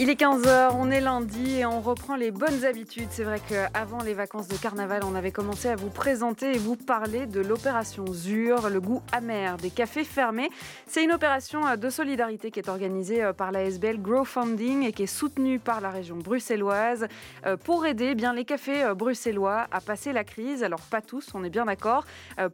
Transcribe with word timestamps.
il 0.00 0.10
est 0.10 0.20
15h, 0.20 0.76
on 0.78 0.92
est 0.92 1.00
lundi 1.00 1.56
et 1.56 1.66
on 1.66 1.80
reprend 1.80 2.14
les 2.14 2.30
bonnes 2.30 2.64
habitudes. 2.64 3.08
C'est 3.10 3.24
vrai 3.24 3.40
qu'avant 3.40 4.00
les 4.00 4.14
vacances 4.14 4.46
de 4.46 4.54
carnaval, 4.54 5.02
on 5.04 5.16
avait 5.16 5.32
commencé 5.32 5.68
à 5.68 5.74
vous 5.74 5.90
présenter 5.90 6.54
et 6.54 6.58
vous 6.58 6.76
parler 6.76 7.26
de 7.26 7.40
l'opération 7.40 8.04
ZUR, 8.06 8.70
le 8.70 8.80
goût 8.80 9.02
amer 9.10 9.56
des 9.56 9.70
cafés 9.70 10.04
fermés. 10.04 10.50
C'est 10.86 11.02
une 11.02 11.10
opération 11.10 11.62
de 11.76 11.90
solidarité 11.90 12.52
qui 12.52 12.60
est 12.60 12.68
organisée 12.68 13.24
euh, 13.24 13.32
par 13.32 13.50
la 13.50 13.64
SBL 13.64 14.00
Grow 14.00 14.24
Funding 14.24 14.84
et 14.84 14.92
qui 14.92 15.02
est 15.02 15.06
soutenue 15.06 15.58
par 15.58 15.80
la 15.80 15.90
région 15.90 16.16
bruxelloise 16.16 17.08
euh, 17.44 17.56
pour 17.56 17.84
aider 17.84 18.10
eh 18.12 18.14
bien 18.14 18.32
les 18.32 18.44
cafés 18.44 18.84
euh, 18.84 18.94
bruxellois 18.94 19.66
à 19.72 19.80
passer 19.80 20.12
la 20.12 20.22
crise. 20.22 20.62
Alors 20.62 20.82
pas 20.82 21.00
tous, 21.00 21.30
on 21.34 21.42
est 21.42 21.50
bien 21.50 21.64
d'accord. 21.64 22.04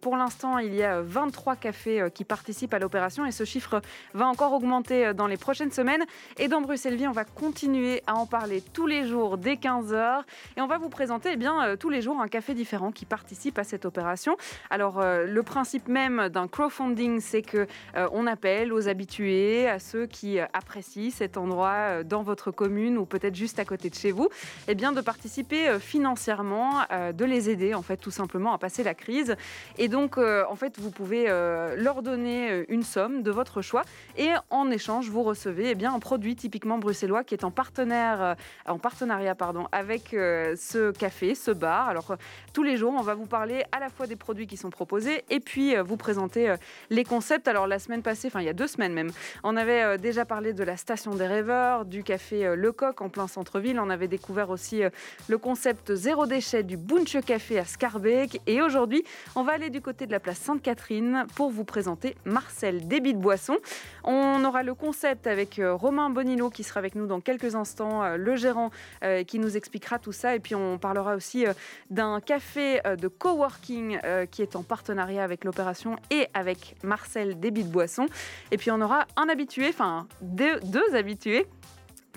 Pour 0.00 0.16
l'instant, 0.16 0.56
il 0.58 0.74
y 0.74 0.82
a 0.82 1.02
23 1.02 1.56
cafés 1.56 2.08
qui 2.14 2.24
participent 2.24 2.72
à 2.72 2.78
l'opération 2.78 3.26
et 3.26 3.32
ce 3.32 3.44
chiffre 3.44 3.82
va 4.14 4.26
encore 4.26 4.54
augmenter 4.54 5.12
dans 5.12 5.26
les 5.26 5.36
prochaines 5.36 5.72
semaines. 5.72 6.04
Et 6.38 6.48
dans 6.48 6.62
Bruxelles-Vie, 6.62 7.06
on 7.06 7.12
va 7.12 7.24
continuer 7.34 8.02
à 8.06 8.14
en 8.14 8.26
parler 8.26 8.62
tous 8.72 8.86
les 8.86 9.06
jours 9.06 9.38
dès 9.38 9.54
15h. 9.54 10.22
Et 10.56 10.60
on 10.60 10.66
va 10.66 10.78
vous 10.78 10.88
présenter 10.88 11.30
eh 11.32 11.36
bien, 11.36 11.62
euh, 11.64 11.76
tous 11.76 11.90
les 11.90 12.00
jours 12.00 12.20
un 12.20 12.28
café 12.28 12.54
différent 12.54 12.92
qui 12.92 13.04
participe 13.04 13.58
à 13.58 13.64
cette 13.64 13.84
opération. 13.84 14.36
Alors, 14.70 15.00
euh, 15.00 15.26
le 15.26 15.42
principe 15.42 15.88
même 15.88 16.28
d'un 16.28 16.48
crowdfunding, 16.48 17.20
c'est 17.20 17.42
que 17.42 17.66
euh, 17.96 18.08
on 18.12 18.26
appelle 18.26 18.72
aux 18.72 18.88
habitués, 18.88 19.68
à 19.68 19.78
ceux 19.78 20.06
qui 20.06 20.38
apprécient 20.40 21.10
cet 21.10 21.36
endroit 21.36 22.02
dans 22.04 22.22
votre 22.22 22.50
commune 22.50 22.98
ou 22.98 23.04
peut-être 23.04 23.34
juste 23.34 23.58
à 23.58 23.64
côté 23.64 23.90
de 23.90 23.94
chez 23.94 24.12
vous, 24.12 24.28
eh 24.68 24.74
bien, 24.74 24.92
de 24.92 25.00
participer 25.00 25.78
financièrement, 25.80 26.82
de 27.12 27.24
les 27.24 27.50
aider, 27.50 27.74
en 27.74 27.82
fait, 27.82 27.96
tout 27.96 28.10
simplement 28.10 28.52
à 28.52 28.58
passer 28.58 28.82
la 28.82 28.94
crise. 28.94 29.36
Et 29.78 29.88
donc, 29.88 30.18
en 30.18 30.56
fait, 30.56 30.78
vous 30.78 30.90
pouvez 30.90 31.26
leur 31.26 32.02
donner 32.02 32.64
une 32.68 32.82
somme 32.82 33.22
de 33.22 33.30
votre 33.30 33.62
choix 33.62 33.82
et 34.16 34.30
en 34.50 34.70
échange, 34.70 35.08
vous 35.08 35.22
recevez 35.22 35.70
eh 35.70 35.74
bien, 35.74 35.94
un 35.94 35.98
produit 35.98 36.36
typiquement 36.36 36.78
bruxellois 36.78 37.23
qui 37.24 37.34
est 37.34 37.44
euh, 37.44 38.34
en 38.66 38.78
partenariat 38.78 39.34
pardon, 39.34 39.66
avec 39.72 40.14
euh, 40.14 40.54
ce 40.56 40.92
café, 40.92 41.34
ce 41.34 41.50
bar. 41.50 41.88
Alors, 41.88 42.12
euh, 42.12 42.16
tous 42.52 42.62
les 42.62 42.76
jours, 42.76 42.94
on 42.96 43.02
va 43.02 43.14
vous 43.14 43.26
parler 43.26 43.64
à 43.72 43.80
la 43.80 43.88
fois 43.88 44.06
des 44.06 44.16
produits 44.16 44.46
qui 44.46 44.56
sont 44.56 44.70
proposés 44.70 45.24
et 45.30 45.40
puis 45.40 45.76
vous 45.76 45.96
présenter 45.96 46.54
les 46.90 47.04
concepts. 47.04 47.48
Alors, 47.48 47.66
la 47.66 47.78
semaine 47.78 48.02
passée, 48.02 48.28
enfin, 48.28 48.40
il 48.40 48.46
y 48.46 48.50
a 48.50 48.52
deux 48.52 48.66
semaines 48.66 48.92
même, 48.92 49.10
on 49.42 49.56
avait 49.56 49.98
déjà 49.98 50.24
parlé 50.24 50.52
de 50.52 50.62
la 50.62 50.76
station 50.76 51.14
des 51.14 51.26
rêveurs, 51.26 51.84
du 51.84 52.02
café 52.02 52.54
Le 52.54 52.72
Coq 52.72 53.00
en 53.00 53.08
plein 53.08 53.26
centre-ville. 53.26 53.80
On 53.80 53.90
avait 53.90 54.08
découvert 54.08 54.50
aussi 54.50 54.82
le 55.28 55.38
concept 55.38 55.94
zéro 55.94 56.26
déchet 56.26 56.62
du 56.62 56.76
Bunche 56.76 57.20
Café 57.24 57.58
à 57.58 57.64
Scarbeck. 57.64 58.40
Et 58.46 58.62
aujourd'hui, 58.62 59.04
on 59.34 59.42
va 59.42 59.52
aller 59.52 59.70
du 59.70 59.80
côté 59.80 60.06
de 60.06 60.12
la 60.12 60.20
place 60.20 60.38
Sainte-Catherine 60.38 61.26
pour 61.34 61.50
vous 61.50 61.64
présenter 61.64 62.16
Marcel 62.24 62.86
Débit 62.86 63.14
de 63.14 63.18
Boisson. 63.18 63.56
On 64.04 64.44
aura 64.44 64.62
le 64.62 64.74
concept 64.74 65.26
avec 65.26 65.60
Romain 65.62 66.10
Bonino 66.10 66.50
qui 66.50 66.62
sera 66.62 66.78
avec 66.78 66.94
nous 66.94 67.06
quelques 67.20 67.54
instants 67.54 68.02
euh, 68.02 68.16
le 68.16 68.36
gérant 68.36 68.70
euh, 69.02 69.24
qui 69.24 69.38
nous 69.38 69.56
expliquera 69.56 69.98
tout 69.98 70.12
ça. 70.12 70.34
Et 70.34 70.40
puis 70.40 70.54
on 70.54 70.78
parlera 70.78 71.14
aussi 71.14 71.46
euh, 71.46 71.52
d'un 71.90 72.20
café 72.20 72.80
de 72.84 73.08
coworking 73.08 73.98
qui 74.30 74.42
est 74.42 74.56
en 74.56 74.62
partenariat 74.62 75.22
avec 75.22 75.44
l'opération 75.44 75.96
et 76.10 76.28
avec 76.34 76.76
Marcel 76.82 77.38
Débit 77.38 77.64
de 77.64 77.68
Boisson. 77.68 78.06
Et 78.50 78.56
puis 78.56 78.70
on 78.70 78.80
aura 78.80 79.06
un 79.16 79.28
habitué, 79.28 79.68
enfin 79.68 80.06
deux, 80.20 80.60
deux 80.60 80.94
habitués 80.94 81.46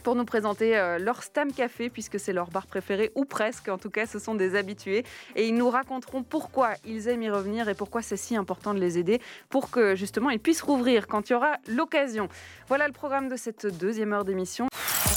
pour 0.07 0.15
nous 0.15 0.23
présenter 0.23 0.71
leur 1.01 1.21
Stam 1.21 1.51
Café, 1.51 1.89
puisque 1.89 2.17
c'est 2.17 2.31
leur 2.31 2.49
bar 2.49 2.65
préféré, 2.65 3.11
ou 3.15 3.25
presque, 3.25 3.67
en 3.67 3.77
tout 3.77 3.89
cas, 3.89 4.05
ce 4.05 4.19
sont 4.19 4.35
des 4.35 4.55
habitués. 4.55 5.03
Et 5.35 5.49
ils 5.49 5.53
nous 5.53 5.69
raconteront 5.69 6.23
pourquoi 6.23 6.75
ils 6.85 7.09
aiment 7.09 7.23
y 7.23 7.29
revenir 7.29 7.67
et 7.67 7.73
pourquoi 7.73 8.01
c'est 8.01 8.15
si 8.15 8.37
important 8.37 8.73
de 8.73 8.79
les 8.79 8.97
aider 8.97 9.19
pour 9.49 9.69
que 9.69 9.97
justement 9.97 10.29
ils 10.29 10.39
puissent 10.39 10.61
rouvrir 10.61 11.07
quand 11.07 11.29
il 11.29 11.33
y 11.33 11.35
aura 11.35 11.57
l'occasion. 11.67 12.29
Voilà 12.69 12.87
le 12.87 12.93
programme 12.93 13.27
de 13.27 13.35
cette 13.35 13.67
deuxième 13.77 14.13
heure 14.13 14.23
d'émission. 14.23 14.69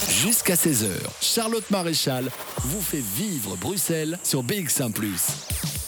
Jusqu'à 0.08 0.54
16h, 0.54 0.90
Charlotte 1.20 1.70
Maréchal 1.70 2.28
vous 2.64 2.80
fait 2.80 2.98
vivre 2.98 3.56
Bruxelles 3.58 4.18
sur 4.24 4.42
BX1⁇ 4.42 4.92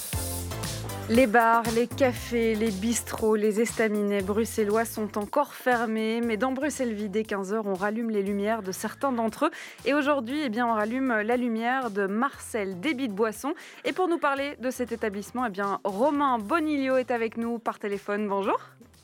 les 1.08 1.26
bars, 1.26 1.64
les 1.74 1.86
cafés, 1.86 2.54
les 2.54 2.70
bistrots, 2.70 3.34
les 3.34 3.60
estaminets 3.60 4.22
bruxellois 4.22 4.84
sont 4.84 5.18
encore 5.18 5.54
fermés, 5.54 6.20
mais 6.20 6.36
dans 6.36 6.52
Bruxelles 6.52 6.92
Vie, 6.92 7.08
dès 7.08 7.22
15h, 7.22 7.62
on 7.64 7.74
rallume 7.74 8.10
les 8.10 8.22
lumières 8.22 8.62
de 8.62 8.72
certains 8.72 9.12
d'entre 9.12 9.46
eux. 9.46 9.50
Et 9.84 9.94
aujourd'hui, 9.94 10.42
eh 10.44 10.48
bien, 10.48 10.66
on 10.66 10.74
rallume 10.74 11.22
la 11.22 11.36
lumière 11.36 11.90
de 11.90 12.06
Marcel 12.06 12.80
Débit 12.80 13.08
de 13.08 13.14
Boisson. 13.14 13.54
Et 13.84 13.92
pour 13.92 14.08
nous 14.08 14.18
parler 14.18 14.56
de 14.60 14.70
cet 14.70 14.92
établissement, 14.92 15.46
eh 15.46 15.50
bien, 15.50 15.80
Romain 15.84 16.38
Bonilio 16.38 16.96
est 16.96 17.10
avec 17.10 17.36
nous 17.36 17.58
par 17.58 17.78
téléphone. 17.78 18.28
Bonjour. 18.28 18.58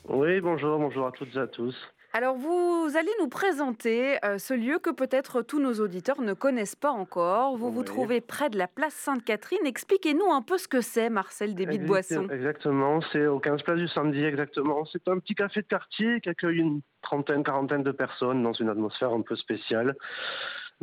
Oui, 0.07 0.41
bonjour, 0.41 0.79
bonjour 0.79 1.07
à 1.07 1.11
toutes 1.11 1.35
et 1.35 1.39
à 1.39 1.47
tous. 1.47 1.75
Alors, 2.11 2.35
vous 2.35 2.89
allez 2.97 3.11
nous 3.19 3.27
présenter 3.27 4.17
euh, 4.25 4.39
ce 4.39 4.55
lieu 4.55 4.79
que 4.79 4.89
peut-être 4.89 5.43
tous 5.43 5.59
nos 5.59 5.73
auditeurs 5.75 6.21
ne 6.21 6.33
connaissent 6.33 6.75
pas 6.75 6.89
encore. 6.89 7.55
Vous 7.55 7.71
vous 7.71 7.83
trouvez 7.83 8.19
près 8.19 8.49
de 8.49 8.57
la 8.57 8.67
place 8.67 8.93
Sainte-Catherine. 8.93 9.65
Expliquez-nous 9.65 10.31
un 10.31 10.41
peu 10.41 10.57
ce 10.57 10.67
que 10.67 10.81
c'est, 10.81 11.11
Marcel 11.11 11.53
Débit 11.53 11.77
de 11.77 11.85
Boisson. 11.85 12.27
Exactement, 12.29 12.99
c'est 13.11 13.27
au 13.27 13.39
15 13.39 13.61
place 13.61 13.77
du 13.77 13.87
Samedi, 13.87 14.23
exactement. 14.23 14.85
C'est 14.85 15.07
un 15.07 15.19
petit 15.19 15.35
café 15.35 15.61
de 15.61 15.67
quartier 15.67 16.19
qui 16.21 16.29
accueille 16.29 16.57
une 16.57 16.81
trentaine, 17.03 17.43
quarantaine 17.43 17.83
de 17.83 17.91
personnes 17.91 18.41
dans 18.41 18.53
une 18.53 18.69
atmosphère 18.69 19.13
un 19.13 19.21
peu 19.21 19.35
spéciale. 19.35 19.95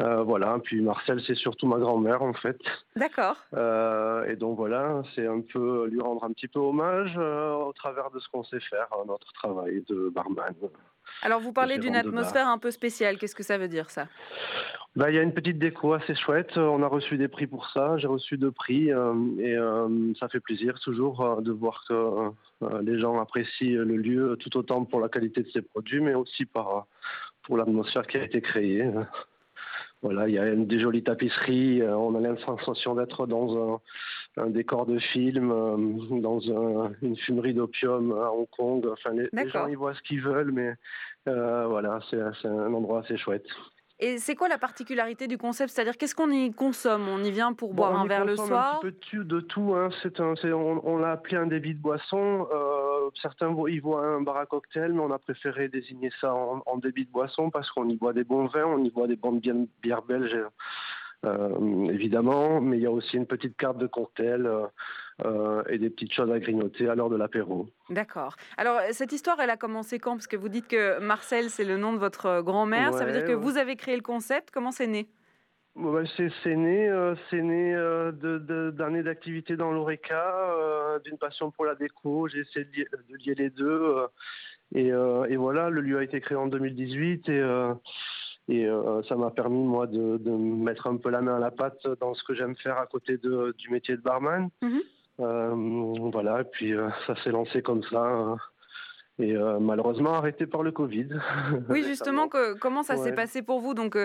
Euh, 0.00 0.22
voilà, 0.22 0.58
puis 0.62 0.80
Marcel, 0.82 1.22
c'est 1.26 1.34
surtout 1.34 1.66
ma 1.66 1.78
grand-mère 1.78 2.22
en 2.22 2.34
fait. 2.34 2.58
D'accord. 2.96 3.36
Euh, 3.54 4.26
et 4.26 4.36
donc 4.36 4.56
voilà, 4.56 5.02
c'est 5.14 5.26
un 5.26 5.40
peu 5.40 5.86
lui 5.86 6.00
rendre 6.00 6.24
un 6.24 6.32
petit 6.32 6.48
peu 6.48 6.58
hommage 6.58 7.16
au 7.16 7.72
travers 7.72 8.10
de 8.10 8.18
ce 8.18 8.28
qu'on 8.28 8.44
sait 8.44 8.60
faire, 8.60 8.88
notre 9.06 9.32
travail 9.32 9.82
de 9.88 10.10
barman. 10.10 10.54
Alors 11.22 11.40
vous 11.40 11.52
parlez 11.52 11.78
d'une 11.78 11.96
atmosphère 11.96 12.48
un 12.48 12.58
peu 12.58 12.70
spéciale, 12.70 13.16
qu'est-ce 13.16 13.34
que 13.34 13.42
ça 13.42 13.56
veut 13.56 13.68
dire 13.68 13.90
ça? 13.90 14.06
Bah, 14.96 15.10
il 15.10 15.14
y 15.14 15.18
a 15.18 15.22
une 15.22 15.34
petite 15.34 15.58
déco 15.58 15.92
assez 15.92 16.14
chouette. 16.14 16.56
On 16.56 16.82
a 16.82 16.86
reçu 16.86 17.18
des 17.18 17.28
prix 17.28 17.46
pour 17.46 17.68
ça. 17.68 17.98
J'ai 17.98 18.06
reçu 18.06 18.38
deux 18.38 18.50
prix 18.50 18.90
euh, 18.90 19.12
et 19.38 19.54
euh, 19.54 20.14
ça 20.18 20.26
fait 20.28 20.40
plaisir 20.40 20.80
toujours 20.80 21.20
euh, 21.20 21.40
de 21.42 21.52
voir 21.52 21.84
que 21.86 22.30
les 22.80 22.98
gens 22.98 23.20
apprécient 23.20 23.76
le 23.76 23.96
lieu 23.96 24.38
tout 24.40 24.56
autant 24.56 24.86
pour 24.86 25.00
la 25.00 25.10
qualité 25.10 25.42
de 25.42 25.50
ses 25.50 25.60
produits, 25.60 26.00
mais 26.00 26.14
aussi 26.14 26.46
par, 26.46 26.86
pour 27.42 27.58
l'atmosphère 27.58 28.06
qui 28.06 28.16
a 28.16 28.24
été 28.24 28.40
créée. 28.40 28.90
Voilà, 30.02 30.28
il 30.28 30.34
y 30.34 30.38
a 30.38 30.54
des 30.54 30.78
jolies 30.78 31.02
tapisseries. 31.02 31.82
on 31.82 32.14
a 32.14 32.20
l'impression 32.20 32.94
d'être 32.94 33.26
dans 33.26 33.80
un, 34.36 34.50
décor 34.50 34.86
de 34.86 34.98
film, 34.98 35.48
dans 36.20 36.40
une 37.02 37.16
fumerie 37.16 37.54
d'opium 37.54 38.12
à 38.12 38.30
Hong 38.30 38.48
Kong. 38.50 38.86
Enfin, 38.92 39.12
les, 39.12 39.28
les, 39.32 39.48
gens 39.48 39.66
y 39.66 39.74
voient 39.74 39.94
ce 39.94 40.02
qu'ils 40.02 40.22
veulent, 40.22 40.52
mais 40.52 40.74
voilà, 41.24 42.00
c'est 42.10 42.46
un 42.46 42.72
endroit 42.74 43.00
assez 43.00 43.16
chouette. 43.16 43.46
Et 43.98 44.18
c'est 44.18 44.34
quoi 44.34 44.48
la 44.48 44.58
particularité 44.58 45.26
du 45.26 45.38
concept? 45.38 45.70
C'est-à-dire, 45.70 45.96
qu'est-ce 45.96 46.14
qu'on 46.14 46.30
y 46.30 46.52
consomme? 46.52 47.08
On 47.08 47.24
y 47.24 47.30
vient 47.30 47.54
pour 47.54 47.72
boire 47.72 47.98
un 47.98 48.06
verre 48.06 48.26
le 48.26 48.36
soir 48.36 48.76
Un 48.76 48.90
petit 48.90 49.16
peu 49.16 49.24
de 49.24 49.40
tout. 49.40 49.74
Hein. 49.74 49.88
Un, 50.18 50.52
on, 50.52 50.98
l'a 50.98 51.12
appelé 51.12 51.36
un 51.38 51.46
débit 51.46 51.74
de 51.74 51.80
boisson. 51.80 52.46
Euh, 52.52 53.10
certains 53.22 53.54
y 53.68 53.78
voient 53.78 54.06
un 54.06 54.20
bar 54.20 54.36
à 54.36 54.44
cocktail, 54.44 54.92
mais 54.92 55.00
on 55.00 55.10
a 55.12 55.18
préféré 55.18 55.68
désigner 55.68 56.10
ça 56.20 56.34
en, 56.34 56.76
débit 56.76 57.06
de 57.06 57.10
boisson 57.10 57.50
parce 57.50 57.70
qu'on 57.70 57.88
y 57.88 57.96
voit 57.96 58.12
des 58.12 58.24
bons 58.24 58.46
vins, 58.46 58.66
on 58.66 58.84
y 58.84 58.90
voit 58.90 59.06
des 59.06 59.16
bonnes 59.16 59.40
bières 59.40 60.02
belges 60.02 60.38
euh, 61.24 61.88
évidemment, 61.88 62.60
mais 62.60 62.76
il 62.76 62.82
y 62.82 62.86
a 62.86 62.90
aussi 62.90 63.16
une 63.16 63.26
petite 63.26 63.56
carte 63.56 63.78
de 63.78 63.86
cocktail 63.86 64.46
euh, 64.46 64.66
euh, 65.24 65.62
et 65.68 65.78
des 65.78 65.90
petites 65.90 66.12
choses 66.12 66.30
à 66.30 66.38
grignoter 66.38 66.88
à 66.88 66.94
l'heure 66.94 67.10
de 67.10 67.16
l'apéro. 67.16 67.68
D'accord. 67.90 68.36
Alors, 68.56 68.80
cette 68.90 69.12
histoire, 69.12 69.40
elle 69.40 69.50
a 69.50 69.56
commencé 69.56 69.98
quand? 69.98 70.12
Parce 70.12 70.26
que 70.26 70.36
vous 70.36 70.48
dites 70.48 70.68
que 70.68 70.98
Marcel, 71.00 71.50
c'est 71.50 71.64
le 71.64 71.76
nom 71.76 71.92
de 71.92 71.98
votre 71.98 72.42
grand-mère. 72.42 72.94
Ça 72.94 73.04
veut 73.04 73.12
dire 73.12 73.24
que 73.24 73.32
vous 73.32 73.56
avez 73.56 73.76
créé 73.76 73.96
le 73.96 74.02
concept. 74.02 74.50
Comment 74.52 74.72
c'est 74.72 74.86
né? 74.86 75.06
Bah, 75.74 76.02
c'est 76.16 76.56
né, 76.56 77.14
c'est 77.30 77.42
né 77.42 77.74
d'années 78.72 79.02
d'activité 79.02 79.56
dans 79.56 79.72
l'ORECA, 79.72 81.00
d'une 81.04 81.18
passion 81.18 81.50
pour 81.50 81.64
la 81.64 81.74
déco. 81.74 82.28
J'ai 82.28 82.40
essayé 82.40 82.64
de 82.64 83.16
lier, 83.24 83.34
les 83.34 83.50
deux. 83.50 83.96
et, 84.74 84.88
et, 84.88 85.36
voilà, 85.36 85.70
le 85.70 85.80
lieu 85.80 85.98
a 85.98 86.02
été 86.02 86.20
créé 86.20 86.36
en 86.36 86.46
2018 86.46 87.28
et 87.28 87.42
et 88.48 88.64
euh, 88.64 89.02
ça 89.04 89.16
m'a 89.16 89.30
permis, 89.30 89.64
moi, 89.64 89.86
de, 89.86 90.18
de, 90.18 90.30
mettre 90.30 90.86
un 90.86 90.96
peu 90.96 91.10
la 91.10 91.20
main 91.20 91.36
à 91.36 91.40
la 91.40 91.50
pâte 91.50 91.84
dans 92.00 92.14
ce 92.14 92.22
que 92.22 92.34
j'aime 92.34 92.56
faire 92.56 92.78
à 92.78 92.86
côté 92.86 93.16
de, 93.18 93.54
du 93.58 93.70
métier 93.70 93.96
de 93.96 94.02
barman. 94.02 94.50
Mhm. 94.62 94.70
Euh, 94.76 94.80
voilà, 95.18 96.40
et 96.40 96.44
puis 96.44 96.72
euh, 96.72 96.88
ça 97.06 97.14
s'est 97.22 97.30
lancé 97.30 97.62
comme 97.62 97.82
ça. 97.84 98.36
et 99.18 99.34
malheureusement 99.60 100.14
arrêté 100.14 100.46
par 100.46 100.62
le 100.62 100.72
Covid. 100.72 101.08
Oui, 101.68 101.82
justement, 101.84 102.28
que, 102.28 102.58
comment 102.58 102.82
ça 102.82 102.96
s'est 102.96 103.14
passé 103.14 103.42
pour 103.42 103.60
vous? 103.60 103.74
Donc, 103.74 103.96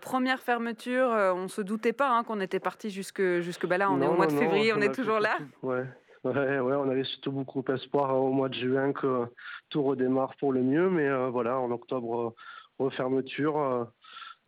première 0.00 0.40
fermeture, 0.40 1.08
on 1.08 1.44
ne 1.44 1.48
se 1.48 1.62
doutait 1.62 1.92
pas 1.92 2.10
hein, 2.10 2.24
qu'on 2.24 2.40
était 2.40 2.60
parti 2.60 2.90
jusque, 2.90 3.22
jusque 3.40 3.66
bah 3.66 3.78
là, 3.78 3.90
on 3.90 4.00
est 4.00 4.06
au 4.06 4.14
mois 4.14 4.26
de 4.26 4.32
février, 4.32 4.72
on, 4.72 4.80
est 4.80 4.94
toujours 4.94 5.20
là. 5.20 5.36
Ouais. 5.62 5.84
Ouais, 6.24 6.60
ouais, 6.60 6.76
on 6.76 6.88
avait 6.88 7.02
surtout 7.02 7.32
beaucoup 7.32 7.64
espoir 7.72 8.14
au 8.14 8.30
mois 8.30 8.48
de 8.48 8.54
juin 8.54 8.92
que 8.92 9.26
tout 9.70 9.82
redémarre 9.82 10.36
pour 10.38 10.52
le 10.52 10.62
mieux, 10.62 10.88
mais 10.88 11.10
voilà, 11.30 11.58
en 11.58 11.72
octobre, 11.72 12.36
refermeture. 12.78 13.88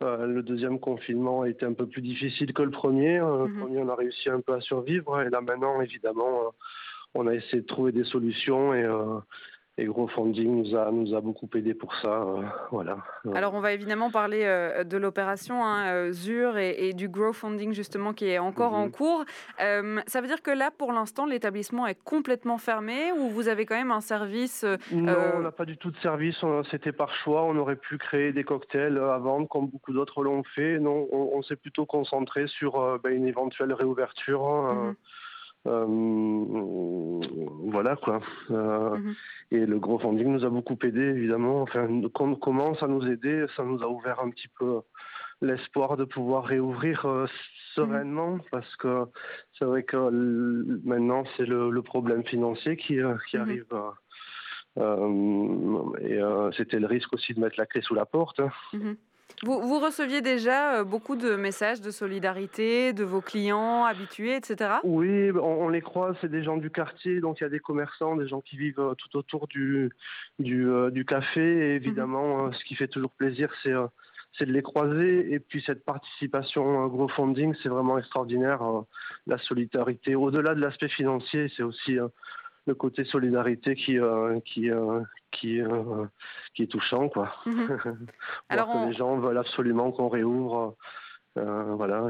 Euh, 0.03 0.17
euh, 0.19 0.27
le 0.27 0.43
deuxième 0.43 0.79
confinement 0.79 1.41
a 1.41 1.49
été 1.49 1.65
un 1.65 1.73
peu 1.73 1.87
plus 1.87 2.01
difficile 2.01 2.53
que 2.53 2.63
le 2.63 2.71
premier. 2.71 3.19
Euh, 3.19 3.45
le 3.45 3.47
mhm. 3.47 3.59
premier, 3.59 3.79
on 3.79 3.89
a 3.89 3.95
réussi 3.95 4.29
un 4.29 4.41
peu 4.41 4.53
à 4.53 4.61
survivre. 4.61 5.21
Et 5.21 5.29
là, 5.29 5.41
maintenant, 5.41 5.81
évidemment, 5.81 6.53
on 7.13 7.27
a 7.27 7.33
essayé 7.33 7.61
de 7.61 7.67
trouver 7.67 7.91
des 7.91 8.03
solutions 8.03 8.73
et 8.73 8.85
et 9.77 9.85
GrowFunding 9.85 10.63
nous 10.63 10.75
a, 10.75 10.89
nous 10.89 11.13
a 11.13 11.19
beaucoup 11.19 11.49
aidé 11.53 11.73
pour 11.73 11.93
ça. 11.95 12.21
Euh, 12.21 12.43
voilà. 12.71 12.97
Alors, 13.33 13.53
on 13.55 13.59
va 13.59 13.73
évidemment 13.73 14.09
parler 14.09 14.43
euh, 14.45 14.85
de 14.85 14.95
l'opération 14.95 15.65
hein, 15.65 15.87
euh, 15.87 16.11
ZUR 16.13 16.57
et, 16.57 16.93
du 16.93 17.09
GrowFunding, 17.09 17.73
justement, 17.73 18.13
qui 18.13 18.27
est 18.29 18.39
encore 18.39 18.73
en 18.73 18.85
mhm. 18.85 18.91
cours. 18.91 19.25
ça 19.59 20.21
veut 20.21 20.27
dire 20.27 20.41
que 20.41 20.51
là, 20.51 20.71
pour 20.71 20.93
l'instant, 20.93 21.25
l'établissement 21.25 21.87
est 21.87 22.01
complètement 22.03 22.57
fermé 22.57 23.11
ou 23.11 23.29
vous 23.29 23.49
avez 23.49 23.65
quand 23.65 23.75
même 23.75 23.91
un 23.91 24.01
service 24.01 24.63
Non, 24.93 25.15
on 25.35 25.39
n'a 25.41 25.51
pas 25.51 25.65
du 25.65 25.77
tout 25.77 25.91
de 25.91 25.97
service. 25.97 26.37
C'était 26.71 26.93
par 26.93 27.13
choix. 27.13 27.43
On 27.43 27.57
aurait 27.57 27.75
pu 27.75 27.97
créer 27.97 28.31
des 28.31 28.45
cocktails 28.45 28.97
à 28.97 29.17
vendre, 29.17 29.49
comme 29.49 29.67
beaucoup 29.67 29.91
d'autres 29.91 30.23
l'ont 30.23 30.43
fait. 30.55 30.79
Non, 30.79 31.07
on, 31.11 31.41
s'est 31.41 31.57
plutôt 31.57 31.85
concentré 31.85 32.47
sur 32.47 32.99
ben, 33.03 33.11
une 33.11 33.27
éventuelle 33.27 33.73
réouverture. 33.73 34.47
Hein, 34.47 34.95
mhm. 35.65 37.21
voilà 37.71 37.95
quoi. 37.95 38.19
Mhm. 38.49 39.15
Et 39.51 39.65
le 39.65 39.79
gros 39.79 39.99
funding 39.99 40.27
nous 40.27 40.45
a 40.45 40.49
beaucoup 40.49 40.77
aidé, 40.83 41.01
évidemment. 41.01 41.61
Enfin, 41.61 41.87
quand 42.13 42.25
on 42.25 42.35
commence 42.35 42.81
à 42.83 42.87
nous 42.87 43.05
aider, 43.07 43.45
ça 43.55 43.63
nous 43.63 43.81
a 43.83 43.87
ouvert 43.87 44.19
un 44.19 44.29
petit 44.29 44.47
peu 44.47 44.81
l'espoir 45.41 45.97
de 45.97 46.05
pouvoir 46.05 46.45
réouvrir 46.45 47.05
euh, 47.05 47.27
sereinement, 47.73 48.39
parce 48.51 48.75
que 48.77 49.05
c'est 49.57 49.65
vrai 49.65 49.83
que 49.83 49.97
maintenant, 50.85 51.23
c'est 51.35 51.45
le, 51.45 51.81
problème 51.81 52.23
financier 52.23 52.77
qui, 52.77 52.99
euh, 52.99 53.15
mhm. 53.33 53.41
arrive. 53.41 53.65
Euh, 54.77 55.97
et 56.01 56.19
c'était 56.57 56.79
le 56.79 56.87
risque 56.87 57.13
aussi 57.13 57.33
de 57.33 57.39
mettre 57.39 57.55
la 57.57 57.65
clé 57.65 57.81
sous 57.81 57.95
la 57.95 58.05
porte. 58.05 58.39
Hein. 58.39 58.95
Mhm. 59.43 59.49
Vous, 59.61 59.79
receviez 59.79 60.21
déjà 60.21 60.79
euh, 60.79 60.83
beaucoup 60.83 61.15
de 61.15 61.35
messages 61.35 61.81
de 61.81 61.91
solidarité 61.91 62.93
de 62.93 63.03
vos 63.03 63.21
clients 63.21 63.83
habitués, 63.85 64.35
etc. 64.35 64.75
Oui, 64.83 65.31
on, 65.31 65.69
les 65.69 65.81
croise, 65.81 66.15
c'est 66.21 66.31
des 66.31 66.43
gens 66.43 66.57
du 66.57 66.69
quartier, 66.69 67.19
donc 67.19 67.39
il 67.39 67.43
y 67.43 67.45
a 67.45 67.49
des 67.49 67.59
commerçants, 67.59 68.15
des 68.15 68.27
gens 68.27 68.41
qui 68.41 68.57
vivent 68.57 68.79
euh, 68.79 68.93
tout 68.95 69.17
autour 69.17 69.47
du, 69.47 69.89
du, 70.39 70.69
euh, 70.69 71.03
café. 71.03 71.41
Et 71.41 71.75
évidemment, 71.75 72.45
mhm. 72.45 72.53
ce 72.53 72.63
qui 72.63 72.75
fait 72.75 72.87
toujours 72.87 73.11
plaisir, 73.11 73.49
c'est 73.63 73.73
c'est 74.37 74.45
de 74.45 74.51
les 74.51 74.63
croiser. 74.63 75.31
Et 75.31 75.39
puis 75.39 75.63
cette 75.65 75.85
participation 75.85 76.87
GrowFunding, 76.87 77.55
c'est 77.63 77.69
vraiment 77.69 77.97
extraordinaire. 77.97 78.61
la 79.27 79.37
solidarité, 79.37 80.15
au-delà 80.15 80.55
de 80.55 80.59
l'aspect 80.59 80.89
financier, 80.89 81.49
c'est 81.55 81.63
aussi 81.63 81.97
le 82.65 82.75
côté 82.75 83.05
solidarité 83.05 83.75
qui 83.75 83.99
euh, 83.99 84.39
qui 84.41 84.71
euh, 84.71 85.01
qui 85.31 85.61
euh, 85.61 86.05
qui 86.53 86.63
est 86.63 86.71
touchant 86.71 87.09
quoi. 87.09 87.35
Mhm. 87.45 88.07
Alors 88.49 88.71
que 88.71 88.87
les 88.87 88.93
gens 88.93 89.17
veulent 89.17 89.37
absolument 89.37 89.91
qu'on 89.91 90.09
réouvre. 90.09 90.75
voilà, 91.35 92.09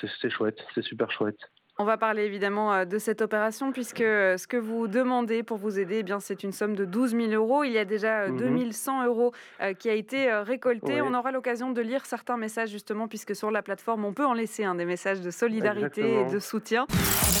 c'est 0.00 0.30
chouette, 0.30 0.58
c'est 0.74 0.82
super 0.82 1.10
chouette. 1.10 1.40
On 1.80 1.84
va 1.84 1.96
parler 1.96 2.24
évidemment 2.24 2.74
euh, 2.74 2.84
de 2.84 2.98
cette 2.98 3.22
opération 3.22 3.72
puisque 3.72 4.02
euh, 4.02 4.36
ce 4.36 4.46
que 4.46 4.58
vous 4.58 4.86
demandez 4.86 5.42
pour 5.42 5.56
vous 5.56 5.78
aider, 5.78 6.00
eh 6.00 6.02
bien 6.02 6.20
c'est 6.20 6.42
une 6.42 6.52
somme 6.52 6.76
de 6.76 6.84
12 6.84 7.12
000 7.12 7.28
euros. 7.32 7.64
Il 7.64 7.72
y 7.72 7.78
a 7.78 7.86
déjà 7.86 8.28
2100 8.28 8.92
euh, 8.92 9.00
mhm. 9.00 9.08
euros 9.08 9.32
qui 9.78 9.88
a 9.88 9.94
été 9.94 10.30
récolté. 10.30 11.00
On 11.00 11.14
aura 11.14 11.32
l'occasion 11.32 11.70
de 11.70 11.80
lire 11.80 12.04
certains 12.04 12.36
messages 12.36 12.68
justement 12.68 13.08
puisque 13.08 13.34
sur 13.34 13.50
la 13.50 13.62
plateforme 13.62 14.04
on 14.04 14.12
peut 14.12 14.26
en 14.26 14.34
laisser 14.34 14.62
un 14.64 14.74
des 14.74 14.84
messages 14.84 15.22
de 15.22 15.30
solidarité 15.30 16.20
et 16.20 16.24
de 16.30 16.38
soutien. 16.38 16.86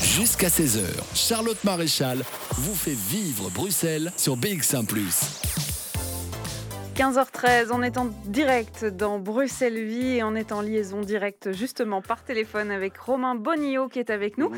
Jusqu'à 0.02 0.48
16h, 0.48 0.86
Charlotte 1.14 1.62
Maréchal 1.62 2.22
vous 2.52 2.74
fait 2.74 2.96
vivre 2.96 3.50
Bruxelles 3.50 4.10
sur 4.16 4.38
BX1⁇ 4.38 4.86
15h13, 7.00 7.70
on 7.72 7.82
est 7.82 7.96
en 7.96 8.08
direct 8.26 8.84
dans 8.84 9.18
Bruxelles 9.18 9.82
Vie 9.82 10.18
et 10.18 10.22
on 10.22 10.34
est 10.34 10.52
en 10.52 10.60
liaison 10.60 11.00
directe 11.00 11.50
justement 11.50 12.02
par 12.02 12.22
téléphone 12.22 12.70
avec 12.70 12.98
Romain 12.98 13.34
Bonillot 13.34 13.88
qui 13.88 14.00
est 14.00 14.10
avec 14.10 14.36
nous 14.36 14.52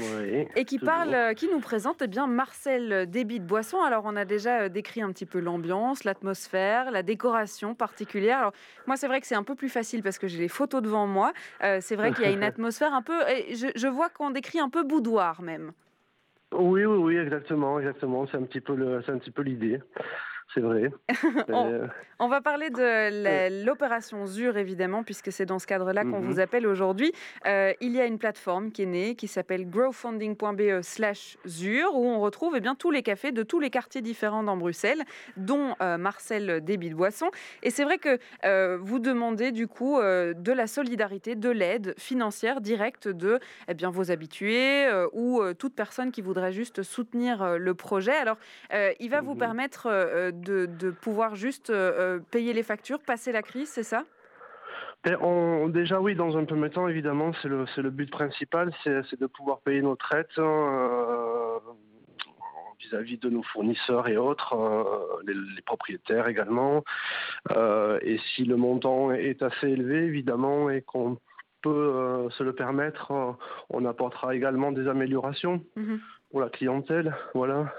et 0.56 0.64
qui 0.64 0.80
parle, 0.80 1.14
euh, 1.14 1.34
qui 1.34 1.46
nous 1.46 1.60
présente 1.60 2.02
eh 2.02 2.08
bien 2.08 2.26
Marcel 2.26 3.08
Débit 3.08 3.38
de 3.38 3.44
Boisson. 3.44 3.80
Alors 3.80 4.02
on 4.06 4.16
a 4.16 4.24
déjà 4.24 4.62
euh, 4.62 4.68
décrit 4.68 5.02
un 5.02 5.12
petit 5.12 5.24
peu 5.24 5.38
l'ambiance, 5.38 6.02
l'atmosphère, 6.02 6.90
la 6.90 7.04
décoration 7.04 7.76
particulière. 7.76 8.38
Alors 8.38 8.52
moi 8.88 8.96
c'est 8.96 9.06
vrai 9.06 9.20
que 9.20 9.28
c'est 9.28 9.36
un 9.36 9.44
peu 9.44 9.54
plus 9.54 9.68
facile 9.68 10.02
parce 10.02 10.18
que 10.18 10.26
j'ai 10.26 10.40
les 10.40 10.48
photos 10.48 10.82
devant 10.82 11.06
moi. 11.06 11.32
Euh, 11.62 11.78
c'est 11.80 11.94
vrai 11.94 12.12
qu'il 12.12 12.24
y 12.24 12.26
a 12.26 12.32
une 12.32 12.42
atmosphère 12.42 12.92
un 12.92 13.02
peu, 13.02 13.20
je, 13.52 13.68
je 13.72 13.86
vois 13.86 14.08
qu'on 14.08 14.32
décrit 14.32 14.58
un 14.58 14.68
peu 14.68 14.82
boudoir 14.82 15.42
même. 15.42 15.70
Oui, 16.52 16.84
oui, 16.84 16.98
oui, 16.98 17.16
exactement, 17.18 17.78
exactement. 17.78 18.26
C'est 18.26 18.36
un 18.36 18.42
petit 18.42 18.60
peu 18.60 18.74
le, 18.74 19.00
c'est 19.06 19.12
un 19.12 19.18
petit 19.18 19.30
peu 19.30 19.42
l'idée 19.42 19.78
c'est 20.54 20.60
vrai. 20.60 20.90
Euh, 21.48 21.86
on, 22.18 22.28
va 22.28 22.40
parler 22.40 22.70
de 22.70 23.64
l'opération 23.64 24.26
ZUR, 24.26 24.56
évidemment, 24.56 25.02
puisque 25.02 25.32
c'est 25.32 25.44
dans 25.44 25.58
ce 25.58 25.66
cadre-là 25.66 26.04
qu'on 26.04 26.20
vous 26.20 26.34
mhm. 26.34 26.40
appelle 26.40 26.66
aujourd'hui. 26.66 27.12
Euh, 27.46 27.72
il 27.80 27.92
y 27.92 28.00
a 28.00 28.06
une 28.06 28.18
plateforme 28.18 28.70
qui 28.70 28.82
est 28.82 28.86
née, 28.86 29.14
qui 29.14 29.28
s'appelle 29.28 29.68
growfunding.be 29.68 30.82
slash 30.82 31.36
ZUR, 31.46 31.94
où 31.94 32.06
on 32.06 32.20
retrouve 32.20 32.54
eh 32.56 32.60
bien, 32.60 32.74
tous 32.74 32.90
les 32.90 33.02
cafés 33.02 33.32
de 33.32 33.42
tous 33.42 33.60
les 33.60 33.70
quartiers 33.70 34.02
différents 34.02 34.42
dans 34.42 34.56
Bruxelles, 34.56 35.02
dont 35.36 35.74
euh, 35.82 35.98
Marcel 35.98 36.62
Débit 36.64 36.90
de 36.90 36.94
Boisson. 36.94 37.30
Et 37.62 37.70
c'est 37.70 37.84
vrai 37.84 37.98
que 37.98 38.18
vous 38.76 38.98
demandez, 38.98 39.52
du 39.52 39.68
coup, 39.68 39.98
de 40.00 40.52
la 40.52 40.66
solidarité, 40.66 41.34
de 41.34 41.50
l'aide 41.50 41.94
financière 41.98 42.60
directe 42.60 43.08
de 43.08 43.38
eh 43.68 43.74
bien, 43.74 43.90
vos 43.90 44.10
habitués 44.10 44.88
ou 45.12 45.42
toute 45.54 45.74
personne 45.74 46.12
qui 46.12 46.22
voudrait 46.22 46.52
juste 46.52 46.82
soutenir 46.82 47.58
le 47.58 47.74
projet. 47.74 48.12
Alors, 48.12 48.38
il 49.00 49.10
va 49.10 49.20
vous 49.20 49.34
mhm. 49.34 49.38
permettre 49.38 50.32
de, 50.32 50.41
pouvoir 51.00 51.34
juste 51.34 51.70
euh, 51.70 51.92
euh, 51.98 52.18
payer 52.30 52.52
les 52.52 52.62
factures, 52.62 53.00
passer 53.00 53.32
la 53.32 53.42
crise, 53.42 53.68
c'est 53.68 53.82
ça? 53.82 54.04
On, 55.20 55.68
déjà 55.68 56.00
oui, 56.00 56.14
dans 56.14 56.36
un 56.36 56.44
premier 56.44 56.70
temps, 56.70 56.86
évidemment, 56.86 57.32
c'est 57.42 57.48
le, 57.48 57.64
le, 57.76 57.90
but 57.90 58.08
principal, 58.08 58.72
c'est 58.84 59.18
de 59.18 59.26
pouvoir 59.26 59.60
payer 59.60 59.82
nos 59.82 59.96
traites 59.96 60.30
hein, 60.38 60.42
euh, 60.42 61.58
vis-à-vis 62.78 63.18
de 63.18 63.28
nos 63.28 63.42
fournisseurs 63.42 64.06
et 64.06 64.16
autres, 64.16 64.54
les, 65.26 65.62
propriétaires 65.62 66.28
également. 66.28 66.84
et 67.50 68.20
si 68.34 68.44
le 68.44 68.56
montant 68.56 69.10
est 69.10 69.42
assez 69.42 69.68
élevé, 69.68 70.04
évidemment, 70.04 70.70
et 70.70 70.82
qu'on 70.82 71.18
peut 71.62 72.28
se 72.30 72.44
le 72.44 72.52
permettre, 72.52 73.12
on 73.70 73.84
apportera 73.84 74.36
également 74.36 74.70
des 74.70 74.86
améliorations 74.86 75.64
mmh 75.74 75.96
pour 76.32 76.40
la 76.40 76.48
clientèle. 76.48 77.14
Voilà. 77.34 77.72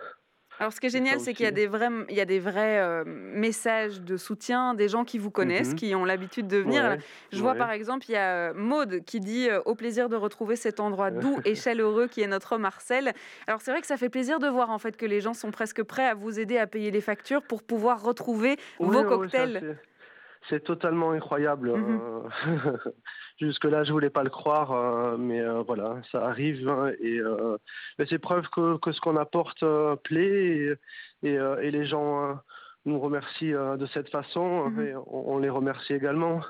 Alors, 0.60 0.72
ce 0.72 0.80
qui 0.80 0.88
est 0.88 0.92
génial, 0.92 1.20
c'est 1.20 1.34
qu'il 1.34 1.46
y 1.46 1.48
a 1.48 1.52
des 1.52 1.68
vrais, 1.68 1.90
il 2.10 2.16
y 2.16 2.22
a 2.22 2.26
des 2.26 2.40
vrais 2.40 2.80
euh, 2.80 3.04
messages 3.06 4.02
de 4.02 4.18
soutien, 4.18 4.74
des 4.74 4.88
gens 4.88 5.04
qui 5.04 5.18
vous 5.18 5.32
connaissent, 5.32 5.72
mhm. 5.72 5.76
qui 5.76 5.96
ont 5.96 6.06
l'habitude 6.06 6.48
de 6.48 6.58
venir. 6.58 6.98
Je 7.32 7.40
vois 7.40 7.56
par 7.56 7.72
exemple, 7.72 8.06
il 8.10 8.14
y 8.14 8.18
a 8.18 8.50
euh, 8.50 8.54
Maude 8.54 9.04
qui 9.06 9.20
dit 9.20 9.50
euh, 9.50 9.62
Au 9.66 9.76
plaisir 9.76 10.10
de 10.10 10.16
retrouver 10.16 10.56
cet 10.56 10.80
endroit 10.80 11.12
doux 11.12 11.40
et 11.46 11.56
chaleureux 11.56 12.08
qui 12.08 12.22
est 12.22 12.28
notre 12.28 12.58
Marcel. 12.58 13.14
Alors, 13.48 13.62
c'est 13.62 13.72
vrai 13.72 13.82
que 13.82 13.88
ça 13.88 13.98
fait 13.98 14.10
plaisir 14.10 14.40
de 14.40 14.48
voir 14.48 14.70
en 14.70 14.80
fait 14.80 14.98
que 14.98 15.06
les 15.06 15.22
gens 15.22 15.34
sont 15.34 15.52
presque 15.52 15.84
prêts 15.84 16.08
à 16.08 16.14
vous 16.14 16.40
aider 16.40 16.58
à 16.58 16.68
payer 16.68 16.92
les 16.92 17.02
factures 17.02 17.42
pour 17.42 17.64
pouvoir 17.64 18.02
retrouver 18.04 18.58
vos 18.80 19.04
cocktails. 19.04 19.78
C'est 20.50 20.64
totalement 20.64 21.12
incroyable. 21.12 21.74
Mhm. 21.74 22.30
Jusque-là, 23.40 23.84
je 23.84 23.92
voulais 23.92 24.10
pas 24.10 24.24
le 24.24 24.30
croire, 24.30 24.72
euh, 24.72 25.18
mais 25.18 25.42
euh, 25.42 25.64
voilà, 25.64 26.02
ça 26.12 26.26
arrive. 26.26 26.68
Hein, 26.68 26.92
et 27.00 27.20
euh, 27.20 27.58
c'est 28.10 28.20
preuve 28.20 28.48
que, 28.50 28.78
que 28.78 28.92
ce 28.92 29.02
qu'on 29.02 29.18
apporte 29.18 29.64
plaît 30.04 30.78
et, 31.24 31.30
et, 31.30 31.72
les 31.72 31.86
gens 31.86 32.40
nous 32.86 33.00
remercient 33.00 33.54
de 33.54 33.86
cette 33.94 34.10
façon 34.10 34.70
mhm. 34.70 34.86
et 34.86 34.94
on, 35.08 35.38
les 35.40 35.50
remercie 35.50 35.94
également. 35.94 36.42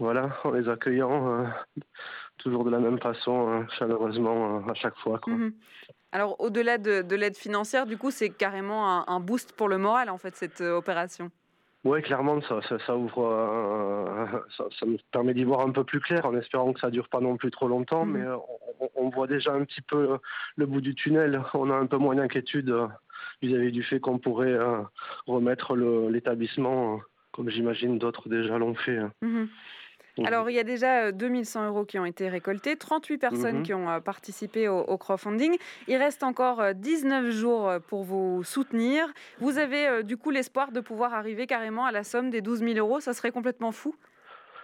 voilà, 0.00 0.36
en 0.44 0.50
les 0.50 0.68
accueillant 0.68 1.46
toujours 2.38 2.64
de 2.64 2.70
la 2.70 2.80
même 2.80 2.98
façon, 2.98 3.64
chaleureusement 3.78 4.66
à 4.68 4.74
chaque 4.74 4.96
fois. 4.96 5.18
Quoi. 5.18 5.34
Mhm. 5.34 5.54
Alors, 6.10 6.40
au-delà 6.40 6.78
de, 6.78 7.02
de 7.02 7.16
l'aide 7.16 7.36
financière, 7.36 7.86
du 7.86 7.98
coup, 7.98 8.10
c'est 8.10 8.30
carrément 8.30 8.88
un, 8.88 9.04
un, 9.06 9.20
boost 9.20 9.52
pour 9.52 9.68
le 9.68 9.78
moral, 9.78 10.10
en 10.10 10.18
fait, 10.18 10.34
cette 10.36 10.60
opération? 10.60 11.30
Oui, 11.84 12.00
clairement, 12.00 12.40
ça, 12.40 12.60
ça, 12.86 12.96
ouvre, 12.96 13.24
euh, 13.24 14.38
ça, 14.56 14.86
nous 14.86 14.96
permet 15.12 15.34
d'y 15.34 15.44
voir 15.44 15.60
un 15.60 15.70
peu 15.70 15.84
plus 15.84 16.00
clair, 16.00 16.24
en 16.24 16.34
espérant 16.34 16.72
que 16.72 16.80
ça 16.80 16.90
dure 16.90 17.08
pas 17.08 17.20
non 17.20 17.36
plus 17.36 17.50
trop 17.50 17.68
longtemps. 17.68 18.06
Mm. 18.06 18.12
Mais 18.12 18.22
euh, 18.22 18.36
on, 18.96 19.10
voit 19.10 19.26
déjà 19.26 19.52
un 19.52 19.64
petit 19.64 19.82
peu 19.82 20.18
le 20.56 20.66
bout 20.66 20.80
du 20.80 20.94
tunnel. 20.94 21.42
On 21.52 21.70
a 21.70 21.74
un 21.74 21.86
peu 21.86 21.98
moins 21.98 22.14
d'inquiétude 22.14 22.70
euh, 22.70 22.86
vis-à-vis 23.42 23.70
du 23.70 23.82
fait 23.82 24.00
qu'on 24.00 24.18
pourrait 24.18 24.58
remettre 25.26 25.76
l'établissement, 25.76 27.00
comme 27.32 27.50
j'imagine 27.50 27.98
d'autres 27.98 28.30
déjà 28.30 28.56
l'ont 28.56 28.74
fait. 28.74 29.00
Mm-hmm. 29.22 29.48
Mhm. 30.18 30.26
Alors, 30.26 30.48
il 30.50 30.54
y 30.54 30.58
a 30.58 30.64
déjà 30.64 31.12
2100 31.12 31.62
euh, 31.62 31.68
euros 31.68 31.84
qui 31.84 31.98
ont 31.98 32.04
été 32.04 32.28
récoltés, 32.28 32.76
38 32.76 33.18
personnes 33.18 33.56
mhm. 33.58 33.62
qui 33.62 33.74
ont 33.74 33.90
euh, 33.90 34.00
participé 34.00 34.68
au, 34.68 34.96
crowdfunding. 34.96 35.56
Il 35.88 35.96
reste 35.96 36.22
encore 36.22 36.62
19 36.74 37.24
euh, 37.24 37.30
jours 37.30 37.72
pour 37.88 38.04
vous 38.04 38.42
soutenir. 38.44 39.06
Vous 39.38 39.58
avez 39.58 40.04
du 40.04 40.16
coup 40.16 40.30
l'espoir 40.30 40.72
de 40.72 40.80
pouvoir 40.80 41.14
arriver 41.14 41.46
carrément 41.46 41.84
à 41.84 41.92
la 41.92 42.04
somme 42.04 42.30
des 42.30 42.40
12 42.40 42.60
000 42.60 42.78
euros. 42.78 43.00
Ça 43.00 43.12
serait 43.12 43.32
complètement 43.32 43.72
fou 43.72 43.94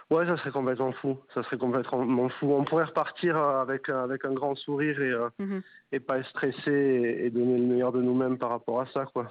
Ouais, 0.09 0.25
ça 0.25 0.35
serait 0.37 0.51
complètement 0.51 0.91
fou. 0.91 1.17
Ça 1.33 1.43
serait 1.43 1.57
complètement 1.57 2.29
fou. 2.29 2.53
On 2.53 2.65
pourrait 2.65 2.83
repartir 2.83 3.37
avec, 3.37 3.87
avec 3.87 4.25
un 4.25 4.33
grand 4.33 4.55
sourire 4.55 5.01
et, 5.01 5.43
mhm. 5.43 5.61
et 5.91 5.99
pas 5.99 6.19
être 6.19 6.27
stressé 6.27 7.21
et, 7.25 7.29
donner 7.29 7.57
le 7.57 7.65
meilleur 7.65 7.91
de 7.91 8.01
nous-mêmes 8.01 8.37
par 8.37 8.49
rapport 8.49 8.81
à 8.81 8.87
ça, 8.87 9.05
quoi. 9.05 9.29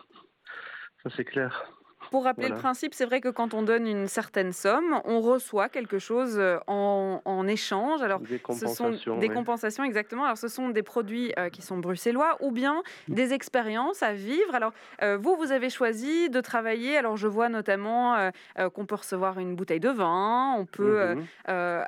Ça, 1.02 1.10
c'est 1.16 1.24
clair. 1.24 1.70
Pour 2.10 2.24
rappeler 2.24 2.48
le 2.48 2.56
principe, 2.56 2.94
c'est 2.94 3.04
vrai 3.04 3.20
que 3.20 3.28
quand 3.28 3.54
on 3.54 3.62
donne 3.62 3.86
une 3.86 4.08
certaine 4.08 4.52
somme, 4.52 5.00
on 5.04 5.20
reçoit 5.20 5.68
quelque 5.68 5.98
chose 5.98 6.40
en, 6.66 7.20
en 7.24 7.46
échange. 7.46 8.02
Alors, 8.02 8.20
des 8.20 8.38
compensations, 8.38 8.92
ce 8.92 8.98
sont 8.98 9.18
des 9.18 9.28
compensations 9.28 9.84
exactement. 9.84 10.24
Alors, 10.24 10.38
ce 10.38 10.48
sont 10.48 10.70
des 10.70 10.82
produits 10.82 11.32
qui 11.52 11.62
sont 11.62 11.78
bruxellois 11.78 12.36
ou 12.40 12.50
bien 12.50 12.82
des 13.08 13.32
expériences 13.32 14.02
à 14.02 14.12
vivre. 14.12 14.54
Alors, 14.54 14.72
vous, 15.18 15.36
vous 15.36 15.52
avez 15.52 15.70
choisi 15.70 16.30
de 16.30 16.40
travailler. 16.40 16.96
Alors, 16.96 17.16
je 17.16 17.28
vois 17.28 17.48
notamment 17.48 18.30
qu'on 18.74 18.86
peut 18.86 18.96
recevoir 18.96 19.38
une 19.38 19.54
bouteille 19.54 19.80
de 19.80 19.90
vin, 19.90 20.54
on 20.58 20.66
peut 20.66 21.14
mmh 21.14 21.20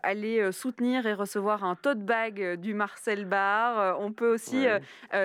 aller 0.02 0.52
soutenir 0.52 1.06
et 1.06 1.14
recevoir 1.14 1.64
un 1.64 1.74
tote 1.74 2.00
bag 2.00 2.56
du 2.56 2.74
Marcel 2.74 3.24
Bar. 3.24 3.98
on 4.00 4.12
peut 4.12 4.32
aussi, 4.32 4.66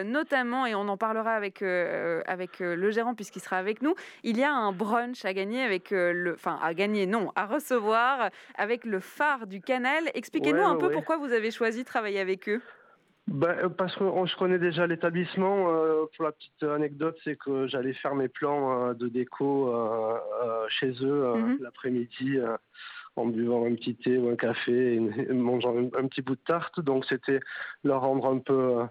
notamment, 0.05 0.65
et 0.65 0.75
on 0.75 0.87
en 0.87 0.97
parlera 0.97 1.33
avec, 1.33 1.61
avec 1.61 2.59
le 2.59 2.91
gérant 2.91 3.13
puisqu'il 3.13 3.41
sera 3.41 3.57
avec 3.57 3.81
nous, 3.81 3.95
il 4.23 4.37
y 4.37 4.43
a 4.43 4.51
un 4.51 4.71
brunch 4.87 5.25
à 5.25 5.33
gagner 5.33 5.61
avec 5.61 5.91
le, 5.91 6.33
enfin 6.33 6.57
à 6.61 6.73
gagner, 6.73 7.05
non, 7.05 7.31
à 7.35 7.45
recevoir 7.45 8.29
avec 8.55 8.85
le 8.85 8.99
phare 8.99 9.47
du 9.47 9.61
canal. 9.61 10.03
Expliquez-nous 10.13 10.63
un 10.63 10.77
peu 10.77 10.89
pourquoi 10.91 11.17
vous 11.17 11.31
avez 11.33 11.51
choisi 11.51 11.79
de 11.79 11.87
travailler 11.87 12.19
avec 12.19 12.47
eux. 12.49 12.61
Ben, 13.27 13.67
parce 13.77 13.93
que 13.95 14.05
je 14.05 14.37
connais 14.37 14.57
déjà 14.57 14.87
l'établissement. 14.87 15.69
Euh, 15.69 16.05
pour 16.15 16.23
la 16.23 16.31
petite 16.31 16.63
anecdote, 16.63 17.17
c'est 17.25 17.35
que 17.37 17.67
j'allais 17.67 17.93
faire 17.93 18.15
mes 18.15 18.29
plans 18.29 18.89
euh, 18.89 18.93
de 18.93 19.09
déco 19.09 19.67
euh, 19.67 20.17
chez 20.69 20.93
eux 21.01 21.33
mhm. 21.35 21.57
l'après-midi 21.61 22.37
en 23.17 23.25
buvant 23.25 23.65
un 23.65 23.75
petit 23.75 23.95
thé 23.95 24.17
ou 24.17 24.29
un 24.29 24.37
café 24.37 24.95
et, 24.95 24.99
mangeant 25.33 25.75
un, 25.77 26.07
petit 26.07 26.21
bout 26.21 26.35
de 26.35 26.41
tarte. 26.45 26.79
Donc 26.79 27.03
c'était 27.03 27.41
leur 27.83 28.01
rendre 28.01 28.27
un 28.27 28.39
peu 28.39 28.85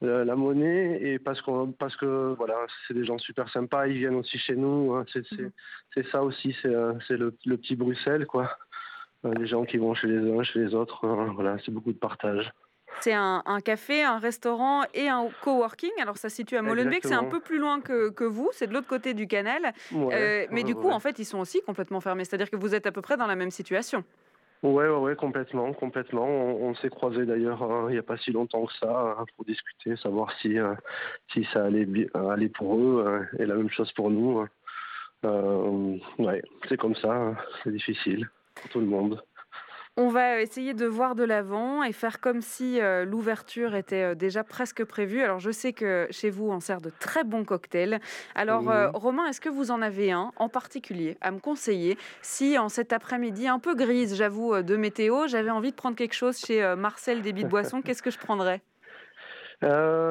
la 0.00 0.36
monnaie 0.36 1.00
et 1.02 1.18
parce 1.18 1.42
que 1.42 1.70
parce 1.72 1.96
que 1.96 2.34
voilà 2.36 2.54
c'est 2.86 2.94
des 2.94 3.04
gens 3.04 3.18
super 3.18 3.48
sympas. 3.50 3.86
Ils 3.88 3.98
viennent 3.98 4.16
aussi 4.16 4.38
chez 4.38 4.56
nous. 4.56 4.94
Hein. 4.94 5.04
Mhm. 5.14 5.50
C'est 5.94 6.06
ça 6.10 6.22
aussi. 6.22 6.56
C'est 6.62 6.68
le, 7.16 7.36
le, 7.44 7.56
petit 7.56 7.76
Bruxelles 7.76 8.26
quoi. 8.26 8.56
Les 9.24 9.46
gens 9.46 9.64
qui 9.64 9.78
vont 9.78 9.94
chez 9.94 10.06
les 10.06 10.30
uns, 10.30 10.42
chez 10.44 10.60
les 10.60 10.74
autres. 10.74 11.04
Hein. 11.04 11.32
voilà, 11.34 11.56
c'est 11.64 11.72
beaucoup 11.72 11.92
de 11.92 11.98
partage. 11.98 12.52
C'est 13.00 13.12
un, 13.12 13.42
café, 13.64 14.02
un 14.02 14.18
restaurant 14.18 14.82
et 14.94 15.08
un 15.08 15.28
coworking. 15.42 15.90
Alors 16.00 16.16
ça 16.16 16.28
se 16.28 16.36
situe 16.36 16.56
à 16.56 16.62
Molenbeek, 16.62 17.04
c'est 17.04 17.14
un 17.14 17.24
peu 17.24 17.40
plus 17.40 17.58
loin 17.58 17.80
que, 17.80 18.24
vous, 18.24 18.50
c'est 18.52 18.66
de 18.66 18.72
l'autre 18.72 18.88
côté 18.88 19.14
du 19.14 19.26
canal. 19.26 19.72
Euh, 19.94 20.46
mais 20.50 20.64
du 20.64 20.74
coup, 20.74 20.90
en 20.90 21.00
fait, 21.00 21.18
ils 21.18 21.24
sont 21.24 21.38
aussi 21.38 21.60
complètement 21.62 22.00
fermés. 22.00 22.24
C'est-à-dire 22.24 22.50
que 22.50 22.56
vous 22.56 22.74
êtes 22.74 22.86
à 22.86 22.92
peu 22.92 23.02
près 23.02 23.16
dans 23.16 23.26
la 23.26 23.36
même 23.36 23.50
situation. 23.50 24.04
Ouais, 24.62 24.88
ouais, 24.88 25.14
complètement, 25.14 25.72
complètement. 25.72 26.26
On, 26.26 26.74
s'est 26.74 26.90
croisés 26.90 27.26
d'ailleurs 27.26 27.62
hein, 27.62 27.86
il 27.90 27.92
n'y 27.92 27.98
a 27.98 28.02
pas 28.02 28.16
si 28.16 28.32
longtemps 28.32 28.66
que 28.66 28.72
ça 28.74 29.16
hein, 29.18 29.24
pour 29.36 29.44
discuter, 29.44 29.96
savoir 29.96 30.32
si 30.40 30.58
euh, 30.58 30.74
si 31.32 31.46
ça 31.52 31.64
allait 31.66 31.86
aller 32.14 32.48
pour 32.48 32.76
eux 32.76 33.04
euh, 33.06 33.42
et 33.42 33.46
la 33.46 33.54
même 33.54 33.70
chose 33.70 33.92
pour 33.92 34.10
nous. 34.10 34.40
Hein. 34.40 35.98
ouais, 36.18 36.42
c'est 36.68 36.76
comme 36.76 36.96
ça, 36.96 37.36
c'est 37.62 37.70
difficile 37.70 38.28
pour 38.56 38.68
tout 38.70 38.80
le 38.80 38.86
monde. 38.86 39.22
On 40.00 40.10
va 40.10 40.40
essayer 40.40 40.74
de 40.74 40.86
voir 40.86 41.16
de 41.16 41.24
l'avant 41.24 41.82
et 41.82 41.92
faire 41.92 42.20
comme 42.20 42.40
si 42.40 42.80
euh, 42.80 43.04
l'ouverture 43.04 43.74
était 43.74 44.12
euh, 44.12 44.14
déjà 44.14 44.44
presque 44.44 44.84
prévue. 44.84 45.22
Alors 45.22 45.40
je 45.40 45.50
sais 45.50 45.72
que 45.72 46.06
chez 46.12 46.30
vous, 46.30 46.48
on 46.52 46.60
sert 46.60 46.80
de 46.80 46.92
très 47.00 47.24
bons 47.24 47.42
cocktails. 47.42 47.98
Alors 48.36 48.70
euh, 48.70 48.92
Romain, 48.94 49.26
est-ce 49.26 49.40
que 49.40 49.48
vous 49.48 49.72
en 49.72 49.82
avez 49.82 50.12
un 50.12 50.30
en 50.36 50.48
particulier 50.48 51.18
à 51.20 51.32
me 51.32 51.40
conseiller 51.40 51.98
Si 52.22 52.56
en 52.58 52.68
cet 52.68 52.92
après-midi 52.92 53.48
un 53.48 53.58
peu 53.58 53.74
grise, 53.74 54.14
j'avoue, 54.14 54.62
de 54.62 54.76
météo, 54.76 55.26
j'avais 55.26 55.50
envie 55.50 55.72
de 55.72 55.76
prendre 55.76 55.96
quelque 55.96 56.14
chose 56.14 56.38
chez 56.38 56.76
Marcel 56.76 57.20
Débit 57.20 57.42
de 57.42 57.48
Boisson, 57.48 57.82
qu'est-ce 57.84 58.02
que 58.02 58.12
je 58.12 58.18
prendrais? 58.18 58.60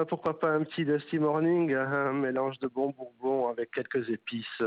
Pourquoi 0.09 0.37
pas 0.37 0.49
un 0.49 0.65
petit 0.65 0.83
Dusty 0.83 1.17
Morning, 1.17 1.73
un 1.73 2.11
mélange 2.11 2.59
de 2.59 2.67
bons 2.67 2.89
bourbons 2.89 3.47
avec 3.47 3.71
quelques 3.71 4.09
épices 4.09 4.61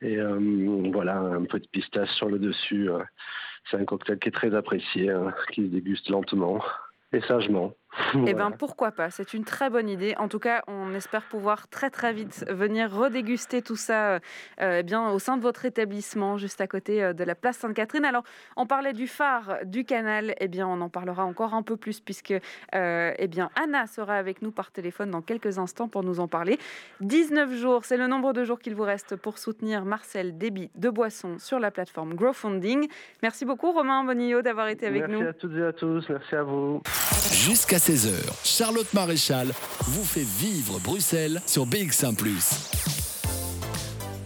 et 0.00 0.16
voilà 0.16 1.18
un 1.18 1.44
peu 1.44 1.60
de 1.60 1.66
pistache 1.66 2.08
sur 2.12 2.30
le 2.30 2.38
dessus. 2.38 2.88
C'est 3.70 3.76
un 3.76 3.84
cocktail 3.84 4.18
qui 4.18 4.28
est 4.28 4.32
très 4.32 4.54
apprécié, 4.54 5.10
hein, 5.10 5.32
qui 5.52 5.62
se 5.62 5.68
déguste 5.68 6.08
lentement 6.08 6.60
et 7.12 7.20
sagement. 7.22 7.72
Eh 8.26 8.34
bien, 8.34 8.50
pourquoi 8.50 8.92
pas 8.92 9.10
C'est 9.10 9.34
une 9.34 9.44
très 9.44 9.70
bonne 9.70 9.88
idée. 9.88 10.14
En 10.18 10.28
tout 10.28 10.38
cas, 10.38 10.62
on 10.66 10.94
espère 10.94 11.22
pouvoir 11.22 11.68
très 11.68 11.90
très 11.90 12.12
vite 12.12 12.44
venir 12.48 12.92
redéguster 12.92 13.62
tout 13.62 13.76
ça 13.76 14.14
euh, 14.60 14.78
eh 14.78 14.82
bien, 14.82 15.10
au 15.10 15.18
sein 15.18 15.36
de 15.36 15.42
votre 15.42 15.64
établissement, 15.64 16.36
juste 16.36 16.60
à 16.60 16.66
côté 16.66 17.02
euh, 17.02 17.12
de 17.12 17.24
la 17.24 17.34
place 17.34 17.58
Sainte-Catherine. 17.58 18.04
Alors, 18.04 18.24
on 18.56 18.66
parlait 18.66 18.92
du 18.92 19.06
phare 19.06 19.58
du 19.64 19.84
canal. 19.84 20.34
Eh 20.40 20.48
bien, 20.48 20.66
on 20.66 20.80
en 20.80 20.88
parlera 20.88 21.24
encore 21.24 21.54
un 21.54 21.62
peu 21.62 21.76
plus 21.76 22.00
puisque 22.00 22.34
euh, 22.74 23.12
eh 23.16 23.28
bien, 23.28 23.50
Anna 23.60 23.86
sera 23.86 24.14
avec 24.14 24.42
nous 24.42 24.52
par 24.52 24.70
téléphone 24.70 25.10
dans 25.10 25.22
quelques 25.22 25.58
instants 25.58 25.88
pour 25.88 26.04
nous 26.04 26.20
en 26.20 26.28
parler. 26.28 26.58
19 27.00 27.54
jours, 27.56 27.84
c'est 27.84 27.96
le 27.96 28.06
nombre 28.06 28.32
de 28.32 28.44
jours 28.44 28.60
qu'il 28.60 28.74
vous 28.74 28.84
reste 28.84 29.16
pour 29.16 29.38
soutenir 29.38 29.84
Marcel 29.84 30.38
Débit 30.38 30.70
de 30.76 30.90
Boisson 30.90 31.38
sur 31.38 31.58
la 31.58 31.70
plateforme 31.70 32.14
Growfunding. 32.14 32.88
Merci 33.22 33.44
beaucoup, 33.44 33.72
Romain 33.72 34.04
Bonillo, 34.04 34.42
d'avoir 34.42 34.68
été 34.68 34.86
avec 34.86 35.08
nous. 35.08 35.20
Merci 35.20 35.28
à 35.28 35.32
toutes 35.32 35.56
et 35.56 35.62
à 35.62 35.72
tous. 35.72 36.08
Merci 36.08 36.34
à 36.36 36.42
vous. 36.42 36.82
Jusqu'à 37.32 37.79
16h, 37.80 38.12
Charlotte 38.44 38.92
Maréchal 38.92 39.54
vous 39.86 40.04
fait 40.04 40.26
vivre 40.38 40.78
Bruxelles 40.80 41.40
sur 41.46 41.66
BX1⁇ 41.66 42.14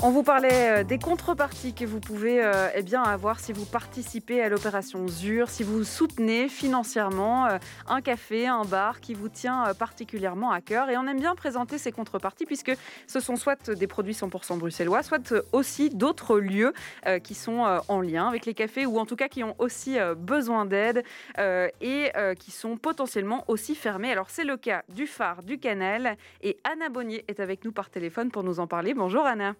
on 0.04 0.10
vous 0.10 0.22
parlait 0.22 0.80
euh, 0.80 0.84
des 0.84 0.98
contreparties 0.98 1.72
que 1.72 1.86
vous 1.86 1.98
pouvez 1.98 2.44
euh, 2.44 2.68
eh 2.74 2.82
bien, 2.82 3.02
avoir 3.02 3.40
si 3.40 3.54
vous 3.54 3.64
participez 3.64 4.42
à 4.42 4.50
l'opération 4.50 5.08
ZUR, 5.08 5.48
si 5.48 5.62
vous 5.62 5.82
soutenez 5.82 6.50
financièrement 6.50 7.46
euh, 7.46 7.56
un 7.88 8.02
café, 8.02 8.46
un 8.46 8.66
bar 8.66 9.00
qui 9.00 9.14
vous 9.14 9.30
tient 9.30 9.72
particulièrement 9.78 10.50
à 10.50 10.60
cœur. 10.60 10.90
Et 10.90 10.98
on 10.98 11.06
aime 11.06 11.20
bien 11.20 11.34
présenter 11.34 11.78
ces 11.78 11.90
contreparties 11.90 12.44
puisque 12.44 12.72
ce 13.06 13.18
sont 13.18 13.36
soit 13.36 13.70
des 13.70 13.86
produits 13.86 14.12
100% 14.12 14.58
bruxellois, 14.58 15.02
soit 15.02 15.32
aussi 15.52 15.88
d'autres 15.88 16.38
lieux 16.38 16.74
qui 17.22 17.34
sont 17.34 17.64
en 17.88 18.00
lien 18.00 18.28
avec 18.28 18.44
les 18.44 18.54
cafés 18.54 18.84
ou 18.84 18.98
en 18.98 19.06
tout 19.06 19.16
cas 19.16 19.28
qui 19.28 19.42
ont 19.42 19.54
aussi 19.58 19.96
besoin 20.16 20.66
d'aide 20.66 21.02
et 21.38 22.12
qui 22.38 22.50
sont 22.50 22.76
potentiellement 22.76 23.44
aussi 23.48 23.74
fermés. 23.74 24.12
Alors 24.12 24.28
c'est 24.28 24.44
le 24.44 24.56
cas 24.56 24.82
du 24.88 25.06
phare 25.06 25.42
du 25.42 25.58
Canal 25.58 26.16
et 26.42 26.58
Anna 26.64 26.88
Bonnier 26.88 27.24
est 27.28 27.40
avec 27.40 27.64
nous 27.64 27.72
par 27.72 27.90
téléphone 27.90 28.30
pour 28.30 28.42
nous 28.42 28.60
en 28.60 28.66
parler. 28.66 28.92
Bonjour 28.94 29.24
Anna. 29.24 29.54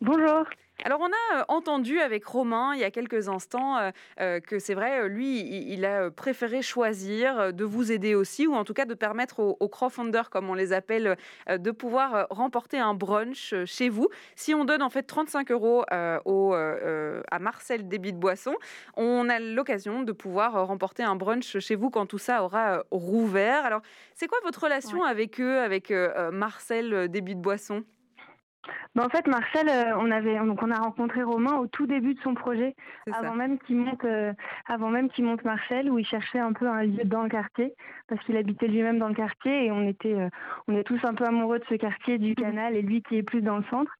Bonjour. 0.00 0.44
Alors 0.84 1.00
on 1.00 1.06
a 1.06 1.40
euh, 1.40 1.44
entendu 1.46 2.00
avec 2.00 2.24
Romain 2.24 2.74
il 2.74 2.80
y 2.80 2.84
a 2.84 2.90
quelques 2.90 3.28
instants 3.28 3.78
euh, 3.78 3.90
euh, 4.20 4.40
que 4.40 4.58
c'est 4.58 4.74
vrai, 4.74 5.08
lui, 5.08 5.38
il 5.72 5.84
a 5.84 6.10
préféré 6.10 6.60
choisir 6.60 7.52
de 7.52 7.64
vous 7.64 7.92
aider 7.92 8.16
aussi, 8.16 8.48
ou 8.48 8.54
en 8.54 8.64
tout 8.64 8.74
cas 8.74 8.84
de 8.84 8.94
permettre 8.94 9.38
aux, 9.38 9.68
crowdfunders, 9.68 10.28
comme 10.28 10.50
on 10.50 10.54
les 10.54 10.72
appelle, 10.72 11.16
de 11.48 11.70
pouvoir 11.70 12.26
remporter 12.30 12.78
un 12.78 12.94
brunch 12.94 13.54
chez 13.64 13.88
vous. 13.88 14.08
Si 14.34 14.54
on 14.54 14.64
donne 14.64 14.82
en 14.82 14.90
fait 14.90 15.04
35 15.04 15.52
euros 15.52 15.84
au, 16.24 16.54
à 16.54 17.38
Marcel 17.38 17.88
Débit 17.88 18.12
de 18.12 18.18
Boisson, 18.18 18.54
on 18.96 19.28
a 19.28 19.38
l'occasion 19.38 20.02
de 20.02 20.12
pouvoir 20.12 20.66
remporter 20.66 21.02
un 21.02 21.16
brunch 21.16 21.58
chez 21.58 21.76
vous 21.76 21.90
quand 21.90 22.06
tout 22.06 22.18
ça 22.18 22.42
aura 22.42 22.82
rouvert. 22.90 23.64
Alors 23.64 23.82
c'est 24.14 24.26
quoi 24.26 24.38
votre 24.42 24.64
relation 24.64 25.04
avec 25.04 25.40
eux, 25.40 25.60
avec 25.60 25.92
Marcel 26.32 27.08
Débit 27.08 27.36
de 27.36 27.40
Boisson? 27.40 27.84
Bah, 28.94 29.04
en 29.06 29.08
fait, 29.08 29.26
Marcel, 29.26 29.68
euh, 29.68 29.96
on 29.98 30.10
avait 30.10 30.36
donc 30.38 30.62
on 30.62 30.70
a 30.70 30.78
rencontré 30.78 31.22
Romain 31.22 31.56
au 31.56 31.66
tout 31.66 31.86
début 31.86 32.14
de 32.14 32.20
son 32.20 32.34
projet, 32.34 32.74
avant 33.10 33.34
même 33.34 33.58
qu'il 33.58 33.76
monte, 33.76 34.04
euh, 34.04 34.32
avant 34.66 34.90
même 34.90 35.08
qu'il 35.08 35.24
monte 35.24 35.44
Marcel, 35.44 35.90
où 35.90 35.98
il 35.98 36.06
cherchait 36.06 36.38
un 36.38 36.52
peu 36.52 36.68
un 36.68 36.84
lieu 36.84 37.04
dans 37.04 37.22
le 37.22 37.28
quartier, 37.28 37.74
parce 38.08 38.22
qu'il 38.24 38.36
habitait 38.36 38.68
lui-même 38.68 38.98
dans 38.98 39.08
le 39.08 39.14
quartier 39.14 39.66
et 39.66 39.72
on 39.72 39.88
était, 39.88 40.14
euh, 40.14 40.28
on 40.68 40.76
est 40.76 40.84
tous 40.84 41.00
un 41.04 41.14
peu 41.14 41.24
amoureux 41.24 41.58
de 41.58 41.64
ce 41.70 41.74
quartier 41.74 42.18
du 42.18 42.34
canal 42.34 42.76
et 42.76 42.82
lui 42.82 43.02
qui 43.02 43.16
est 43.16 43.22
plus 43.22 43.40
dans 43.40 43.56
le 43.56 43.64
centre. 43.70 43.92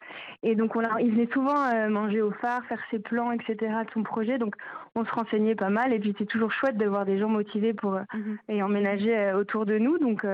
Et 0.42 0.54
donc 0.54 0.76
on 0.76 0.84
a, 0.84 1.00
il 1.00 1.12
venait 1.12 1.28
souvent 1.32 1.88
manger 1.88 2.20
au 2.20 2.30
phare, 2.32 2.64
faire 2.66 2.80
ses 2.90 2.98
plans, 2.98 3.32
etc. 3.32 3.56
de 3.86 3.90
son 3.94 4.02
projet. 4.02 4.38
Donc 4.38 4.56
on 4.94 5.04
se 5.04 5.10
renseignait 5.10 5.54
pas 5.54 5.70
mal 5.70 5.92
et 5.92 5.98
puis 5.98 6.14
c'est 6.18 6.26
toujours 6.26 6.52
chouette 6.52 6.76
de 6.76 6.86
voir 6.86 7.06
des 7.06 7.18
gens 7.18 7.28
motivés 7.28 7.72
pour 7.72 7.92
mmh 7.92 8.32
et 8.48 8.62
emménager 8.62 9.32
autour 9.32 9.64
de 9.64 9.78
nous. 9.78 9.98
Donc 9.98 10.26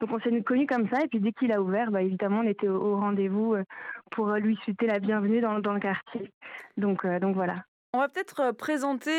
donc 0.00 0.10
on 0.12 0.20
s'est 0.20 0.42
connus 0.42 0.66
comme 0.66 0.88
ça 0.88 1.02
et 1.02 1.08
puis 1.08 1.18
dès 1.18 1.32
qu'il 1.32 1.50
a 1.52 1.60
ouvert, 1.60 1.90
bah, 1.90 2.02
évidemment 2.02 2.40
on 2.40 2.48
était 2.48 2.68
au 2.68 2.96
rendez-vous 2.96 3.56
pour 4.10 4.30
euh, 4.30 4.38
lui 4.38 4.56
souhaiter 4.64 4.86
la 4.86 4.98
bienvenue 4.98 5.40
dans, 5.40 5.58
dans 5.58 5.72
le 5.72 5.80
quartier. 5.80 6.30
Donc, 6.76 7.04
euh, 7.04 7.18
donc 7.18 7.34
voilà. 7.34 7.64
On 7.92 7.98
va 7.98 8.08
peut-être 8.08 8.40
euh, 8.40 8.52
présenter 8.52 9.12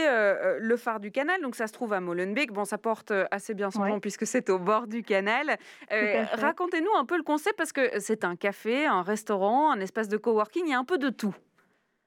le 0.59 0.75
phare 0.75 0.99
du 0.99 1.11
canal. 1.11 1.41
Donc, 1.41 1.55
ça 1.55 1.67
se 1.67 1.73
trouve 1.73 1.93
à 1.93 2.01
Molenbeek. 2.01 2.51
Bon, 2.51 2.65
ça 2.65 2.77
porte 2.77 3.13
assez 3.31 3.53
bien 3.53 3.71
son 3.71 3.85
nom 3.85 3.99
puisque 3.99 4.27
c'est 4.27 4.49
au 4.49 4.59
bord 4.59 4.87
du 4.87 5.01
canal. 5.01 5.57
Racontez-nous 5.89 6.95
un 6.97 7.05
peu 7.05 7.17
le 7.17 7.23
concept 7.23 7.57
parce 7.57 7.71
que 7.71 7.99
c'est 7.99 8.25
un 8.25 8.35
café, 8.35 8.85
un 8.85 9.01
restaurant, 9.01 9.71
un 9.71 9.79
espace 9.79 10.09
de 10.09 10.17
coworking. 10.17 10.63
Il 10.65 10.71
y 10.71 10.73
a 10.73 10.79
un 10.79 10.83
peu 10.83 10.97
de 10.97 11.09
tout. 11.09 11.35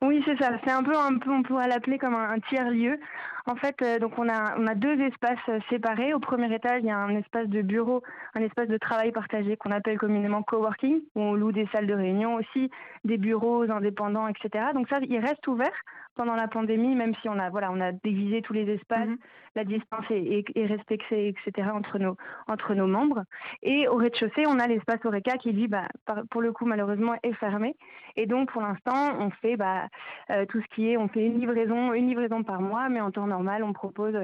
Oui, 0.00 0.22
c'est 0.24 0.36
ça. 0.38 0.52
C'est 0.64 0.70
un 0.70 0.82
peu, 0.82 0.96
un 0.96 1.18
peu, 1.18 1.30
on 1.30 1.42
pourrait 1.42 1.68
l'appeler 1.68 1.98
comme 1.98 2.14
un, 2.14 2.38
tiers-lieu. 2.48 3.00
En 3.48 3.56
fait, 3.56 3.80
euh, 3.80 3.98
donc 3.98 4.18
on 4.18 4.28
a, 4.28 4.58
on 4.58 4.66
a 4.66 4.74
deux 4.74 5.00
espaces 5.00 5.38
euh, 5.48 5.58
séparés. 5.70 6.12
Au 6.12 6.20
premier 6.20 6.54
étage, 6.54 6.80
il 6.82 6.86
y 6.86 6.90
a 6.90 6.98
un 6.98 7.16
espace 7.16 7.48
de 7.48 7.62
bureau, 7.62 8.02
un 8.34 8.42
espace 8.42 8.68
de 8.68 8.76
travail 8.76 9.10
partagé 9.10 9.56
qu'on 9.56 9.70
appelle 9.70 9.96
communément 9.96 10.42
coworking, 10.42 11.00
où 11.14 11.20
on 11.22 11.32
loue 11.32 11.50
des 11.50 11.66
salles 11.72 11.86
de 11.86 11.94
réunion 11.94 12.34
aussi, 12.34 12.70
des 13.06 13.16
bureaux 13.16 13.62
indépendants, 13.70 14.28
etc. 14.28 14.66
Donc 14.74 14.86
ça, 14.90 14.98
il 15.00 15.18
reste 15.18 15.48
ouvert 15.48 15.72
pendant 16.18 16.34
la 16.34 16.48
pandémie, 16.48 16.94
même 16.94 17.14
si 17.22 17.28
on 17.28 17.38
a, 17.38 17.48
voilà, 17.48 17.70
on 17.72 17.80
a 17.80 17.92
divisé 17.92 18.42
tous 18.42 18.52
les 18.52 18.68
espaces, 18.68 19.06
mhm. 19.06 19.18
la 19.54 19.64
distance 19.64 20.04
est, 20.10 20.44
respectée, 20.66 21.28
etc. 21.28 21.68
entre 21.72 21.98
nos, 21.98 22.16
entre 22.48 22.74
nos 22.74 22.88
membres. 22.88 23.22
Et 23.62 23.88
au 23.88 23.94
rez-de-chaussée, 23.94 24.44
on 24.46 24.58
a 24.58 24.66
l'espace 24.66 25.02
Oreca 25.04 25.38
qui, 25.38 25.52
lui, 25.52 25.68
bah, 25.68 25.86
pour 26.30 26.42
le 26.42 26.52
coup, 26.52 26.66
malheureusement, 26.66 27.14
est 27.22 27.32
fermé. 27.34 27.76
Et 28.16 28.26
donc, 28.26 28.50
pour 28.50 28.62
l'instant, 28.62 29.16
on 29.20 29.30
fait 29.30 29.56
bah, 29.56 29.86
euh, 30.30 30.44
tout 30.46 30.60
ce 30.60 30.74
qui 30.74 30.90
est, 30.90 30.96
on 30.96 31.06
fait 31.06 31.24
une 31.24 31.38
livraison, 31.38 31.92
une 31.92 32.08
livraison 32.08 32.42
par 32.42 32.60
mois, 32.60 32.88
mais 32.88 33.00
en 33.00 33.12
temps 33.12 33.28
normal, 33.28 33.37
on 33.38 33.72
propose 33.72 34.16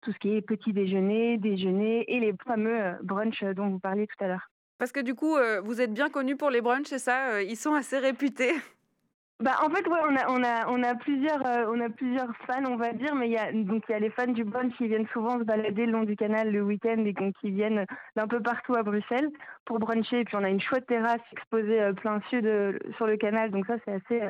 tout 0.00 0.12
ce 0.12 0.18
qui 0.18 0.34
est 0.34 0.42
petit 0.42 0.72
déjeuner, 0.72 1.38
déjeuner 1.38 2.04
et 2.12 2.20
les 2.20 2.34
fameux 2.44 2.80
euh, 2.80 2.92
brunchs 3.02 3.44
dont 3.56 3.68
vous 3.68 3.78
parliez 3.78 4.06
tout 4.06 4.24
à 4.24 4.28
l'heure. 4.28 4.50
Parce 4.78 4.92
que 4.92 5.00
du 5.00 5.14
coup, 5.14 5.36
euh, 5.36 5.60
vous 5.60 5.80
êtes 5.80 5.92
bien 5.92 6.10
connu 6.10 6.36
pour 6.36 6.50
les 6.50 6.60
brunchs, 6.60 6.86
c'est 6.86 6.98
ça 6.98 7.42
Ils 7.42 7.56
sont 7.56 7.74
assez 7.74 7.98
réputés 7.98 8.52
bah, 9.42 9.56
en 9.64 9.70
fait, 9.70 9.86
ouais, 9.88 9.98
on 10.08 10.16
a, 10.16 10.28
on 10.28 10.44
a, 10.44 10.68
on 10.68 10.82
a 10.82 10.94
plusieurs, 10.94 11.44
euh, 11.44 11.64
on 11.68 11.80
a 11.80 11.88
plusieurs 11.88 12.34
fans, 12.46 12.64
on 12.64 12.76
va 12.76 12.92
dire, 12.92 13.14
mais 13.14 13.26
il 13.26 13.32
y 13.32 13.36
a, 13.36 13.52
donc 13.52 13.82
il 13.88 13.92
y 13.92 13.94
a 13.94 13.98
les 13.98 14.10
fans 14.10 14.28
du 14.28 14.44
brunch 14.44 14.72
qui 14.76 14.86
viennent 14.86 15.08
souvent 15.12 15.38
se 15.38 15.44
balader 15.44 15.86
le 15.86 15.92
long 15.92 16.04
du 16.04 16.16
canal 16.16 16.52
le 16.52 16.62
week-end 16.62 17.04
et 17.04 17.14
qui 17.40 17.50
viennent 17.50 17.84
d'un 18.14 18.28
peu 18.28 18.40
partout 18.40 18.74
à 18.74 18.82
Bruxelles 18.82 19.30
pour 19.64 19.80
bruncher. 19.80 20.20
Et 20.20 20.24
puis 20.24 20.36
on 20.36 20.44
a 20.44 20.48
une 20.48 20.60
chouette 20.60 20.86
terrasse 20.86 21.20
exposée 21.32 21.82
euh, 21.82 21.92
plein 21.92 22.20
sud 22.30 22.46
euh, 22.46 22.78
sur 22.96 23.06
le 23.06 23.16
canal, 23.16 23.50
donc 23.50 23.66
ça 23.66 23.74
c'est 23.84 23.94
assez, 23.94 24.20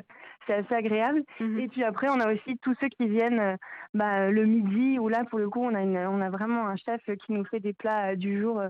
c'est 0.47 0.54
assez 0.54 0.75
agréable. 0.75 1.23
Mhm. 1.40 1.59
Et 1.61 1.69
puis 1.69 1.85
après, 1.85 2.09
on 2.09 2.21
a 2.21 2.33
aussi 2.33 2.57
tous 2.62 2.75
ceux 2.81 2.88
qui 2.88 3.07
viennent 3.07 3.59
bah, 3.92 4.31
le 4.31 4.47
midi 4.47 4.99
où 4.99 5.09
là, 5.09 5.25
pour 5.28 5.38
le 5.38 5.50
coup, 5.50 5.62
on 5.62 5.75
a, 5.75 5.83
une, 5.83 5.99
on 5.99 6.23
a 6.23 6.31
vraiment 6.31 6.66
un 6.66 6.76
chef 6.76 7.02
qui 7.04 7.33
nous 7.33 7.45
fait 7.45 7.61
des 7.61 7.75
plats 7.75 8.16
du 8.16 8.40
jour 8.40 8.62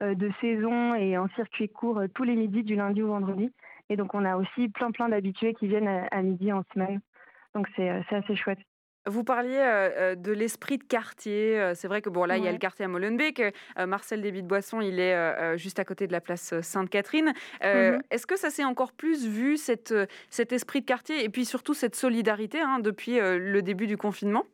de 0.00 0.30
saison 0.40 0.94
et 0.94 1.18
en 1.18 1.28
circuit 1.36 1.68
court 1.68 2.00
tous 2.14 2.22
les 2.24 2.36
midis 2.36 2.62
du 2.62 2.74
lundi 2.74 3.02
au 3.02 3.08
vendredi. 3.08 3.52
Et 3.90 3.96
donc, 3.96 4.14
on 4.14 4.24
a 4.24 4.36
aussi 4.36 4.68
plein, 4.68 4.92
plein 4.92 5.08
d'habitués 5.08 5.52
qui 5.52 5.66
viennent 5.66 6.06
à, 6.10 6.22
midi 6.22 6.52
en 6.52 6.62
semaine. 6.72 7.00
Donc, 7.54 7.66
c'est 7.74 7.90
euh, 7.90 8.00
assez 8.10 8.36
chouette. 8.36 8.60
Vous 9.06 9.24
parliez 9.24 9.56
euh, 9.56 10.12
euh, 10.12 10.14
de 10.14 10.30
l'esprit 10.30 10.78
de 10.78 10.84
quartier. 10.84 11.72
C'est 11.74 11.88
vrai 11.88 12.00
que 12.00 12.08
bon 12.08 12.24
là, 12.24 12.36
il 12.36 12.44
y 12.44 12.48
a 12.48 12.52
le 12.52 12.58
quartier 12.58 12.84
à 12.84 12.88
Molenbeek. 12.88 13.42
Marcel 13.86 14.22
Débit 14.22 14.42
de 14.42 14.46
Boisson, 14.46 14.80
il 14.80 15.00
est 15.00 15.58
juste 15.58 15.80
à 15.80 15.84
côté 15.84 16.06
de 16.06 16.12
la 16.12 16.20
place 16.20 16.60
Sainte-Catherine. 16.60 17.32
Mhm. 17.64 18.02
Est-ce 18.10 18.26
que 18.26 18.38
ça 18.38 18.50
s'est 18.50 18.64
encore 18.64 18.92
plus 18.92 19.26
vu 19.26 19.56
cette, 19.56 19.94
cet 20.28 20.52
esprit 20.52 20.82
de 20.82 20.86
quartier 20.86 21.24
et 21.24 21.28
puis 21.28 21.44
surtout 21.44 21.74
cette 21.74 21.96
solidarité 21.96 22.60
hein, 22.60 22.78
depuis 22.78 23.18
le 23.18 23.62
début 23.62 23.88
du 23.88 23.96
confinement? 23.96 24.44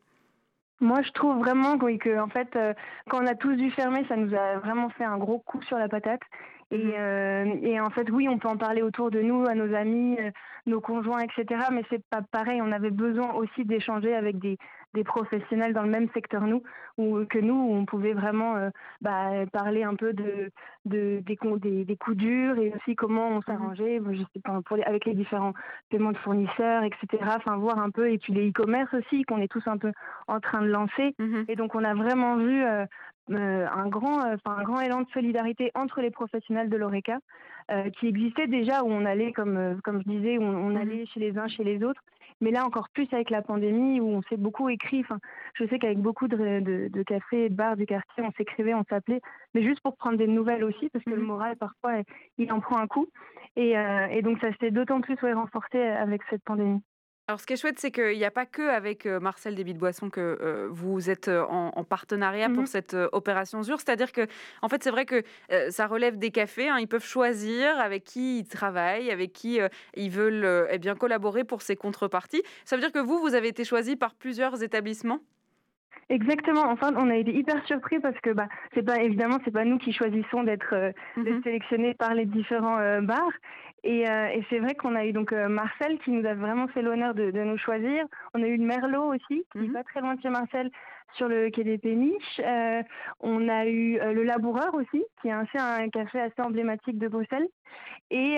Moi, 0.80 1.02
je 1.02 1.10
trouve 1.10 1.38
vraiment 1.38 1.76
oui, 1.82 1.98
que, 1.98 2.18
en 2.20 2.28
fait, 2.28 2.56
quand 3.10 3.22
on 3.22 3.26
a 3.26 3.34
tous 3.34 3.56
dû 3.56 3.70
fermer, 3.72 4.06
ça 4.08 4.16
nous 4.16 4.34
a 4.34 4.58
vraiment 4.58 4.90
fait 4.90 5.04
un 5.04 5.18
gros 5.18 5.40
coup 5.40 5.60
sur 5.62 5.76
la 5.76 5.88
patate. 5.88 6.20
Et, 6.70 6.78
mmh 6.78 6.92
euh, 6.96 7.44
et, 7.62 7.80
en 7.80 7.90
fait, 7.90 8.10
oui, 8.10 8.28
on 8.28 8.38
peut 8.38 8.48
en 8.48 8.56
parler 8.56 8.82
autour 8.82 9.10
de 9.10 9.20
nous, 9.20 9.46
à 9.46 9.54
nos 9.54 9.72
amis, 9.74 10.16
euh, 10.20 10.30
nos 10.66 10.80
conjoints, 10.80 11.20
etc. 11.20 11.66
Mais 11.72 11.84
c'est 11.90 12.04
pas 12.10 12.22
pareil. 12.22 12.60
On 12.60 12.72
avait 12.72 12.90
besoin 12.90 13.34
aussi 13.34 13.64
d'échanger 13.64 14.14
avec 14.14 14.38
des, 14.38 14.58
des 14.96 15.04
professionnels 15.04 15.74
dans 15.74 15.82
le 15.82 15.90
même 15.90 16.08
secteur 16.14 16.42
nous 16.42 16.62
ou 16.96 17.24
que 17.26 17.38
nous 17.38 17.54
où 17.54 17.74
on 17.74 17.84
pouvait 17.84 18.14
vraiment 18.14 18.56
euh, 18.56 18.70
bah, 19.02 19.44
parler 19.52 19.82
un 19.84 19.94
peu 19.94 20.14
de, 20.14 20.50
de 20.86 21.22
des, 21.26 21.36
des, 21.60 21.84
des, 21.84 21.96
coups 21.96 22.16
durs 22.16 22.58
et 22.58 22.72
aussi 22.74 22.96
comment 22.96 23.28
on 23.28 23.38
mmh 23.38 23.42
s'arrangeait 23.46 24.00
je 24.12 24.22
sais 24.32 24.40
pas 24.42 24.60
pour 24.64 24.78
avec 24.86 25.04
les 25.04 25.14
différents 25.14 25.52
paiements 25.90 26.12
de 26.12 26.18
fournisseurs 26.18 26.82
etc 26.84 27.22
enfin 27.36 27.58
voir 27.58 27.78
un 27.78 27.90
peu 27.90 28.10
et 28.10 28.16
puis 28.16 28.32
les 28.32 28.48
e-commerce 28.48 28.92
aussi 28.94 29.24
qu'on 29.24 29.42
est 29.42 29.52
tous 29.52 29.66
un 29.66 29.76
peu 29.76 29.92
en 30.26 30.40
train 30.40 30.62
de 30.62 30.68
lancer 30.68 31.14
mmh 31.18 31.42
et 31.48 31.56
donc 31.56 31.74
on 31.74 31.84
a 31.84 31.94
vraiment 31.94 32.36
vu 32.38 32.64
euh, 32.64 32.86
un, 33.34 33.88
grand, 33.88 34.24
euh, 34.24 34.36
un 34.44 34.62
grand 34.62 34.80
élan 34.80 35.02
de 35.02 35.08
solidarité 35.10 35.70
entre 35.74 36.00
les 36.00 36.10
professionnels 36.10 36.68
de 36.68 36.76
l'ORECA 36.76 37.18
euh, 37.70 37.90
qui 37.90 38.06
existait 38.06 38.46
déjà 38.46 38.82
où 38.82 38.88
on 38.88 39.04
allait, 39.04 39.32
comme, 39.32 39.80
comme 39.82 40.02
je 40.02 40.10
disais, 40.10 40.38
où 40.38 40.42
on, 40.42 40.70
mmh 40.70 40.76
allait 40.76 41.06
chez 41.06 41.20
les 41.20 41.36
uns, 41.38 41.48
chez 41.48 41.64
les 41.64 41.82
autres. 41.82 42.00
Mais 42.40 42.50
là, 42.50 42.64
encore 42.66 42.90
plus 42.90 43.08
avec 43.12 43.30
la 43.30 43.40
pandémie, 43.42 43.98
où 43.98 44.08
on 44.08 44.22
s'est 44.22 44.36
beaucoup 44.36 44.68
écrit. 44.68 45.00
Enfin, 45.00 45.18
je 45.54 45.66
sais 45.66 45.78
qu'avec 45.78 45.98
beaucoup 45.98 46.28
de, 46.28 46.88
de, 46.88 47.02
cafés 47.02 47.46
et 47.46 47.48
de 47.48 47.54
bars 47.54 47.76
du 47.76 47.86
quartier, 47.86 48.22
on 48.22 48.30
s'écrivait, 48.32 48.74
on 48.74 48.84
s'appelait, 48.84 49.22
mais 49.54 49.62
juste 49.62 49.80
pour 49.80 49.96
prendre 49.96 50.18
des 50.18 50.26
nouvelles 50.26 50.64
aussi, 50.64 50.90
parce 50.90 51.04
que 51.04 51.10
le 51.10 51.16
mmh 51.16 51.26
moral, 51.26 51.56
parfois, 51.56 52.02
il 52.38 52.52
en 52.52 52.60
prend 52.60 52.78
un 52.78 52.86
coup. 52.86 53.06
Et, 53.56 53.70
et 54.10 54.22
donc, 54.22 54.38
ça 54.40 54.50
s'est 54.60 54.70
d'autant 54.70 55.00
plus 55.00 55.16
renforcé 55.32 55.80
avec 55.80 56.20
cette 56.30 56.44
pandémie. 56.44 56.82
Alors, 57.28 57.40
ce 57.40 57.46
qui 57.46 57.54
est 57.54 57.56
chouette, 57.56 57.80
c'est 57.80 57.90
qu'il 57.90 58.16
n'y 58.16 58.24
a 58.24 58.30
pas 58.30 58.46
que 58.46 58.62
avec 58.62 59.04
Marcel 59.04 59.56
Débit 59.56 59.74
de 59.74 59.80
Boisson 59.80 60.10
que 60.10 60.68
vous 60.70 61.10
êtes 61.10 61.28
en, 61.28 61.82
partenariat 61.82 62.48
pour 62.48 62.62
mmh 62.62 62.66
cette 62.66 62.96
opération 63.12 63.62
ZUR. 63.64 63.80
C'est-à-dire 63.80 64.12
que, 64.12 64.28
en 64.62 64.68
fait, 64.68 64.84
c'est 64.84 64.92
vrai 64.92 65.06
que 65.06 65.24
ça 65.70 65.88
relève 65.88 66.18
des 66.18 66.30
cafés. 66.30 66.68
Hein. 66.68 66.78
ils 66.78 66.86
peuvent 66.86 67.04
choisir 67.04 67.80
avec 67.80 68.04
qui 68.04 68.38
ils 68.38 68.48
travaillent, 68.48 69.10
avec 69.10 69.32
qui 69.32 69.58
ils 69.96 70.10
veulent 70.10 70.68
eh 70.70 70.78
bien 70.78 70.94
collaborer 70.94 71.42
pour 71.42 71.62
ces 71.62 71.74
contreparties. 71.74 72.44
Ça 72.64 72.76
veut 72.76 72.82
dire 72.82 72.92
que 72.92 73.00
vous, 73.00 73.18
vous 73.18 73.34
avez 73.34 73.48
été 73.48 73.64
choisi 73.64 73.96
par 73.96 74.14
plusieurs 74.14 74.62
établissements? 74.62 75.20
Exactement. 76.08 76.64
Enfin, 76.68 76.92
on 76.96 77.10
a 77.10 77.16
été 77.16 77.32
hyper 77.32 77.64
surpris 77.66 77.98
parce 77.98 78.18
que 78.20 78.30
bah, 78.30 78.48
c'est 78.74 78.84
pas 78.84 79.02
évidemment 79.02 79.38
c'est 79.44 79.50
pas 79.50 79.64
nous 79.64 79.78
qui 79.78 79.92
choisissons 79.92 80.44
d'être 80.44 80.92
mmh 81.16 81.42
sélectionnés 81.42 81.94
par 81.94 82.14
les 82.14 82.26
différents 82.26 83.02
bars. 83.02 83.32
Euh, 83.86 84.26
et, 84.28 84.44
c'est 84.50 84.58
vrai 84.58 84.74
qu'on 84.74 84.96
a 84.96 85.06
eu 85.06 85.12
donc 85.12 85.32
euh, 85.32 85.48
Marcel 85.48 85.98
qui 86.00 86.10
nous 86.10 86.26
a 86.26 86.34
vraiment 86.34 86.66
fait 86.68 86.82
l'honneur 86.82 87.14
de, 87.14 87.30
nous 87.30 87.58
choisir. 87.58 88.04
On 88.34 88.42
a 88.42 88.46
eu 88.46 88.56
le 88.56 88.64
Merlot 88.64 89.14
aussi, 89.14 89.44
qui 89.52 89.58
n'est 89.58 89.68
mhm. 89.68 89.72
pas 89.72 89.84
très 89.84 90.00
loin 90.00 90.14
de 90.14 90.20
chez 90.20 90.30
Marcel, 90.30 90.70
sur 91.14 91.28
le 91.28 91.50
quai 91.50 91.62
des 91.62 91.78
Péniches. 91.78 92.40
Euh, 92.40 92.82
on 93.20 93.48
a 93.48 93.66
eu 93.66 93.98
le 93.98 94.24
Laboureur 94.24 94.74
aussi, 94.74 95.04
qui 95.20 95.28
est 95.28 95.32
un, 95.32 95.46
un 95.54 95.88
café 95.88 96.20
assez 96.20 96.42
emblématique 96.42 96.98
de 96.98 97.08
Bruxelles. 97.08 97.48
Et 98.10 98.36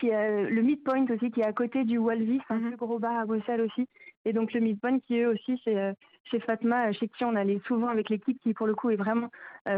qui 0.00 0.10
a 0.10 0.30
le 0.30 0.62
Midpoint 0.62 1.04
aussi, 1.10 1.30
qui 1.30 1.40
est 1.40 1.46
à 1.46 1.52
côté 1.52 1.84
du 1.84 1.98
Walvis, 1.98 2.40
un 2.48 2.56
mhm. 2.56 2.68
plus 2.68 2.76
gros 2.76 2.98
bar 2.98 3.18
à 3.18 3.26
Bruxelles 3.26 3.60
aussi. 3.60 3.86
Et 4.24 4.32
donc 4.32 4.52
le 4.52 4.60
Midpoint, 4.60 4.98
qui 5.00 5.18
eux 5.18 5.28
aussi, 5.28 5.60
c'est 5.64 5.94
chez 6.24 6.40
Fatma, 6.40 6.92
chez 6.92 7.08
qui 7.08 7.24
on 7.24 7.34
allait 7.34 7.60
souvent 7.66 7.88
avec 7.88 8.10
l'équipe, 8.10 8.38
qui 8.42 8.54
pour 8.54 8.66
le 8.66 8.74
coup 8.74 8.90
est 8.90 8.96
vraiment 8.96 9.30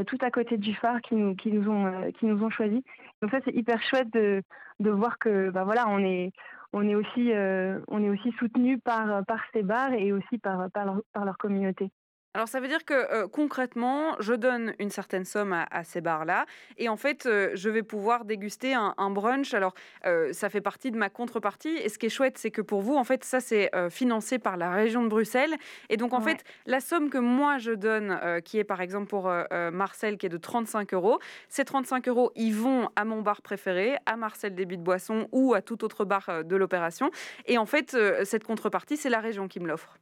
tout 0.07 0.19
à 0.21 0.31
côté 0.31 0.59
du 0.59 0.75
phare, 0.75 1.01
qui 1.01 1.15
nous, 1.15 1.35
qui 1.35 1.53
nous 1.53 1.71
ont, 1.71 2.11
qui 2.19 2.27
nous 2.27 2.43
ont 2.43 2.51
choisi. 2.51 2.85
Donc 3.21 3.31
ça, 3.31 3.39
c'est 3.45 3.55
hyper 3.55 3.81
chouette 3.83 4.13
de, 4.13 4.43
de 4.81 4.91
voir 4.91 5.19
que 5.19 5.51
bah 5.51 5.65
voilà, 5.65 5.89
on 5.89 5.99
est 6.01 6.33
on 6.73 6.89
est 6.89 6.95
aussi 6.95 7.33
on 7.89 8.03
est 8.03 8.09
aussi 8.09 8.33
soutenu 8.33 8.79
par 8.79 9.25
par 9.27 9.41
ces 9.53 9.63
bars 9.63 9.93
et 9.93 10.13
aussi 10.13 10.39
par 10.39 10.71
par 10.71 11.25
leur 11.25 11.39
communauté. 11.39 11.91
Alors 12.35 12.49
ça 12.49 12.61
veut 12.61 12.69
dire 12.69 12.87
que 12.87 13.27
concrètement, 13.27 14.17
je 14.19 14.33
donne 14.33 14.75
une 14.79 14.89
certaine 14.89 15.27
somme 15.27 15.53
à, 15.53 15.85
ces 15.85 16.01
bars-là 16.01 16.47
et 16.79 16.89
en 16.89 16.97
fait, 16.97 17.25
je 17.25 17.69
vais 17.69 17.83
pouvoir 17.83 18.25
déguster 18.25 18.73
un, 18.73 19.11
brunch. 19.11 19.53
Alors 19.53 19.75
ça 20.33 20.49
fait 20.49 20.63
partie 20.63 20.91
de 20.91 20.97
ma 20.97 21.11
contrepartie 21.11 21.77
et 21.77 21.91
ce 21.91 21.99
qui 21.99 22.07
est 22.07 22.11
chouette, 22.11 22.39
c'est 22.39 22.51
que 22.51 22.63
pour 22.63 22.81
vous, 22.81 22.97
en 22.97 23.05
fait, 23.05 23.23
ça 23.23 23.41
c'est 23.41 23.71
financé 23.91 24.39
par 24.39 24.57
la 24.57 24.71
région 24.71 25.03
de 25.03 25.09
Bruxelles 25.09 25.55
et 25.91 25.99
donc 25.99 26.15
en 26.15 26.23
fait, 26.23 26.43
la 26.65 26.81
somme 26.81 27.11
que 27.11 27.19
moi 27.19 27.59
je 27.59 27.73
donne, 27.73 28.19
qui 28.47 28.59
est 28.59 28.65
par 28.65 28.81
exemple 28.81 29.09
pour 29.09 29.31
Marcel, 29.71 30.17
qui 30.17 30.25
est 30.25 30.31
de 30.31 30.39
35 30.39 30.95
euros, 30.95 31.19
ces 31.51 31.67
35 31.67 32.09
euros, 32.09 32.33
ils 32.35 32.55
vont 32.55 32.89
à 32.97 33.05
mon 33.05 33.21
bar 33.21 33.43
préféré, 33.43 33.99
à 34.07 34.17
Marcel 34.17 34.55
Débit 34.55 34.79
de 34.79 34.83
Boisson 34.83 35.29
ou 35.33 35.53
à 35.53 35.61
tout 35.61 35.85
autre 35.85 36.07
bar 36.07 36.45
de 36.45 36.57
l'opération 36.57 37.11
et 37.45 37.59
en 37.59 37.67
fait, 37.67 37.95
cette 38.25 38.45
contrepartie, 38.45 38.97
c'est 38.97 39.11
la 39.11 39.21
région 39.21 39.49
qui 39.49 39.61
me 39.61 39.69
l'offre. 39.69 39.99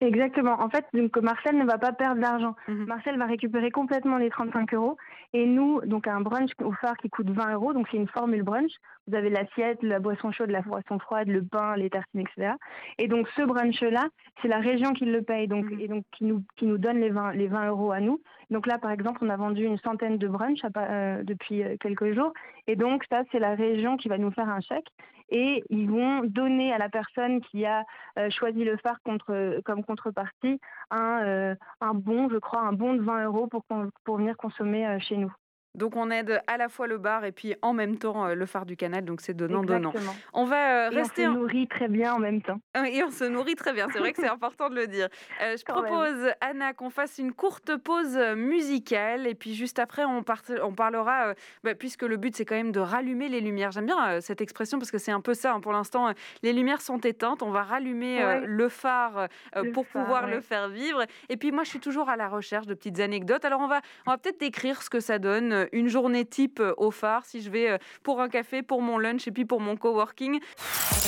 Exactement. 0.00 0.60
En 0.60 0.68
fait, 0.68 0.84
donc 0.94 1.16
Marcel 1.18 1.58
ne 1.58 1.64
va 1.64 1.76
pas 1.76 1.92
perdre 1.92 2.20
d'argent. 2.20 2.54
Mhm. 2.68 2.84
Marcel 2.84 3.18
va 3.18 3.26
récupérer 3.26 3.72
complètement 3.72 4.16
les 4.16 4.30
35 4.30 4.72
euros. 4.74 4.96
Et 5.32 5.44
nous, 5.44 5.80
donc 5.86 6.06
un 6.06 6.20
brunch 6.20 6.52
au 6.62 6.70
phare 6.72 6.96
qui 6.98 7.10
coûte 7.10 7.28
20 7.30 7.54
euros, 7.54 7.72
donc 7.72 7.88
c'est 7.90 7.96
une 7.96 8.06
formule 8.06 8.44
brunch. 8.44 8.70
Vous 9.08 9.16
avez 9.16 9.28
l'assiette, 9.28 9.82
la 9.82 9.98
boisson 9.98 10.30
chaude, 10.30 10.50
la 10.50 10.60
boisson 10.62 11.00
froide, 11.00 11.26
le 11.26 11.42
pain, 11.42 11.76
les 11.76 11.90
tartines, 11.90 12.20
etc. 12.20 12.52
Et 12.98 13.08
donc 13.08 13.26
ce 13.36 13.42
brunch-là, 13.42 14.06
c'est 14.40 14.48
la 14.48 14.60
région 14.60 14.92
qui 14.92 15.04
le 15.04 15.22
paye, 15.22 15.48
donc 15.48 15.64
mhm. 15.64 15.80
et 15.80 15.88
donc 15.88 16.04
qui 16.12 16.24
nous 16.24 16.44
qui 16.56 16.66
nous 16.66 16.78
donne 16.78 17.00
les 17.00 17.10
20 17.10 17.32
les 17.32 17.48
20 17.48 17.68
euros 17.68 17.90
à 17.90 17.98
nous. 17.98 18.20
Donc 18.50 18.68
là, 18.68 18.78
par 18.78 18.92
exemple, 18.92 19.18
on 19.22 19.30
a 19.30 19.36
vendu 19.36 19.64
une 19.64 19.78
centaine 19.78 20.16
de 20.16 20.28
brunchs 20.28 20.62
euh, 20.76 21.24
depuis 21.24 21.64
euh, 21.64 21.76
quelques 21.80 22.14
jours. 22.14 22.32
Et 22.68 22.76
donc 22.76 23.02
ça, 23.10 23.22
c'est 23.32 23.40
la 23.40 23.56
région 23.56 23.96
qui 23.96 24.08
va 24.08 24.16
nous 24.16 24.30
faire 24.30 24.48
un 24.48 24.60
chèque 24.60 24.88
et 25.28 25.64
ils 25.70 25.90
vont 25.90 26.22
donner 26.24 26.72
à 26.72 26.78
la 26.78 26.88
personne 26.88 27.40
qui 27.40 27.64
a 27.66 27.84
euh, 28.18 28.30
choisi 28.30 28.64
le 28.64 28.76
phare 28.78 28.98
comme 29.02 29.84
contrepartie 29.84 30.60
un, 30.90 31.54
un 31.80 31.94
bon, 31.94 32.28
je 32.30 32.38
crois, 32.38 32.62
un 32.62 32.72
bon 32.72 32.94
de 32.94 33.02
20 33.02 33.24
euros 33.24 33.46
pour, 33.46 33.62
pour 34.04 34.16
venir 34.16 34.36
consommer 34.36 34.98
chez 35.00 35.16
nous. 35.16 35.32
Donc 35.78 35.96
on 35.96 36.10
aide 36.10 36.42
à 36.46 36.56
la 36.56 36.68
fois 36.68 36.86
le 36.86 36.98
bar 36.98 37.24
et 37.24 37.32
puis 37.32 37.54
en 37.62 37.72
même 37.72 37.96
temps 37.96 38.26
le 38.26 38.46
phare 38.46 38.66
du 38.66 38.76
canal, 38.76 39.04
donc 39.04 39.20
c'est 39.20 39.34
donnant-donnant. 39.34 39.92
On 40.32 40.44
va 40.44 40.88
rester. 40.90 41.26
on 41.26 41.34
se 41.34 41.38
nourrit 41.38 41.68
très 41.68 41.88
bien 41.88 42.14
en 42.14 42.18
même 42.18 42.42
temps. 42.42 42.60
Et 42.86 43.02
on 43.02 43.10
se 43.10 43.24
nourrit 43.24 43.54
très 43.54 43.72
bien, 43.72 43.86
c'est 43.92 43.98
vrai 43.98 44.12
que 44.12 44.20
c'est 44.20 44.28
important 44.28 44.68
de 44.68 44.74
le 44.74 44.86
dire. 44.86 45.08
je 45.40 45.64
propose, 45.64 46.32
Anna, 46.40 46.72
qu'on 46.74 46.90
fasse 46.90 47.18
une 47.18 47.32
courte 47.32 47.76
pause 47.76 48.18
musicale 48.36 49.26
et 49.26 49.34
puis 49.34 49.54
juste 49.54 49.78
après, 49.78 50.04
on, 50.04 50.24
on 50.62 50.72
parlera, 50.72 51.34
bah, 51.64 51.74
puisque 51.74 52.02
le 52.02 52.16
but 52.16 52.36
c'est 52.36 52.44
quand 52.44 52.56
même 52.56 52.72
de 52.72 52.80
rallumer 52.80 53.28
les 53.28 53.40
lumières. 53.40 53.70
J'aime 53.70 53.86
bien 53.86 54.20
cette 54.20 54.40
expression 54.40 54.78
parce 54.78 54.90
que 54.90 54.98
c'est 54.98 55.12
un 55.12 55.20
peu 55.20 55.34
ça. 55.34 55.54
Hein. 55.54 55.60
Pour 55.60 55.72
l'instant, 55.72 56.12
les 56.42 56.52
lumières 56.52 56.80
sont 56.80 56.98
éteintes, 56.98 57.42
on 57.42 57.50
va 57.50 57.62
rallumer 57.62 58.40
le 58.44 58.68
phare 58.68 59.28
pour 59.72 59.86
pouvoir 59.86 60.26
le 60.26 60.40
faire 60.40 60.68
vivre. 60.68 61.04
Et 61.28 61.36
puis 61.36 61.52
moi, 61.52 61.64
je 61.64 61.70
suis 61.70 61.80
toujours 61.80 62.08
à 62.08 62.16
la 62.16 62.28
recherche 62.28 62.66
de 62.66 62.74
petites 62.74 63.00
anecdotes. 63.00 63.44
Alors 63.44 63.60
on 63.60 63.68
va, 63.68 63.80
on 64.06 64.10
va 64.10 64.18
peut-être 64.18 64.40
décrire 64.40 64.82
ce 64.82 64.90
que 64.90 65.00
ça 65.00 65.18
donne 65.18 65.67
une 65.72 65.88
journée 65.88 66.24
type 66.24 66.62
au 66.76 66.90
phare 66.90 67.24
si 67.24 67.42
je 67.42 67.50
vais 67.50 67.78
pour 68.02 68.20
un 68.20 68.28
café, 68.28 68.62
pour 68.62 68.82
mon 68.82 68.98
lunch 68.98 69.26
et 69.26 69.30
puis 69.30 69.44
pour 69.44 69.60
mon 69.60 69.76
coworking. 69.76 70.40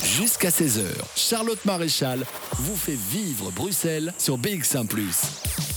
Jusqu'à 0.04 0.48
16h, 0.48 0.86
Charlotte 1.16 1.64
Maréchal 1.64 2.24
vous 2.52 2.76
fait 2.76 2.98
vivre 2.98 3.50
Bruxelles 3.52 4.12
sur 4.18 4.38
BX1⁇ 4.38 4.86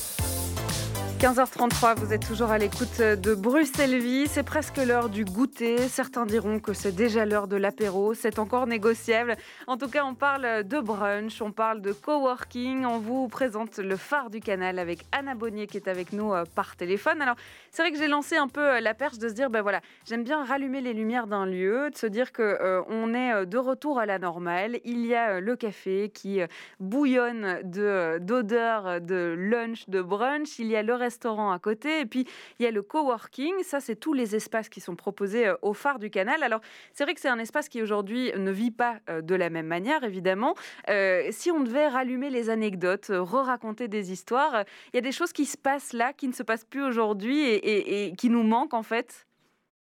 15h33, 1.23 1.95
vous 1.99 2.11
êtes 2.11 2.27
toujours 2.27 2.51
à 2.51 2.57
l'écoute 2.57 2.99
de 2.99 3.33
Bruxelles 3.33 3.97
Vie. 3.97 4.27
C'est 4.27 4.43
presque 4.43 4.75
l'heure 4.75 5.07
du 5.07 5.23
goûter. 5.23 5.77
Certains 5.87 6.25
diront 6.25 6.59
que 6.59 6.73
c'est 6.73 6.91
déjà 6.91 7.25
l'heure 7.25 7.47
de 7.47 7.55
l'apéro. 7.55 8.13
C'est 8.13 8.39
encore 8.39 8.67
négociable. 8.67 9.37
En 9.65 9.77
tout 9.77 9.87
cas, 9.87 10.03
on 10.03 10.15
parle 10.15 10.65
de 10.65 10.81
brunch, 10.81 11.41
on 11.41 11.53
parle 11.53 11.79
de 11.79 11.93
coworking. 11.93 12.83
On 12.83 12.99
vous 12.99 13.29
présente 13.29 13.77
le 13.77 13.95
phare 13.95 14.31
du 14.31 14.41
canal 14.41 14.77
avec 14.79 15.05
Anna 15.13 15.33
Bonnier 15.33 15.65
qui 15.65 15.77
est 15.77 15.87
avec 15.87 16.11
nous 16.11 16.33
euh, 16.33 16.43
par 16.55 16.75
téléphone. 16.75 17.21
Alors, 17.21 17.37
c'est 17.71 17.83
vrai 17.83 17.93
que 17.93 17.97
j'ai 17.97 18.09
lancé 18.09 18.35
un 18.35 18.49
peu 18.49 18.59
euh, 18.59 18.81
la 18.81 18.93
perche 18.93 19.17
de 19.17 19.29
se 19.29 19.33
dire, 19.33 19.49
ben 19.49 19.61
voilà, 19.61 19.79
j'aime 20.05 20.25
bien 20.25 20.43
rallumer 20.43 20.81
les 20.81 20.91
lumières 20.91 21.27
d'un 21.27 21.45
lieu, 21.45 21.89
de 21.89 21.97
se 21.97 22.05
dire 22.05 22.33
que 22.33 22.41
euh, 22.41 22.81
on 22.89 23.13
est 23.13 23.45
de 23.45 23.57
retour 23.57 23.97
à 23.97 24.05
la 24.05 24.19
normale. 24.19 24.81
Il 24.83 25.05
y 25.05 25.15
a 25.15 25.39
le 25.39 25.55
café 25.55 26.11
qui 26.13 26.41
bouillonne 26.81 27.61
de 27.63 28.17
d'odeurs 28.19 28.99
de 28.99 29.35
lunch, 29.37 29.87
de 29.87 30.01
brunch. 30.01 30.59
Il 30.59 30.67
y 30.67 30.75
a 30.75 30.83
le 30.83 30.93
restaurant 30.93 31.12
restaurant 31.13 31.51
à 31.51 31.59
côté. 31.59 31.99
Et 31.99 32.05
puis, 32.05 32.25
il 32.59 32.63
y 32.63 32.67
a 32.67 32.71
le 32.71 32.81
coworking. 32.81 33.53
Ça, 33.63 33.79
c'est 33.79 33.95
tous 33.95 34.13
les 34.13 34.35
espaces 34.35 34.69
qui 34.69 34.81
sont 34.81 34.95
proposés 34.95 35.47
euh, 35.47 35.55
au 35.61 35.73
phare 35.73 35.99
du 35.99 36.09
canal. 36.09 36.41
Alors, 36.41 36.61
c'est 36.93 37.03
vrai 37.03 37.13
que 37.13 37.21
c'est 37.21 37.29
un 37.29 37.39
espace 37.39 37.69
qui 37.69 37.81
aujourd'hui 37.81 38.31
ne 38.35 38.51
vit 38.51 38.71
pas 38.71 38.97
euh, 39.09 39.21
de 39.21 39.35
la 39.35 39.49
même 39.49 39.67
manière, 39.67 40.03
évidemment. 40.03 40.55
Euh, 40.89 41.27
si 41.29 41.51
on 41.51 41.59
devait 41.61 41.87
rallumer 41.87 42.31
les 42.31 42.49
anecdotes, 42.49 43.11
re-raconter 43.11 43.87
des 43.87 44.11
histoires, 44.11 44.63
il 44.91 44.95
y 44.95 44.99
a 44.99 45.01
des 45.01 45.11
choses 45.11 45.33
qui 45.33 45.45
se 45.45 45.57
passent 45.57 45.93
là, 45.93 46.13
qui 46.13 46.27
ne 46.27 46.33
se 46.33 46.43
passent 46.43 46.65
plus 46.65 46.83
aujourd'hui 46.83 47.43
et 47.43 48.13
qui 48.17 48.29
nous 48.29 48.43
manquent, 48.43 48.73
en 48.73 48.83
fait? 48.83 49.25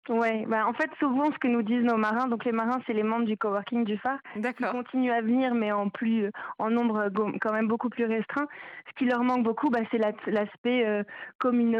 Ouais, 0.07 0.45
bah 0.47 0.67
en 0.67 0.73
fait 0.73 0.89
souvent 0.99 1.31
ce 1.31 1.37
que 1.39 1.47
nous 1.47 1.63
disent 1.63 1.83
nos 1.83 1.97
marins, 1.97 2.27
donc 2.27 2.45
les 2.45 2.51
marins 2.51 2.79
c'est 2.85 2.93
les 2.93 3.01
membres 3.01 3.25
du 3.25 3.37
coworking 3.37 3.85
du 3.85 3.97
phare, 3.97 4.19
qui 4.35 4.63
continuent 4.63 5.11
à 5.11 5.21
venir 5.21 5.55
mais 5.55 5.71
en 5.71 5.89
plus 5.89 6.29
en 6.59 6.69
nombre 6.69 7.09
quand 7.41 7.51
même 7.51 7.67
beaucoup 7.67 7.89
plus 7.89 8.05
restreint. 8.05 8.47
Ce 8.87 8.93
qui 8.99 9.05
leur 9.05 9.23
manque 9.23 9.43
beaucoup, 9.43 9.69
bah, 9.69 9.79
c'est 9.89 9.97
l'aspect 9.97 10.85
euh, 10.85 11.03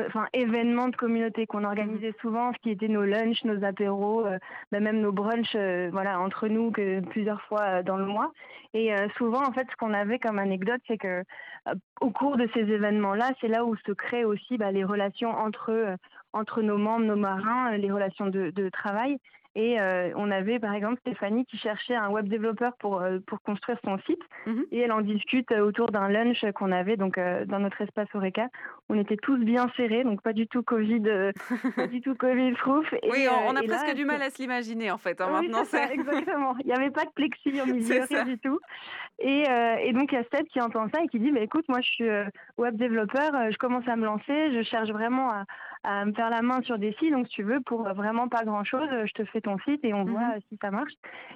enfin 0.08 0.26
événement 0.34 0.88
de 0.88 0.96
communauté 0.96 1.46
qu'on 1.46 1.64
organisait 1.64 2.10
mmh. 2.10 2.22
souvent, 2.22 2.52
ce 2.54 2.58
qui 2.60 2.72
était 2.72 2.88
nos 2.88 3.04
lunchs, 3.04 3.44
nos 3.44 3.64
apéros, 3.64 4.26
euh, 4.26 4.40
bah, 4.72 4.80
même 4.80 5.02
nos 5.02 5.12
brunchs, 5.12 5.56
euh, 5.56 5.90
voilà 5.92 6.20
entre 6.20 6.48
nous 6.48 6.72
que 6.72 7.02
plusieurs 7.02 7.42
fois 7.44 7.62
euh, 7.62 7.84
dans 7.84 7.98
le 7.98 8.06
mois. 8.06 8.32
Et 8.74 8.94
souvent 9.18 9.42
en 9.42 9.54
fait 9.54 9.66
ce 9.72 9.76
qu'on 9.78 9.94
avait 9.94 10.20
comme 10.20 10.38
anecdote, 10.38 10.82
c'est 10.86 10.98
que 10.98 11.24
au 12.02 12.12
cours 12.12 12.36
de 12.36 12.50
ces 12.54 12.60
événements-là, 12.60 13.32
c'est 13.40 13.48
là 13.48 13.64
où 13.64 13.74
se 13.78 13.94
créent 13.94 14.26
aussi 14.26 14.58
bah, 14.58 14.70
les 14.74 14.84
relations 14.84 15.30
entre 15.30 15.96
entre 16.36 16.62
nos 16.62 16.78
membres, 16.78 17.06
nos 17.06 17.16
marins, 17.16 17.74
euh, 17.74 17.78
les 17.78 17.92
relations 17.92 18.28
de, 18.28 18.52
de 18.52 18.70
travail. 18.70 19.18
Et 19.58 19.80
euh, 19.80 20.12
on 20.18 20.32
avait 20.32 20.60
par 20.60 20.74
exemple 20.74 21.00
Stéphanie 21.00 21.46
qui 21.46 21.58
cherchait 21.58 21.96
un 21.96 22.10
web 22.10 22.28
développeur 22.28 22.76
pour, 22.76 23.02
euh, 23.02 23.20
pour 23.26 23.42
construire 23.42 23.80
son 23.86 23.98
site. 24.00 24.20
Mhm. 24.46 24.66
Et 24.74 24.80
elle 24.80 24.92
en 24.92 25.00
discute 25.00 25.50
autour 25.54 25.92
d'un 25.92 26.10
lunch 26.10 26.44
qu'on 26.56 26.74
avait 26.74 26.98
donc 26.98 27.18
dans 27.18 27.60
notre 27.60 27.80
espace 27.80 28.10
Oreca. 28.14 28.50
On 28.90 29.00
était 29.00 29.16
tous 29.16 29.38
bien 29.38 29.72
serrés, 29.78 30.04
donc 30.04 30.22
pas 30.22 30.34
du 30.34 30.46
tout 30.48 30.62
Covid, 30.62 31.04
pas 31.78 31.88
du 31.88 32.02
tout 32.02 32.16
Covid 32.16 32.52
proof. 32.52 32.86
oui, 33.10 33.28
on, 33.48 33.56
a 33.56 33.64
presque 33.64 33.96
du 33.96 34.04
mal 34.04 34.22
à 34.22 34.30
se 34.30 34.42
l'imaginer 34.42 34.92
en 34.92 34.98
fait. 34.98 35.22
Hein, 35.22 35.30
maintenant, 35.30 35.64
c'est 35.64 35.90
exactement. 35.90 36.56
Il 36.60 36.66
n'y 36.66 36.74
avait 36.74 36.92
pas 36.92 37.06
de 37.06 37.12
plexi 37.12 37.62
au 37.62 37.66
milieu, 37.74 38.04
rien 38.10 38.26
du 38.26 38.38
tout. 38.38 38.60
Et, 39.20 39.46
et, 39.84 39.94
donc 39.94 40.12
il 40.12 40.16
y 40.16 40.18
a 40.18 40.26
Steph 40.26 40.50
qui 40.52 40.60
entend 40.60 40.90
ça 40.94 41.02
et 41.02 41.08
qui 41.08 41.20
dit 41.20 41.32
mais 41.32 41.44
écoute, 41.44 41.64
moi 41.70 41.80
je 41.80 41.90
suis 41.90 42.10
web 42.58 42.76
développeur, 42.76 43.32
je 43.50 43.58
commence 43.58 43.88
à 43.88 43.96
me 43.96 44.04
lancer, 44.04 44.54
je 44.54 44.64
cherche 44.64 44.90
vraiment 44.90 45.32
à, 45.32 45.46
à 45.86 46.06
me 46.06 46.14
faire 46.14 46.30
la 46.30 46.42
main 46.42 46.62
sur 46.62 46.78
des 46.78 46.94
sites. 47.00 47.12
Donc, 47.12 47.28
si 47.28 47.36
tu 47.36 47.44
veux, 47.44 47.62
pour 47.62 47.84
vraiment 47.84 48.28
pas 48.28 48.44
grand 48.44 48.64
chose, 48.64 48.90
je 49.06 49.14
te 49.14 49.26
fais 49.26 49.42
ton 49.42 49.58
site 49.60 49.84
et 49.84 49.94
on 49.94 50.06
voit 50.06 50.20
mhm. 50.20 50.40
si 50.50 50.58
ça 50.62 50.72
marche. 50.72 50.94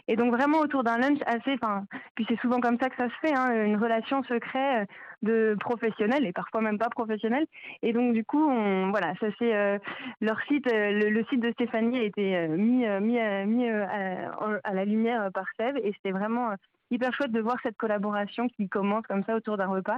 Et 0.07 0.15
donc, 0.15 0.33
vraiment 0.33 0.59
autour 0.59 0.83
d'un 0.83 0.97
lunch 0.97 1.19
assez, 1.25 1.53
enfin, 1.53 1.85
puis 2.15 2.25
c'est 2.27 2.39
souvent 2.39 2.59
comme 2.59 2.77
ça 2.79 2.89
que 2.89 2.95
ça 2.95 3.09
se 3.09 3.15
fait, 3.21 3.33
hein, 3.35 3.65
une 3.65 3.77
relation 3.77 4.23
se 4.23 4.33
crée 4.35 4.85
de 5.21 5.55
professionnels 5.59 6.25
et 6.25 6.33
parfois 6.33 6.61
même 6.61 6.77
pas 6.77 6.89
professionnels. 6.89 7.45
Et 7.81 7.93
donc, 7.93 8.13
du 8.13 8.23
coup, 8.23 8.43
on, 8.43 8.89
voilà, 8.91 9.13
ça 9.19 9.27
c'est 9.37 9.55
euh, 9.55 9.77
leur 10.21 10.41
site, 10.43 10.67
euh, 10.71 11.09
le, 11.09 11.23
site 11.25 11.41
de 11.41 11.51
Stéphanie 11.51 11.99
a 11.99 12.03
été 12.03 12.35
euh, 12.35 12.47
mis, 12.47 12.87
mis, 13.01 13.19
mis 13.45 13.69
à, 13.69 14.31
à, 14.63 14.73
la 14.73 14.85
lumière 14.85 15.29
par 15.33 15.45
Seb 15.57 15.77
et 15.77 15.93
c'était 15.93 16.11
vraiment 16.11 16.53
hyper 16.91 17.13
chouette 17.13 17.31
de 17.31 17.41
voir 17.41 17.57
cette 17.61 17.77
collaboration 17.77 18.47
qui 18.47 18.67
commence 18.69 19.05
comme 19.07 19.23
ça 19.25 19.35
autour 19.35 19.57
d'un 19.57 19.67
repas 19.67 19.97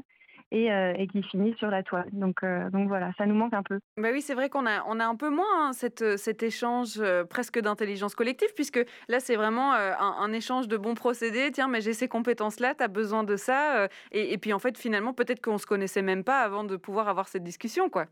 euh, 0.53 0.93
et, 0.97 1.07
qui 1.07 1.23
finit 1.23 1.55
sur 1.57 1.69
la 1.69 1.81
toile. 1.81 2.09
Donc, 2.11 2.43
euh, 2.43 2.69
voilà, 2.73 3.11
ça 3.17 3.25
nous 3.25 3.35
manque 3.35 3.53
un 3.53 3.63
peu. 3.63 3.79
Bah 3.97 4.09
oui, 4.11 4.21
c'est 4.21 4.33
vrai 4.33 4.49
qu'on 4.49 4.65
a, 4.65 4.81
un 4.85 5.15
peu 5.15 5.29
moins 5.29 5.69
hein, 5.69 5.71
euh, 6.01 6.17
cet 6.17 6.43
échange 6.43 7.01
presque 7.29 7.59
d'intelligence 7.59 8.15
collective, 8.15 8.49
puisque 8.53 8.83
là, 9.07 9.19
c'est 9.19 9.35
vraiment 9.35 9.73
un, 9.73 10.33
échange 10.33 10.67
de 10.67 10.77
bons 10.77 10.95
procédés. 10.95 11.51
Tiens, 11.51 11.67
mais 11.67 11.81
j'ai 11.81 11.93
ces 11.93 12.07
compétences-là, 12.07 12.75
tu 12.75 12.83
as 12.83 12.87
besoin 12.87 13.23
de 13.23 13.35
ça. 13.35 13.87
Et, 14.11 14.33
et, 14.33 14.37
puis 14.37 14.53
en 14.53 14.59
fait, 14.59 14.77
finalement, 14.77 15.13
peut-être 15.13 15.41
qu'on 15.41 15.53
ne 15.53 15.57
se 15.57 15.65
connaissait 15.65 16.01
même 16.01 16.23
pas 16.23 16.41
avant 16.41 16.63
de 16.63 16.75
pouvoir 16.75 17.07
avoir 17.07 17.27
cette 17.27 17.43
discussion, 17.43 17.89
quoi. 17.89 18.07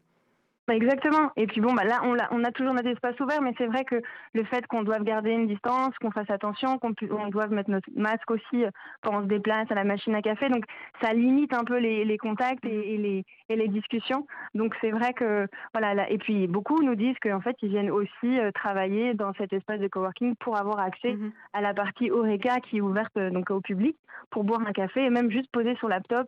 Bah, 0.70 0.76
exactement. 0.76 1.32
Et 1.36 1.48
puis 1.48 1.62
bon, 1.62 1.74
bah 1.74 1.84
là, 1.84 2.00
on 2.04 2.16
a, 2.20 2.28
on 2.30 2.44
a 2.44 2.52
toujours 2.52 2.76
notre 2.76 2.90
espace 2.90 3.20
ouvert, 3.20 3.42
mais 3.42 3.56
c'est 3.58 3.66
vrai 3.66 3.86
que 3.86 4.04
le 4.36 4.44
fait 4.44 4.68
qu'on 4.68 4.84
doive 4.84 5.04
garder 5.04 5.32
une 5.32 5.48
distance, 5.48 5.98
qu'on 6.00 6.12
fasse 6.12 6.30
attention, 6.30 6.78
qu'on 6.78 6.94
on 7.10 7.28
doive 7.30 7.52
mettre 7.52 7.72
notre 7.72 7.90
masque 7.96 8.30
aussi 8.30 8.64
euh, 8.64 8.70
quand 9.02 9.18
on 9.18 9.24
se 9.24 9.28
déplace 9.28 9.66
à 9.72 9.74
la 9.74 9.84
machine 9.84 10.14
à 10.14 10.22
café, 10.22 10.48
donc 10.48 10.66
ça 11.02 11.12
limite 11.12 11.56
un 11.56 11.64
peu 11.64 11.80
les, 11.80 12.06
les 12.06 12.18
contacts 12.20 12.64
et, 12.66 12.98
les, 12.98 13.26
et 13.50 13.56
les 13.56 13.68
discussions. 13.68 14.28
Donc 14.54 14.76
c'est 14.80 14.92
vrai 14.92 15.14
que 15.14 15.48
voilà. 15.74 15.96
Là, 15.96 16.08
et 16.12 16.20
puis 16.20 16.46
beaucoup 16.46 16.84
nous 16.84 16.94
disent 16.94 17.18
qu'en 17.20 17.42
fait 17.42 17.56
ils 17.64 17.70
viennent 17.70 17.90
aussi 17.90 18.40
euh, 18.40 18.52
travailler 18.52 19.16
dans 19.16 19.34
cet 19.40 19.52
espace 19.54 19.80
de 19.80 19.88
coworking 19.88 20.36
pour 20.36 20.56
avoir 20.56 20.78
accès 20.78 21.14
mmh 21.14 21.32
à 21.54 21.62
la 21.62 21.74
partie 21.74 22.12
Oreca 22.12 22.60
qui 22.60 22.78
est 22.78 22.82
ouverte 22.82 23.18
euh, 23.18 23.32
donc 23.32 23.50
au 23.50 23.60
public 23.60 23.98
pour 24.30 24.44
boire 24.44 24.62
un 24.62 24.72
café 24.72 25.04
et 25.04 25.10
même 25.10 25.32
juste 25.32 25.50
poser 25.52 25.76
son 25.82 25.88
laptop 25.88 26.28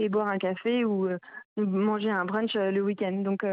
et 0.00 0.08
boire 0.08 0.26
un 0.26 0.38
café 0.38 0.84
ou 0.84 1.08
manger 1.56 2.10
un 2.10 2.24
brunch 2.24 2.54
le 2.54 2.80
week-end. 2.80 3.22
Donc 3.22 3.44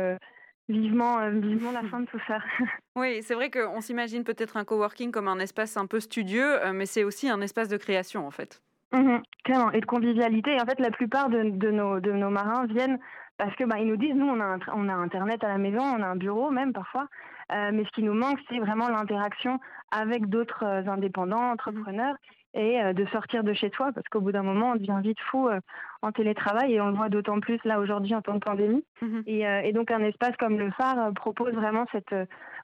vivement, 0.69 1.19
euh, 1.19 1.29
vivement 1.31 1.71
la 1.71 1.83
fin 1.83 2.01
de 2.01 2.05
tout 2.05 2.19
ça. 2.27 2.39
oui, 2.95 3.21
c'est 3.21 3.33
vrai 3.33 3.49
qu'on 3.49 3.81
s'imagine 3.81 4.23
peut-être 4.23 4.57
un 4.57 4.63
coworking 4.63 5.11
comme 5.11 5.27
un 5.27 5.39
espace 5.39 5.77
un 5.77 5.87
peu 5.87 5.99
studieux, 5.99 6.63
euh, 6.65 6.73
mais 6.73 6.85
c'est 6.85 7.03
aussi 7.03 7.29
un 7.29 7.41
espace 7.41 7.69
de 7.69 7.77
création 7.77 8.25
en 8.25 8.31
fait. 8.31 8.61
Mmh 8.91 9.17
clairement, 9.43 9.71
et 9.71 9.81
de 9.81 9.85
convivialité. 9.85 10.55
Et 10.55 10.61
en 10.61 10.65
fait, 10.65 10.79
la 10.79 10.91
plupart 10.91 11.29
de, 11.29 11.49
de, 11.49 11.71
nos, 11.71 11.99
de 11.99 12.11
nos 12.11 12.29
marins 12.29 12.65
viennent 12.67 12.99
parce 13.37 13.53
que 13.55 13.63
bah, 13.65 13.79
ils 13.79 13.87
nous 13.87 13.97
disent, 13.97 14.13
nous, 14.13 14.27
on 14.27 14.39
a, 14.39 14.57
on 14.73 14.87
a 14.87 14.93
Internet 14.93 15.43
à 15.43 15.47
la 15.47 15.57
maison, 15.57 15.81
on 15.81 16.01
a 16.01 16.05
un 16.05 16.15
bureau 16.15 16.51
même 16.51 16.71
parfois, 16.71 17.07
euh, 17.51 17.71
mais 17.73 17.83
ce 17.83 17.89
qui 17.89 18.03
nous 18.03 18.13
manque, 18.13 18.39
c'est 18.49 18.59
vraiment 18.59 18.87
l'interaction 18.87 19.59
avec 19.91 20.27
d'autres 20.27 20.63
indépendants, 20.63 21.41
mmh 21.41 21.53
entrepreneurs 21.53 22.15
et 22.53 22.81
euh, 22.81 22.93
de 22.93 23.05
sortir 23.07 23.43
de 23.43 23.53
chez 23.53 23.69
toi 23.69 23.91
parce 23.93 24.07
qu'au 24.09 24.21
bout 24.21 24.31
d'un 24.31 24.43
moment 24.43 24.71
on 24.71 24.75
devient 24.75 24.99
vite 25.01 25.19
fou 25.31 25.47
euh, 25.47 25.59
en 26.01 26.11
télétravail 26.11 26.73
et 26.73 26.81
on 26.81 26.87
le 26.87 26.95
voit 26.95 27.09
d'autant 27.09 27.39
plus 27.39 27.59
là 27.65 27.79
aujourd'hui 27.79 28.13
en 28.13 28.21
temps 28.21 28.35
de 28.35 28.39
pandémie 28.39 28.83
mmh 29.01 29.19
et, 29.25 29.47
euh, 29.47 29.61
et, 29.61 29.73
donc 29.73 29.91
un 29.91 30.03
espace 30.03 30.35
comme 30.37 30.59
le 30.59 30.71
phare 30.71 31.13
propose 31.13 31.53
vraiment 31.53 31.85
cette 31.91 32.13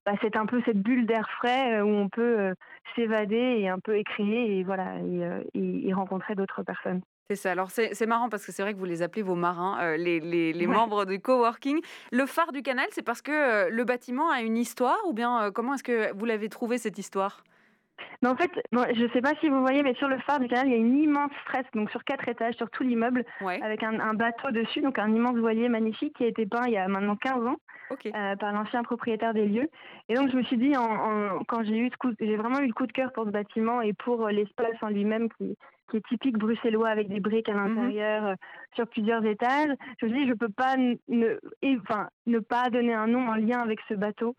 bah, 0.06 0.13
c'est 0.21 0.36
un 0.38 0.45
peu 0.45 0.62
cette 0.65 0.82
bulle 0.82 1.06
d'air 1.06 1.30
frais 1.38 1.82
où 1.82 1.88
on 1.88 2.10
peut 2.10 2.54
s'évader 2.95 3.58
et 3.60 3.69
un 3.69 3.80
peu 3.80 3.97
écrire 3.97 4.49
et 4.49 4.63
voilà 4.63 4.95
et, 5.54 5.88
et, 5.88 5.93
rencontrer 5.93 6.36
d'autres 6.36 6.63
personnes. 6.63 7.02
C'est 7.30 7.36
ça. 7.36 7.52
Alors, 7.52 7.69
c'est 7.69 8.06
marrant 8.06 8.30
parce 8.30 8.45
que 8.45 8.52
c'est 8.52 8.63
vrai 8.63 8.73
que 8.73 8.80
vous 8.80 8.86
les 8.86 9.02
appelez 9.02 9.21
vos 9.21 9.36
marins, 9.36 9.97
les, 9.97 10.19
les, 10.19 10.54
les 10.54 10.67
membres 10.67 11.06
du 11.06 11.19
coworking. 11.19 11.80
Le 12.12 12.25
phare 12.25 12.52
du 12.52 12.62
canal, 12.62 12.88
c'est 12.91 13.04
parce 13.04 13.21
que 13.21 13.69
le 13.69 13.84
bâtiment 13.84 14.32
a 14.32 14.41
une 14.41 14.58
histoire 14.58 14.99
ou 15.08 15.13
bien 15.13 15.52
comment 15.54 15.73
est-ce 15.73 15.84
que 15.84 16.13
vous 16.15 16.25
l'avez 16.25 16.49
trouvé 16.49 16.78
cette 16.78 16.97
histoire? 16.97 17.43
Mais 18.22 18.30
en 18.30 18.36
fait, 18.36 18.52
je 18.72 19.04
ne 19.04 19.10
sais 19.10 19.22
pas 19.22 19.34
si 19.40 19.50
vous 19.50 19.62
voyez, 19.62 19.84
mais 19.84 19.94
sur 19.96 20.08
le 20.08 20.18
phare 20.20 20.40
du 20.40 20.48
canal, 20.48 20.68
il 20.68 20.72
y 20.72 20.76
a 20.76 20.78
une 20.78 20.98
immense 20.98 21.32
fresque, 21.46 21.74
donc 21.74 21.90
sur 21.92 22.04
quatre 22.04 22.28
étages, 22.28 22.56
sur 22.56 22.70
tout 22.70 22.84
l'immeuble, 22.84 23.26
avec 23.42 23.84
un, 23.84 24.14
bateau 24.14 24.52
dessus, 24.52 24.82
donc 24.82 25.00
un 25.00 25.14
immense 25.14 25.38
voilier 25.38 25.70
magnifique 25.70 26.16
qui 26.18 26.26
a 26.26 26.28
été 26.28 26.46
peint 26.46 26.66
il 26.68 26.74
y 26.74 26.78
a 26.78 26.88
maintenant 26.88 27.16
15 27.16 27.48
ans 27.48 27.56
euh, 28.06 28.36
par 28.36 28.52
l'ancien 28.52 28.84
propriétaire 28.84 29.34
des 29.34 29.46
lieux. 29.46 29.70
Et 30.10 30.16
donc 30.16 30.30
je 30.32 30.36
me 30.36 30.44
suis 30.44 30.58
dit, 30.58 30.76
en, 30.76 31.40
quand 31.48 31.64
j'ai 31.64 31.78
eu 31.78 31.92
j'ai 32.20 32.36
vraiment 32.36 32.60
eu 32.60 32.68
le 32.68 32.74
coup 32.74 32.88
de 32.88 32.92
cœur 32.92 33.12
pour 33.14 33.26
ce 33.26 33.30
bâtiment 33.30 33.82
et 33.82 33.94
pour 33.94 34.28
l'espace 34.28 34.76
en 34.82 34.90
lui-même 34.90 35.30
qui, 35.38 35.56
qui 35.89 35.97
est 35.97 36.08
typique 36.08 36.38
bruxellois 36.38 36.89
avec 36.89 37.08
des 37.10 37.19
briques 37.19 37.49
à 37.49 37.54
mmh 37.54 37.75
l'intérieur 37.75 38.36
sur 38.75 38.88
plusieurs 38.88 39.25
étages. 39.25 39.71
Je 39.99 40.06
me 40.06 40.12
dis, 40.12 40.28
je 40.28 40.34
peux 40.34 40.49
pas 40.49 40.75
ne, 40.78 41.39
enfin, 41.82 42.10
ne 42.25 42.39
pas 42.39 42.69
donner 42.69 42.93
un 42.93 43.08
nom 43.08 43.28
en 43.28 43.36
lien 43.36 43.60
avec 43.60 43.80
ce 43.88 43.93
bateau 43.93 44.36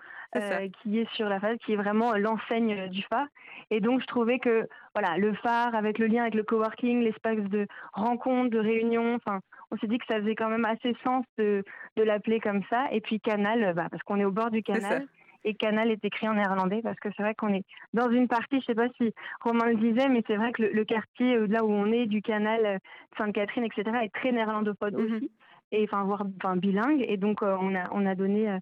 qui 0.83 0.99
est 0.99 1.11
sur 1.15 1.29
la 1.29 1.41
face, 1.41 1.59
qui 1.65 1.73
est 1.73 1.77
vraiment 1.77 2.15
l'enseigne 2.15 2.89
du 2.89 3.03
phare. 3.03 3.27
Et 3.71 3.81
donc, 3.81 4.01
je 4.01 4.07
trouvais 4.07 4.39
que 4.39 4.69
voilà, 4.95 5.19
le 5.19 5.35
phare 5.35 5.75
avec 5.75 5.99
le 5.99 6.07
lien 6.07 6.23
avec 6.23 6.35
le 6.35 6.43
coworking, 6.43 7.01
l'espace 7.01 7.39
de 7.39 7.67
rencontre, 7.93 8.51
de 8.51 8.59
réunion, 8.59 9.15
enfin, 9.15 9.41
on 9.71 9.77
s'est 9.79 9.87
dit 9.87 9.99
que 9.99 10.07
ça 10.09 10.21
faisait 10.21 10.35
quand 10.35 10.49
même 10.49 10.65
assez 10.65 10.95
sens 11.05 11.25
de, 11.39 11.65
de 11.97 12.03
l'appeler 12.03 12.41
comme 12.41 12.63
ça. 12.71 12.87
Et 12.93 13.01
puis 13.01 13.21
canal, 13.21 13.75
bah, 13.75 13.89
parce 13.91 14.03
qu'on 14.05 14.19
est 14.19 14.25
au 14.25 14.33
bord 14.33 14.51
du 14.51 14.63
canal. 14.63 15.07
Et 15.45 15.55
canal 15.55 15.91
est 15.91 16.05
écrit 16.05 16.29
en 16.29 16.35
néerlandais 16.35 16.81
parce 16.83 16.99
que 17.01 17.09
c'est 17.17 17.23
vrai 17.23 17.35
qu'on 17.35 17.53
est 17.55 17.65
dans 17.95 18.11
une 18.11 18.29
partie, 18.29 18.61
je 18.61 18.67
sais 18.67 18.75
pas 18.75 18.89
si 18.97 19.15
Romain 19.41 19.67
le 19.67 19.77
disait, 19.77 20.09
mais 20.09 20.23
c'est 20.27 20.37
vrai 20.37 20.53
que 20.53 20.63
le, 20.63 20.85
quartier 20.85 21.35
euh, 21.35 21.47
là 21.47 21.65
où 21.65 21.71
on 21.71 21.91
est 21.93 22.07
du 22.07 22.21
canal 22.21 22.67
euh, 22.67 22.79
Sainte-Catherine, 23.17 23.65
etc., 23.65 23.85
est 24.03 24.15
très 24.15 24.33
néerlandophone 24.33 24.95
mhm. 24.95 25.17
aussi, 25.17 25.31
et 25.73 25.85
enfin 25.85 26.05
voire 26.05 26.25
enfin, 26.43 26.57
bilingue. 26.57 27.05
Et 27.09 27.17
donc 27.17 27.43
euh, 27.43 27.57
on 27.59 27.75
a 27.75 27.85
on 27.93 28.05
a 28.05 28.15
donné 28.15 28.59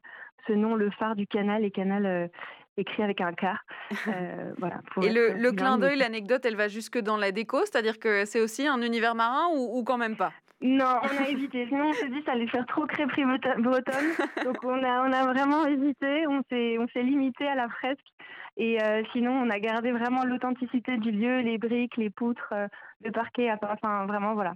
ce 0.46 0.52
nom, 0.52 0.76
le 0.76 0.90
phare 0.90 1.16
du 1.16 1.26
canal 1.26 1.64
et 1.64 1.70
canal 1.70 2.30
écrit 2.76 3.02
avec 3.02 3.20
un 3.20 3.32
K. 3.32 3.46
voilà, 4.58 4.80
et 5.02 5.12
le, 5.12 5.32
le 5.32 5.52
clin 5.52 5.78
d'œil, 5.78 5.98
l'anecdote, 5.98 6.44
elle 6.44 6.56
va 6.56 6.68
jusque 6.68 6.98
dans 6.98 7.16
la 7.16 7.32
déco, 7.32 7.58
c'est-à-dire 7.60 7.98
que 7.98 8.24
c'est 8.24 8.40
aussi 8.40 8.68
un 8.68 8.82
univers 8.82 9.16
marin 9.16 9.48
ou, 9.52 9.78
ou 9.78 9.82
quand 9.82 9.98
même 9.98 10.16
pas? 10.16 10.32
Non, 10.60 10.98
on 11.02 11.24
a 11.24 11.28
évité. 11.28 11.66
Sinon, 11.68 11.90
on 11.90 11.92
s'est 11.92 12.08
dit 12.08 12.20
ça 12.26 12.32
allait 12.32 12.48
faire 12.48 12.66
trop 12.66 12.84
crêperie 12.86 13.24
bretonne. 13.24 14.12
Donc, 14.44 14.56
on 14.64 14.82
a, 14.82 15.08
on 15.08 15.12
a 15.12 15.32
vraiment 15.32 15.64
hésité. 15.66 16.26
On 16.26 16.42
s'est, 16.50 16.78
on 16.78 16.88
s'est 16.88 17.02
limité 17.02 17.46
à 17.46 17.54
la 17.54 17.68
fresque. 17.68 18.06
Et 18.56 18.82
euh, 18.82 19.04
sinon, 19.12 19.30
on 19.30 19.50
a 19.50 19.60
gardé 19.60 19.92
vraiment 19.92 20.24
l'authenticité 20.24 20.96
du 20.96 21.12
lieu, 21.12 21.40
les 21.40 21.58
briques, 21.58 21.96
les 21.96 22.10
poutres, 22.10 22.52
euh, 22.52 22.66
le 23.04 23.12
parquet. 23.12 23.52
Enfin, 23.52 24.06
vraiment, 24.06 24.34
voilà. 24.34 24.54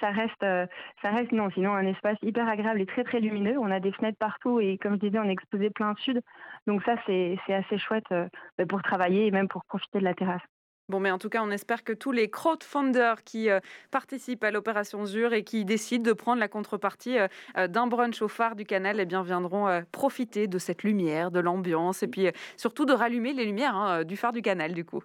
Ça 0.00 0.10
reste, 0.10 0.42
euh, 0.42 0.66
ça 1.02 1.10
reste, 1.10 1.32
non, 1.32 1.50
sinon, 1.50 1.74
un 1.74 1.86
espace 1.86 2.16
hyper 2.22 2.48
agréable 2.48 2.80
et 2.80 2.86
très, 2.86 3.04
très 3.04 3.20
lumineux. 3.20 3.58
On 3.58 3.70
a 3.70 3.78
des 3.78 3.92
fenêtres 3.92 4.18
partout 4.18 4.58
et, 4.58 4.78
comme 4.78 4.94
je 4.94 5.00
disais, 5.00 5.18
on 5.18 5.24
est 5.24 5.32
exposé 5.32 5.68
plein 5.68 5.94
sud. 5.96 6.22
Donc, 6.66 6.82
ça, 6.84 6.94
c'est, 7.04 7.38
c'est 7.46 7.52
assez 7.52 7.76
chouette 7.76 8.08
bah, 8.10 8.64
pour 8.66 8.82
travailler 8.82 9.26
et 9.26 9.30
même 9.30 9.48
pour 9.48 9.66
profiter 9.66 9.98
de 9.98 10.04
la 10.04 10.14
terrasse. 10.14 10.42
Bon, 10.92 11.00
mais 11.00 11.10
en 11.10 11.16
tout 11.16 11.30
cas, 11.30 11.40
on 11.42 11.50
espère 11.50 11.84
que 11.84 11.94
tous 11.94 12.12
les 12.12 12.28
crowdfunders 12.28 13.24
qui 13.24 13.48
euh, 13.48 13.60
participent 13.90 14.44
à 14.44 14.50
l'opération 14.50 15.06
ZUR 15.06 15.32
et 15.32 15.42
qui 15.42 15.64
décident 15.64 16.02
de 16.02 16.12
prendre 16.12 16.38
la 16.38 16.48
contrepartie 16.48 17.18
euh, 17.18 17.28
euh, 17.56 17.66
d'un 17.66 17.86
brunch 17.86 18.20
au 18.20 18.28
phare 18.28 18.56
du 18.56 18.66
canal 18.66 19.00
eh 19.00 19.06
bien, 19.06 19.22
viendront 19.22 19.82
profiter 19.90 20.48
de 20.48 20.58
cette 20.58 20.82
lumière, 20.82 21.30
de 21.30 21.40
l'ambiance 21.40 22.02
et 22.02 22.08
puis 22.08 22.28
surtout 22.58 22.84
de 22.84 22.92
rallumer 22.92 23.32
les 23.32 23.46
lumières 23.46 23.74
hein, 23.74 24.04
du 24.04 24.18
phare 24.18 24.32
du 24.32 24.42
canal, 24.42 24.74
du 24.74 24.84
coup. 24.84 25.02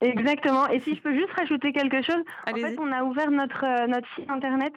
Exactement. 0.00 0.68
Et 0.68 0.78
si 0.82 0.94
je 0.94 1.00
peux 1.00 1.12
juste 1.12 1.32
rajouter 1.32 1.72
quelque 1.72 2.00
chose, 2.00 2.22
en 2.46 2.54
fait, 2.54 2.76
on 2.78 2.92
a 2.92 3.02
ouvert 3.02 3.32
notre, 3.32 3.88
notre 3.88 4.06
site 4.14 4.30
internet 4.30 4.72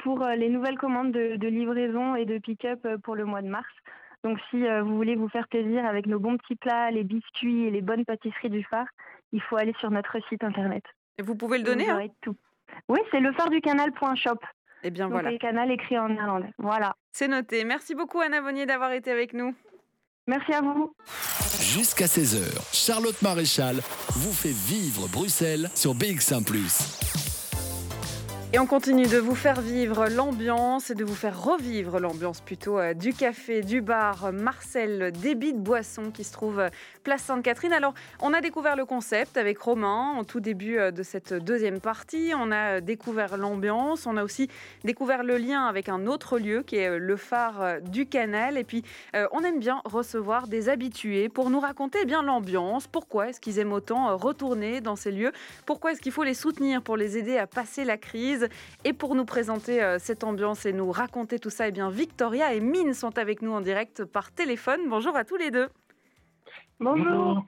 pour 0.00 0.24
les 0.36 0.48
nouvelles 0.48 0.78
commandes 0.78 1.12
de, 1.12 1.36
de 1.36 1.46
livraison 1.46 2.16
et 2.16 2.24
de 2.24 2.38
pick-up 2.38 2.84
pour 3.04 3.14
le 3.14 3.24
mois 3.24 3.42
de 3.42 3.48
mars. 3.48 3.70
Donc, 4.24 4.38
si 4.50 4.64
vous 4.82 4.96
voulez 4.96 5.16
vous 5.16 5.28
faire 5.28 5.46
plaisir 5.48 5.84
avec 5.84 6.06
nos 6.06 6.18
bons 6.18 6.36
petits 6.38 6.56
plats, 6.56 6.90
les 6.90 7.04
biscuits 7.04 7.66
et 7.66 7.70
les 7.70 7.82
bonnes 7.82 8.04
pâtisseries 8.04 8.50
du 8.50 8.64
phare, 8.64 8.86
il 9.32 9.42
faut 9.42 9.56
aller 9.56 9.74
sur 9.78 9.90
notre 9.90 10.16
site 10.28 10.42
internet. 10.42 10.82
Et 11.18 11.22
vous 11.22 11.36
pouvez 11.36 11.58
le 11.58 11.64
donner 11.64 11.88
hein 11.88 12.06
tout. 12.22 12.34
Oui, 12.88 12.98
c'est 13.10 13.20
lefarducanal.shop. 13.20 14.38
Et 14.82 14.88
eh 14.88 14.90
bien 14.90 15.08
voilà. 15.08 15.30
Le 15.30 15.38
canal 15.38 15.70
écrit 15.70 15.98
en 15.98 16.08
néerlandais. 16.08 16.50
Voilà. 16.58 16.94
C'est 17.12 17.28
noté. 17.28 17.64
Merci 17.64 17.94
beaucoup 17.94 18.20
Anna 18.20 18.40
Vonnier 18.40 18.66
d'avoir 18.66 18.92
été 18.92 19.10
avec 19.10 19.32
nous. 19.32 19.54
Merci 20.26 20.52
à 20.52 20.60
vous. 20.60 20.94
Jusqu'à 21.60 22.06
16h, 22.06 22.74
Charlotte 22.74 23.20
Maréchal 23.22 23.76
vous 23.76 24.32
fait 24.32 24.52
vivre 24.52 25.08
Bruxelles 25.08 25.68
sur 25.74 25.94
BX1⁇ 25.94 26.44
et 28.54 28.58
on 28.60 28.66
continue 28.66 29.08
de 29.08 29.18
vous 29.18 29.34
faire 29.34 29.60
vivre 29.60 30.06
l'ambiance 30.08 30.88
et 30.90 30.94
de 30.94 31.02
vous 31.02 31.16
faire 31.16 31.42
revivre 31.42 31.98
l'ambiance 31.98 32.40
plutôt 32.40 32.78
euh, 32.78 32.94
du 32.94 33.12
café, 33.12 33.62
du 33.62 33.80
bar 33.80 34.32
Marcel 34.32 35.10
Débit 35.10 35.54
de 35.54 35.58
Boisson 35.58 36.12
qui 36.12 36.22
se 36.22 36.32
trouve 36.32 36.60
euh, 36.60 36.68
place 37.02 37.22
Sainte-Catherine. 37.22 37.72
Alors, 37.72 37.94
on 38.22 38.32
a 38.32 38.40
découvert 38.40 38.76
le 38.76 38.84
concept 38.84 39.36
avec 39.36 39.58
Romain 39.58 40.12
en 40.16 40.22
tout 40.22 40.38
début 40.38 40.78
euh, 40.78 40.92
de 40.92 41.02
cette 41.02 41.34
deuxième 41.34 41.80
partie. 41.80 42.30
On 42.38 42.52
a 42.52 42.80
découvert 42.80 43.38
l'ambiance. 43.38 44.06
On 44.06 44.16
a 44.16 44.22
aussi 44.22 44.48
découvert 44.84 45.24
le 45.24 45.36
lien 45.36 45.66
avec 45.66 45.88
un 45.88 46.06
autre 46.06 46.38
lieu 46.38 46.62
qui 46.62 46.76
est 46.76 46.96
le 46.96 47.16
phare 47.16 47.80
du 47.80 48.06
canal. 48.06 48.56
Et 48.56 48.62
puis, 48.62 48.84
on 49.32 49.40
aime 49.40 49.58
bien 49.58 49.82
recevoir 49.84 50.46
des 50.46 50.68
habitués 50.68 51.28
pour 51.28 51.50
nous 51.50 51.58
raconter 51.60 51.98
eh 52.02 52.06
bien 52.06 52.22
l'ambiance. 52.22 52.86
Pourquoi 52.86 53.30
est-ce 53.30 53.40
qu'ils 53.40 53.58
aiment 53.58 53.72
autant 53.72 54.16
retourner 54.16 54.80
dans 54.80 54.96
ces 54.96 55.10
lieux? 55.10 55.32
Pourquoi 55.66 55.92
est-ce 55.92 56.00
qu'il 56.00 56.12
faut 56.12 56.22
les 56.22 56.34
soutenir 56.34 56.82
pour 56.82 56.96
les 56.96 57.18
aider 57.18 57.36
à 57.36 57.48
passer 57.48 57.84
la 57.84 57.96
crise? 57.96 58.43
Et 58.84 58.92
pour 58.92 59.14
nous 59.14 59.24
présenter 59.24 59.82
euh, 59.82 59.98
cette 59.98 60.24
ambiance 60.24 60.66
et 60.66 60.72
nous 60.72 60.90
raconter 60.90 61.38
tout 61.38 61.50
ça, 61.50 61.68
eh 61.68 61.72
bien 61.72 61.90
Victoria 61.90 62.54
et 62.54 62.60
Mine 62.60 62.94
sont 62.94 63.18
avec 63.18 63.42
nous 63.42 63.52
en 63.52 63.60
direct 63.60 64.04
par 64.04 64.32
téléphone. 64.32 64.88
Bonjour 64.88 65.16
à 65.16 65.24
tous 65.24 65.36
les 65.36 65.50
deux. 65.50 65.68
Bonjour. 66.80 67.44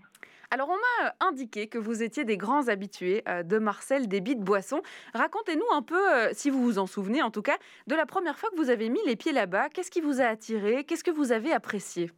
Alors, 0.50 0.68
on 0.70 0.76
m'a 0.76 1.14
indiqué 1.20 1.66
que 1.66 1.78
vous 1.78 2.02
étiez 2.02 2.24
des 2.24 2.36
grands 2.36 2.68
habitués 2.68 3.22
euh, 3.28 3.42
de 3.42 3.58
Marcel 3.58 4.06
des 4.08 4.20
de 4.20 4.34
Boisson. 4.42 4.80
Racontez-nous 5.14 5.66
un 5.72 5.82
peu, 5.82 6.14
euh, 6.14 6.30
si 6.32 6.50
vous 6.50 6.62
vous 6.62 6.78
en 6.78 6.86
souvenez 6.86 7.22
en 7.22 7.30
tout 7.30 7.42
cas, 7.42 7.56
de 7.88 7.94
la 7.94 8.06
première 8.06 8.38
fois 8.38 8.50
que 8.50 8.56
vous 8.56 8.70
avez 8.70 8.88
mis 8.88 9.04
les 9.06 9.16
pieds 9.16 9.32
là-bas. 9.32 9.68
Qu'est-ce 9.70 9.90
qui 9.90 10.00
vous 10.00 10.20
a 10.20 10.24
attiré? 10.24 10.84
Qu'est-ce 10.84 11.04
que 11.04 11.10
vous 11.10 11.32
avez 11.32 11.52
apprécié? 11.52 12.10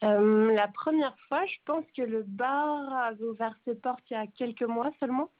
La 0.00 0.66
première 0.66 1.16
fois, 1.28 1.46
je 1.46 1.54
pense 1.64 1.84
que 1.96 2.02
le 2.02 2.24
bar 2.24 2.92
avait 2.92 3.22
ouvert 3.22 3.54
ses 3.64 3.76
portes 3.76 4.02
il 4.10 4.14
y 4.14 4.16
a 4.16 4.26
quelques 4.26 4.62
mois 4.62 4.90
seulement. 4.98 5.30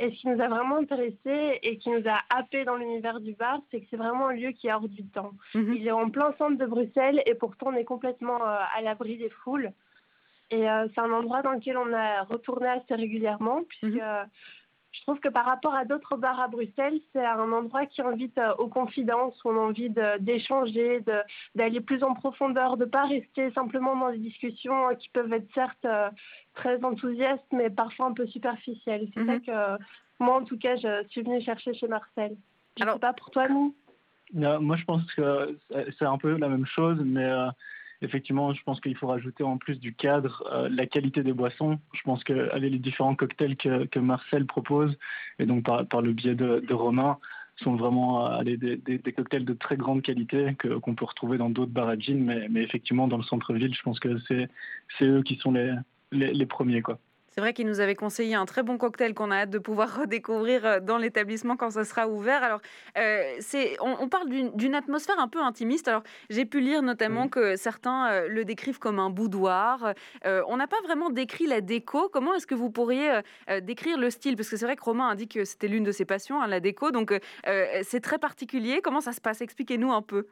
Et 0.00 0.10
ce 0.10 0.16
qui 0.16 0.28
nous 0.28 0.40
a 0.40 0.48
vraiment 0.48 0.76
intéressé 0.76 1.58
et 1.62 1.76
qui 1.78 1.90
nous 1.90 2.02
a 2.08 2.20
happé 2.30 2.64
dans 2.64 2.76
l'univers 2.76 3.18
du 3.18 3.32
bar, 3.32 3.58
c'est 3.70 3.80
que 3.80 3.86
c'est 3.90 3.96
vraiment 3.96 4.28
un 4.28 4.32
lieu 4.32 4.52
qui 4.52 4.68
est 4.68 4.72
hors 4.72 4.88
du 4.88 5.04
temps. 5.04 5.32
Mhm. 5.54 5.74
Il 5.74 5.86
est 5.86 5.92
en 5.92 6.08
plein 6.08 6.32
centre 6.38 6.56
de 6.56 6.66
Bruxelles 6.66 7.20
et 7.26 7.34
pourtant 7.34 7.68
on 7.68 7.74
est 7.74 7.84
complètement 7.84 8.40
euh, 8.46 8.58
à 8.76 8.80
l'abri 8.80 9.16
des 9.16 9.30
foules. 9.30 9.72
Et 10.50 10.68
euh, 10.68 10.86
c'est 10.94 11.00
un 11.00 11.12
endroit 11.12 11.42
dans 11.42 11.52
lequel 11.52 11.76
on 11.76 11.92
a 11.92 12.22
retourné 12.22 12.68
assez 12.68 12.94
régulièrement, 12.94 13.64
puisque 13.64 13.96
mhm. 13.96 14.28
Euh, 14.88 14.92
je 14.92 15.02
trouve 15.02 15.20
que 15.20 15.28
par 15.28 15.44
rapport 15.44 15.74
à 15.74 15.84
d'autres 15.84 16.16
bars 16.16 16.40
à 16.40 16.48
Bruxelles, 16.48 17.00
c'est 17.12 17.24
un 17.24 17.52
endroit 17.52 17.86
qui 17.86 18.02
invite 18.02 18.40
aux 18.58 18.68
confidences, 18.68 19.42
où 19.44 19.50
on 19.50 19.56
a 19.56 19.68
envie 19.68 19.90
d'échanger, 20.20 21.04
d'aller 21.54 21.80
plus 21.80 22.02
en 22.02 22.14
profondeur, 22.14 22.76
de 22.76 22.84
ne 22.84 22.90
pas 22.90 23.04
rester 23.04 23.50
simplement 23.52 23.96
dans 23.96 24.10
des 24.10 24.18
discussions 24.18 24.94
qui 24.98 25.08
peuvent 25.10 25.32
être 25.32 25.48
certes 25.54 25.86
très 26.54 26.82
enthousiaste, 26.84 27.44
mais 27.52 27.70
parfois 27.70 28.06
un 28.06 28.12
peu 28.12 28.26
superficielle. 28.26 29.08
C'est 29.14 29.24
ça 29.24 29.32
mhm. 29.32 29.40
que 29.42 29.82
moi, 30.20 30.36
en 30.36 30.44
tout 30.44 30.58
cas, 30.58 30.76
je 30.76 31.06
suis 31.10 31.22
venue 31.22 31.40
chercher 31.40 31.74
chez 31.74 31.88
Marcel. 31.88 32.36
Je 32.78 32.84
ne 32.84 32.92
sais 32.92 32.98
pas 32.98 33.12
pour 33.12 33.30
toi, 33.30 33.48
nous 33.48 33.74
Moi, 34.32 34.76
je 34.76 34.84
pense 34.84 35.04
que 35.14 35.58
c'est 35.98 36.04
un 36.04 36.18
peu 36.18 36.36
la 36.36 36.48
même 36.48 36.66
chose, 36.66 36.98
mais 37.04 37.24
euh, 37.24 37.48
effectivement, 38.02 38.52
je 38.52 38.62
pense 38.62 38.80
qu'il 38.80 38.96
faut 38.96 39.06
rajouter 39.06 39.42
en 39.42 39.58
plus 39.58 39.78
du 39.78 39.94
cadre 39.94 40.44
euh, 40.52 40.68
la 40.70 40.86
qualité 40.86 41.22
des 41.22 41.32
boissons. 41.32 41.78
Je 41.92 42.02
pense 42.02 42.22
que 42.24 42.56
les 42.56 42.78
différents 42.78 43.14
cocktails 43.14 43.56
que, 43.56 43.84
que, 43.86 43.98
Marcel 43.98 44.46
propose, 44.46 44.96
et 45.38 45.46
donc 45.46 45.64
par, 45.64 45.86
par 45.86 46.02
le 46.02 46.12
biais 46.12 46.34
de, 46.34 46.64
de 46.66 46.74
Romain, 46.74 47.18
sont 47.56 47.76
vraiment 47.76 48.30
euh, 48.30 48.42
des, 48.44 48.56
des, 48.56 48.76
des, 48.76 49.12
cocktails 49.12 49.44
de 49.44 49.54
très 49.54 49.76
grande 49.76 50.02
qualité 50.02 50.56
qu'on 50.82 50.94
peut 50.94 51.04
retrouver 51.04 51.38
dans 51.38 51.50
d'autres 51.50 51.72
bar 51.72 51.92
mais, 52.08 52.48
mais 52.48 52.62
effectivement, 52.62 53.08
dans 53.08 53.16
le 53.16 53.24
centre-ville, 53.24 53.74
je 53.74 53.82
pense 53.82 53.98
que 53.98 54.18
c'est 54.28 54.48
eux 55.02 55.22
qui 55.22 55.36
sont 55.36 55.52
les, 55.52 55.74
les, 56.12 56.46
premiers. 56.46 56.82
quoi. 56.82 56.98
C'est 57.38 57.42
vrai 57.42 57.52
qu'il 57.52 57.68
nous 57.68 57.78
avait 57.78 57.94
conseillé 57.94 58.34
un 58.34 58.46
très 58.46 58.64
bon 58.64 58.78
cocktail 58.78 59.14
qu'on 59.14 59.30
a 59.30 59.36
hâte 59.36 59.50
de 59.50 59.60
pouvoir 59.60 59.96
redécouvrir 60.00 60.66
euh, 60.66 60.80
dans 60.80 60.98
l'établissement 60.98 61.56
quand 61.56 61.70
ça 61.70 61.84
sera 61.84 62.08
ouvert. 62.08 62.42
Alors, 62.42 62.60
euh, 62.96 63.36
c'est, 63.38 63.76
on, 63.80 64.08
parle 64.08 64.28
d'une 64.28 64.74
atmosphère 64.74 65.20
un 65.20 65.28
peu 65.28 65.40
intimiste. 65.40 65.86
Alors, 65.86 66.02
j'ai 66.30 66.44
pu 66.46 66.58
lire 66.58 66.82
notamment 66.82 67.28
que 67.28 67.54
certains 67.54 68.08
euh, 68.08 68.28
le 68.28 68.44
décrivent 68.44 68.80
comme 68.80 68.98
un 68.98 69.08
boudoir. 69.08 69.94
on 70.24 70.56
n'a 70.56 70.66
pas 70.66 70.80
vraiment 70.82 71.10
décrit 71.10 71.46
la 71.46 71.60
déco. 71.60 72.08
Comment 72.08 72.34
est-ce 72.34 72.48
que 72.48 72.56
vous 72.56 72.70
pourriez 72.70 73.20
décrire 73.62 73.98
le 73.98 74.10
style? 74.10 74.34
Parce 74.34 74.48
que 74.48 74.56
c'est 74.56 74.66
vrai 74.66 74.74
que 74.74 74.82
Romain 74.82 75.08
a 75.08 75.14
dit 75.14 75.28
que 75.28 75.44
c'était 75.44 75.68
l'une 75.68 75.84
de 75.84 75.92
ses 75.92 76.04
passions, 76.04 76.42
hein, 76.42 76.48
la 76.48 76.58
déco. 76.58 76.90
Donc, 76.90 77.16
c'est 77.44 78.00
très 78.00 78.18
particulier. 78.18 78.80
Comment 78.82 79.00
ça 79.00 79.12
se 79.12 79.20
passe? 79.20 79.42
Expliquez-nous 79.42 79.92
un 79.92 80.02
peu. 80.02 80.26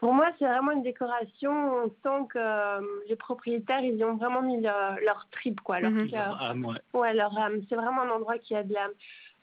Pour 0.00 0.14
moi, 0.14 0.28
c'est 0.38 0.46
vraiment 0.46 0.72
une 0.72 0.82
décoration. 0.82 1.52
On 1.52 1.88
sent 1.88 2.26
que 2.30 2.38
euh, 2.38 2.80
les 3.06 3.16
propriétaires, 3.16 3.84
ils 3.84 4.02
ont 4.02 4.14
vraiment 4.14 4.40
mis 4.40 4.58
leur 4.58 5.28
trip, 5.30 5.60
quoi, 5.60 5.78
leur 5.78 5.90
mhm. 5.90 6.08
Leur 6.10 6.42
âme, 6.42 6.64
ouais. 6.64 6.98
ouais. 6.98 7.12
leur 7.12 7.36
âme. 7.38 7.60
C'est 7.68 7.74
vraiment 7.74 8.00
un 8.00 8.08
endroit 8.08 8.38
qui 8.38 8.56
a 8.56 8.62
de 8.62 8.72
l'âme. 8.72 8.92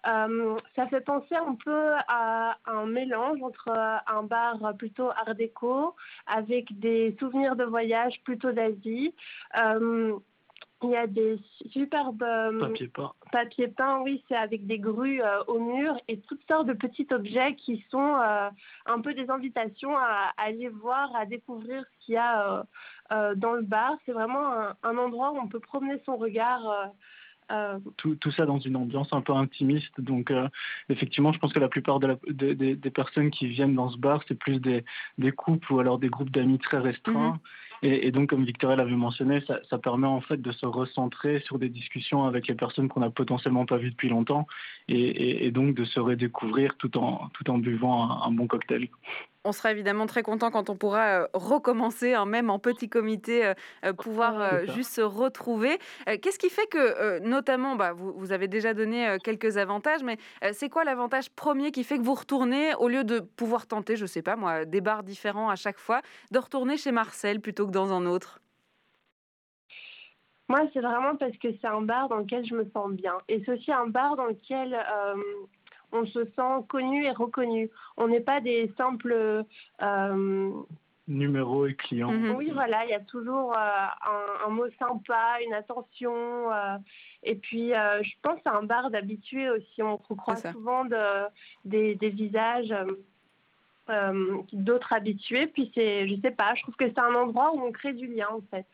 Euh, 0.07 0.57
ça 0.75 0.87
fait 0.87 1.01
penser 1.01 1.35
un 1.35 1.55
peu 1.63 1.93
à 2.07 2.57
un 2.65 2.87
mélange 2.87 3.39
entre 3.43 3.69
un 4.07 4.23
bar 4.23 4.57
plutôt 4.77 5.09
art 5.11 5.35
déco 5.35 5.93
avec 6.25 6.79
des 6.79 7.15
souvenirs 7.19 7.55
de 7.55 7.63
voyage 7.63 8.19
plutôt 8.23 8.51
d'Asie. 8.51 9.13
Euh, 9.59 10.17
il 10.83 10.91
y 10.91 10.95
a 10.95 11.07
des 11.07 11.39
superbes 11.71 12.21
euh, 12.21 12.59
papier 12.59 12.87
peint. 12.87 13.11
Papier 13.31 13.67
peint, 13.67 14.01
oui, 14.01 14.23
c'est 14.27 14.35
avec 14.35 14.67
des 14.67 14.77
grues 14.77 15.21
euh, 15.21 15.43
au 15.47 15.59
mur 15.59 15.95
et 16.07 16.19
toutes 16.19 16.45
sortes 16.47 16.67
de 16.67 16.73
petits 16.73 17.07
objets 17.11 17.55
qui 17.55 17.83
sont 17.89 18.15
euh, 18.15 18.49
un 18.85 19.01
peu 19.01 19.13
des 19.13 19.29
invitations 19.29 19.97
à, 19.97 20.33
aller 20.37 20.69
voir, 20.69 21.15
à 21.15 21.25
découvrir 21.25 21.83
ce 21.83 22.05
qu'il 22.05 22.15
y 22.15 22.17
a 22.17 22.63
dans 23.35 23.53
le 23.53 23.61
bar. 23.61 23.97
C'est 24.05 24.11
vraiment 24.11 24.51
un, 24.83 24.97
endroit 24.97 25.31
où 25.31 25.37
on 25.37 25.47
peut 25.47 25.59
promener 25.59 26.01
son 26.05 26.17
regard 26.17 26.91
Euh, 27.49 27.79
tout, 27.95 28.15
tout, 28.15 28.31
ça 28.31 28.45
dans 28.45 28.59
une 28.59 28.75
ambiance 28.75 29.07
un 29.13 29.21
peu 29.21 29.33
intimiste. 29.33 30.01
Donc, 30.01 30.31
euh, 30.31 30.49
effectivement, 30.89 31.31
je 31.31 31.39
pense 31.39 31.53
que 31.53 31.59
la 31.59 31.69
plupart 31.69 31.99
de 31.99 32.17
des 32.27 32.91
personnes 32.91 33.31
qui 33.31 33.47
viennent 33.47 33.75
dans 33.75 33.89
ce 33.89 33.97
bar, 33.97 34.21
c'est 34.27 34.37
plus 34.37 34.59
des, 34.59 34.83
des, 35.17 35.31
couples 35.31 35.71
ou 35.71 35.79
alors 35.79 35.97
des 35.97 36.09
groupes 36.09 36.29
d'amis 36.29 36.59
très 36.59 36.79
restreints. 36.79 37.33
Mhm. 37.33 37.39
Et, 37.83 38.11
donc, 38.11 38.29
comme 38.29 38.43
Victoria 38.43 38.75
l'avait 38.75 38.95
mentionné, 38.95 39.43
ça, 39.69 39.77
permet 39.77 40.07
en 40.07 40.21
fait 40.21 40.41
de 40.41 40.51
se 40.51 40.65
recentrer 40.65 41.39
sur 41.41 41.59
des 41.59 41.69
discussions 41.69 42.25
avec 42.25 42.47
les 42.47 42.55
personnes 42.55 42.89
qu'on 42.89 43.01
n'a 43.01 43.09
potentiellement 43.09 43.65
pas 43.65 43.77
vues 43.77 43.91
depuis 43.91 44.09
longtemps 44.09 44.47
et, 44.87 45.51
donc 45.51 45.75
de 45.75 45.85
se 45.85 45.99
redécouvrir 45.99 46.75
tout 46.77 46.97
en 46.97 47.57
buvant 47.57 48.23
un 48.23 48.31
bon 48.31 48.47
cocktail. 48.47 48.89
On 49.43 49.51
sera 49.51 49.71
évidemment 49.71 50.07
très 50.07 50.23
content 50.23 50.51
quand 50.51 50.69
on 50.69 50.75
pourra 50.75 51.21
euh, 51.21 51.27
recommencer, 51.33 52.13
hein, 52.13 52.25
même 52.25 52.49
en 52.49 52.59
petit 52.59 52.89
comité, 52.89 53.45
euh, 53.45 53.53
euh, 53.85 53.93
pouvoir 53.93 54.65
juste 54.67 54.91
se 54.91 55.01
retrouver. 55.01 55.79
Qu'est-ce 56.05 56.39
qui 56.39 56.49
fait 56.49 56.67
que, 56.67 57.19
notamment, 57.19 57.75
bah, 57.75 57.93
vous, 57.93 58.31
avez 58.31 58.47
déjà 58.47 58.73
donné 58.73 59.17
quelques 59.23 59.57
avantages, 59.57 60.03
mais 60.03 60.17
c'est 60.51 60.69
quoi 60.69 60.83
l'avantage 60.83 61.29
premier 61.29 61.71
qui 61.71 61.83
fait 61.83 61.97
que 61.97 62.03
vous 62.03 62.13
retournez, 62.13 62.75
au 62.75 62.87
lieu 62.87 63.03
de 63.03 63.19
pouvoir 63.19 63.67
tenter, 63.67 63.95
je 63.95 64.03
ne 64.03 64.07
sais 64.07 64.21
pas 64.21 64.35
moi, 64.35 64.65
des 64.65 64.81
bars 64.81 65.03
différents 65.03 65.49
à 65.49 65.55
chaque 65.55 65.77
fois, 65.77 66.01
de 66.31 66.39
retourner 66.39 66.77
chez 66.77 66.91
Marcel 66.91 67.39
plutôt 67.39 67.65
que 67.67 67.71
dans 67.71 67.93
un 67.93 68.05
autre? 68.05 68.41
Moi, 70.49 70.61
c'est 70.73 70.81
vraiment 70.81 71.15
parce 71.15 71.35
que 71.37 71.49
c'est 71.61 71.67
un 71.67 71.81
bar 71.81 72.09
dans 72.09 72.17
lequel 72.17 72.45
je 72.45 72.55
me 72.55 72.69
sens 72.71 72.91
bien. 72.91 73.17
Et 73.27 73.41
c'est 73.45 73.53
aussi 73.53 73.71
un 73.71 73.87
bar 73.87 74.15
dans 74.15 74.25
lequel 74.25 74.77
on 75.91 76.05
se 76.05 76.25
sent 76.25 76.65
connu 76.67 77.05
et 77.05 77.11
reconnu. 77.11 77.69
On 77.97 78.07
n'est 78.07 78.21
pas 78.21 78.41
des 78.41 78.71
simples... 78.77 79.43
Euh, 79.81 80.51
Numéros 81.07 81.65
et 81.67 81.75
clients. 81.75 82.11
Mhm. 82.11 82.35
Oui, 82.35 82.51
voilà, 82.53 82.83
il 82.83 82.89
y 82.89 82.93
a 82.93 82.99
toujours 82.99 83.53
euh, 83.53 84.45
un, 84.45 84.49
mot 84.49 84.67
sympa, 84.77 85.37
une 85.45 85.53
attention. 85.53 86.51
Euh, 86.51 86.77
et 87.23 87.35
puis, 87.35 87.69
je 87.69 88.11
pense 88.21 88.39
à 88.43 88.57
un 88.57 88.63
bar 88.63 88.91
d'habitués 88.91 89.49
aussi. 89.49 89.81
On 89.81 89.97
croit 89.97 90.35
souvent 90.35 90.83
de, 90.83 91.27
des, 91.63 91.95
des, 91.95 92.09
visages 92.09 92.75
d'autres 94.51 94.91
habitués. 94.91 95.47
Puis, 95.47 95.71
c'est, 95.73 96.09
je 96.09 96.19
sais 96.19 96.31
pas, 96.31 96.55
je 96.55 96.63
trouve 96.63 96.75
que 96.75 96.89
c'est 96.89 96.99
un 96.99 97.15
endroit 97.15 97.53
où 97.55 97.61
on 97.61 97.71
crée 97.71 97.93
du 97.93 98.07
lien, 98.07 98.27
en 98.29 98.41
fait. 98.51 98.67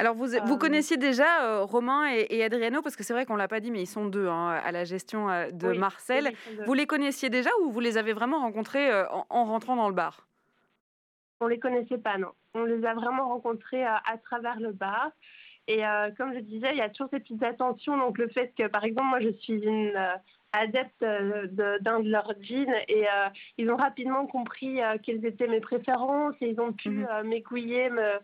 Alors, 0.00 0.14
vous, 0.14 0.28
vous 0.46 0.56
connaissiez 0.56 0.96
déjà 0.96 1.44
euh, 1.44 1.62
Romain 1.62 2.10
et, 2.10 2.42
Adriano, 2.42 2.80
parce 2.80 2.96
que 2.96 3.04
c'est 3.04 3.12
vrai 3.12 3.26
qu'on 3.26 3.34
ne 3.34 3.38
l'a 3.38 3.48
pas 3.48 3.60
dit, 3.60 3.70
mais 3.70 3.82
ils 3.82 3.86
sont 3.86 4.06
deux 4.06 4.28
hein, 4.28 4.58
à 4.64 4.72
la 4.72 4.84
gestion 4.84 5.28
euh, 5.28 5.50
de 5.50 5.74
Marcel. 5.74 6.32
vous 6.64 6.72
les 6.72 6.86
connaissiez 6.86 7.28
déjà 7.28 7.50
ou 7.62 7.70
vous 7.70 7.80
les 7.80 7.98
avez 7.98 8.14
vraiment 8.14 8.40
rencontrés 8.40 8.90
euh, 8.90 9.04
en, 9.28 9.44
rentrant 9.44 9.76
dans 9.76 9.90
le 9.90 9.94
bar? 9.94 10.26
On 11.42 11.44
ne 11.44 11.50
les 11.50 11.58
connaissait 11.58 11.98
pas, 11.98 12.16
non. 12.16 12.30
On 12.54 12.64
les 12.64 12.82
a 12.86 12.94
vraiment 12.94 13.28
rencontrés 13.28 13.84
à 13.84 14.00
travers 14.24 14.58
le 14.58 14.72
bar. 14.72 15.10
Et 15.68 15.82
comme 16.16 16.34
je 16.34 16.40
disais, 16.40 16.70
il 16.72 16.78
y 16.78 16.82
a 16.82 16.88
toujours 16.88 17.10
ces 17.12 17.20
petites 17.20 17.42
attentions. 17.42 17.96
Donc, 17.96 18.18
le 18.18 18.28
fait 18.28 18.52
que, 18.58 18.66
par 18.66 18.84
exemple, 18.84 19.08
moi, 19.08 19.20
je 19.20 19.30
suis 19.38 19.62
une 19.62 19.92
adepte 20.52 21.00
d'un 21.00 22.00
de, 22.00 22.10
leurs 22.10 22.32
jeans 22.40 22.74
et 22.88 23.06
ils 23.56 23.70
ont 23.70 23.76
rapidement 23.76 24.26
compris 24.26 24.80
quelles 25.02 25.24
étaient 25.24 25.46
mes 25.46 25.60
préférences 25.60 26.34
et 26.40 26.48
ils 26.48 26.60
ont 26.60 26.72
pu 26.72 26.90
mmh 26.90 27.22
m'aiguiller, 27.24 27.88
me 27.88 28.00
euh, 28.00 28.18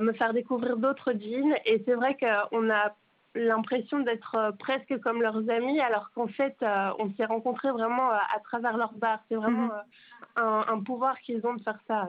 me 0.00 0.12
faire 0.12 0.32
découvrir 0.32 0.76
d'autres 0.76 1.12
jeans. 1.12 1.54
Et 1.64 1.82
c'est 1.86 1.94
vrai 1.94 2.16
qu'on 2.16 2.70
a 2.70 2.92
l'impression 3.34 4.00
d'être 4.00 4.34
euh, 4.34 4.52
presque 4.52 4.98
comme 5.00 5.22
leurs 5.22 5.48
amis, 5.50 5.80
alors 5.80 6.10
qu'en 6.14 6.28
fait, 6.28 6.56
euh, 6.62 6.90
on 6.98 7.12
s'est 7.14 7.24
rencontrés 7.24 7.70
vraiment 7.70 8.10
à 8.10 8.40
travers 8.44 8.76
leur 8.76 8.92
bar. 8.94 9.20
C'est 9.28 9.36
vraiment 9.36 9.66
mhm. 9.66 9.72
un, 10.36 10.64
un, 10.68 10.80
pouvoir 10.80 11.18
qu'ils 11.20 11.46
ont 11.46 11.54
de 11.54 11.62
faire 11.62 11.78
ça. 11.86 12.08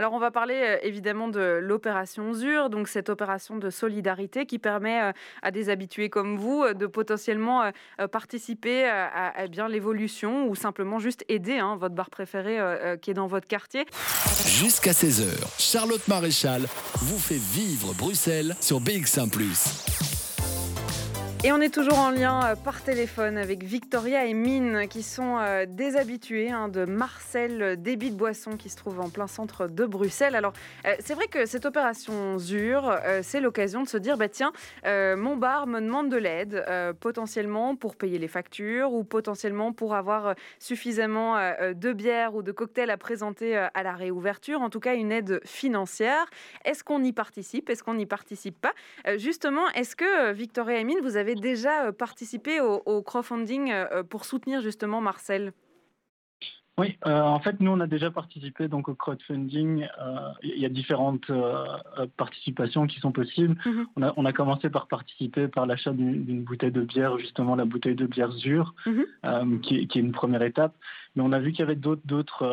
Alors, 0.00 0.14
on 0.14 0.18
va 0.18 0.30
parler 0.30 0.54
euh, 0.54 0.78
évidemment 0.82 1.28
de 1.28 1.58
l'opération 1.60 2.32
ZUR, 2.32 2.70
donc 2.70 2.88
cette 2.88 3.10
opération 3.10 3.58
de 3.58 3.68
solidarité 3.68 4.46
qui 4.46 4.58
permet 4.58 5.02
euh, 5.02 5.12
à 5.42 5.50
des 5.50 5.68
habitués 5.68 6.08
comme 6.08 6.38
vous 6.38 6.62
euh, 6.62 6.72
de 6.72 6.86
potentiellement 6.86 7.70
participer 8.10 8.88
à, 8.88 9.46
bien 9.48 9.68
l'évolution 9.68 10.48
ou 10.48 10.54
simplement 10.54 10.98
juste 11.00 11.22
aider 11.28 11.58
hein, 11.58 11.76
votre 11.76 11.94
bar 11.94 12.08
préféré 12.08 12.58
qui 13.02 13.10
est 13.10 13.14
dans 13.14 13.26
votre 13.26 13.46
quartier. 13.46 13.84
Jusqu'à 14.46 14.92
16h, 14.92 15.26
Charlotte 15.58 16.08
Maréchal 16.08 16.62
vous 17.02 17.18
fait 17.18 17.34
vivre 17.34 17.92
Bruxelles 17.92 18.56
sur 18.60 18.80
BX1⁇ 18.80 19.28
et 21.42 21.52
on 21.52 21.60
est 21.62 21.72
toujours 21.72 21.98
en 21.98 22.10
lien 22.10 22.44
euh, 22.44 22.54
par 22.54 22.82
téléphone 22.82 23.38
avec 23.38 23.62
Victoria 23.64 24.26
et 24.26 24.34
Mine 24.34 24.86
qui 24.90 25.02
sont 25.02 25.38
euh, 25.38 25.64
des 25.66 25.96
habitués 25.96 26.50
hein, 26.50 26.68
de 26.68 26.84
Marcel 26.84 27.62
euh, 27.62 27.76
Débit 27.76 28.10
de 28.10 28.16
Boisson 28.16 28.58
qui 28.58 28.68
se 28.68 28.76
trouve 28.76 29.00
en 29.00 29.08
plein 29.08 29.26
centre 29.26 29.66
de 29.66 29.86
Bruxelles. 29.86 30.34
Alors 30.34 30.52
c'est 30.98 31.14
vrai 31.14 31.28
que 31.28 31.46
cette 31.46 31.64
opération 31.64 32.38
ZUR, 32.38 32.94
c'est 33.22 33.40
l'occasion 33.40 33.82
de 33.82 33.88
se 33.88 33.96
dire 33.96 34.16
bah 34.16 34.28
tiens, 34.28 34.52
mon 34.84 35.36
bar 35.36 35.66
me 35.66 35.80
demande 35.80 36.10
de 36.10 36.16
l'aide 36.16 36.64
potentiellement 37.00 37.76
pour 37.76 37.96
payer 37.96 38.18
les 38.18 38.28
factures 38.28 38.92
ou 38.92 39.04
potentiellement 39.04 39.72
pour 39.72 39.94
avoir 39.94 40.34
suffisamment 40.58 41.36
de 41.74 41.92
bière 41.92 42.34
ou 42.34 42.42
de 42.42 42.52
cocktails 42.52 42.90
à 42.90 42.96
présenter 42.96 43.56
à 43.56 43.82
la 43.82 43.92
réouverture, 43.92 44.60
en 44.62 44.70
tout 44.70 44.80
cas 44.80 44.94
une 44.94 45.12
aide 45.12 45.40
financière. 45.44 46.26
Est-ce 46.64 46.82
qu'on 46.82 47.02
y 47.02 47.12
participe? 47.12 47.70
Est-ce 47.70 47.82
qu'on 47.82 47.94
n'y 47.94 48.06
participe 48.06 48.60
pas? 48.60 48.72
Justement, 49.16 49.68
est-ce 49.74 49.96
que 49.96 50.32
Victoria 50.32 50.78
et 50.78 50.84
Mine, 50.84 51.00
vous 51.02 51.16
avez 51.16 51.29
déjà 51.34 51.86
euh, 51.86 51.92
participé 51.92 52.60
au, 52.60 53.02
crowdfunding 53.02 53.70
euh, 53.70 53.86
euh, 53.92 54.02
pour 54.02 54.24
soutenir 54.24 54.60
justement 54.60 55.00
Marcel 55.00 55.52
oui, 56.78 56.96
en 57.04 57.40
fait, 57.40 57.60
nous, 57.60 57.70
on 57.70 57.80
a 57.80 57.86
déjà 57.86 58.10
participé 58.10 58.66
donc 58.66 58.88
au 58.88 58.94
crowdfunding. 58.94 59.86
Il 60.42 60.58
y 60.58 60.64
a 60.64 60.70
différentes 60.70 61.30
participations 62.16 62.86
qui 62.86 63.00
sont 63.00 63.12
possibles. 63.12 63.54
Mhm. 63.66 63.86
on, 63.96 64.02
a, 64.02 64.14
on, 64.16 64.24
a, 64.24 64.32
commencé 64.32 64.70
par 64.70 64.88
participer 64.88 65.46
par 65.46 65.66
l'achat 65.66 65.92
d'une 65.92 66.42
bouteille 66.42 66.70
de 66.70 66.80
bière, 66.80 67.18
justement 67.18 67.54
la 67.54 67.66
bouteille 67.66 67.96
de 67.96 68.06
bière 68.06 68.32
Zur, 68.32 68.74
mhm. 68.86 69.60
qui, 69.60 69.88
qui, 69.88 69.98
est 69.98 70.00
une 70.00 70.12
première 70.12 70.40
étape. 70.40 70.74
Mais 71.16 71.22
on 71.22 71.32
a 71.32 71.38
vu 71.38 71.50
qu'il 71.52 71.60
y 71.60 71.64
avait 71.64 71.76
d'autres 71.76 72.46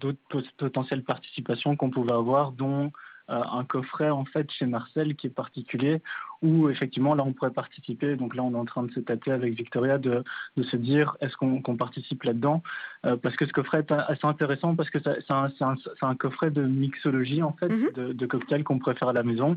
d'autres 0.00 0.50
potentielles 0.56 1.04
participations 1.04 1.76
qu'on 1.76 1.90
pouvait 1.90 2.14
avoir, 2.14 2.50
dont 2.50 2.90
un 3.28 3.64
coffret 3.64 4.10
en 4.10 4.24
fait 4.24 4.50
chez 4.50 4.66
Marcel 4.66 5.14
qui 5.14 5.28
est 5.28 5.30
particulier 5.30 6.02
où 6.42 6.68
effectivement 6.68 7.14
là 7.14 7.24
on 7.24 7.32
pourrait 7.32 7.52
participer. 7.52 8.16
Donc 8.16 8.34
là 8.34 8.42
on 8.42 8.52
est 8.52 8.58
en 8.58 8.64
train 8.64 8.82
de 8.82 8.92
se 8.92 9.00
taper 9.00 9.30
avec 9.32 9.54
Victoria 9.54 9.98
de, 9.98 10.24
de 10.56 10.62
se 10.62 10.76
dire 10.76 11.16
est-ce 11.20 11.36
qu'on 11.36 11.76
participe 11.76 12.22
là-dedans? 12.24 12.62
Euh, 13.06 13.16
parce 13.16 13.36
que 13.36 13.46
ce 13.46 13.52
coffret 13.52 13.80
est 13.80 13.92
assez 13.92 14.26
intéressant 14.26 14.74
parce 14.74 14.90
que 14.90 14.98
c'est 15.00 15.30
un, 15.30 15.50
un, 15.60 15.74
un, 16.02 16.14
coffret 16.14 16.50
de 16.50 16.62
mixologie 16.62 17.42
en 17.42 17.52
fait 17.52 17.68
mhm. 17.68 17.90
de, 17.94 18.12
de 18.12 18.26
cocktails 18.26 18.64
qu'on 18.64 18.78
préfère 18.78 19.08
à 19.08 19.12
la 19.12 19.22
maison 19.22 19.56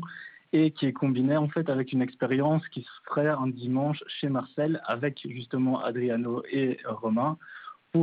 et 0.52 0.70
qui 0.70 0.86
est 0.86 0.92
combiné 0.92 1.36
en 1.36 1.48
fait 1.48 1.68
avec 1.68 1.92
une 1.92 2.02
expérience 2.02 2.66
qui 2.68 2.82
se 2.82 2.90
ferait 3.08 3.28
un 3.28 3.48
dimanche 3.48 4.02
chez 4.06 4.28
Marcel 4.28 4.80
avec 4.86 5.26
justement 5.28 5.82
Adriano 5.82 6.42
et 6.50 6.78
Romain 6.84 7.36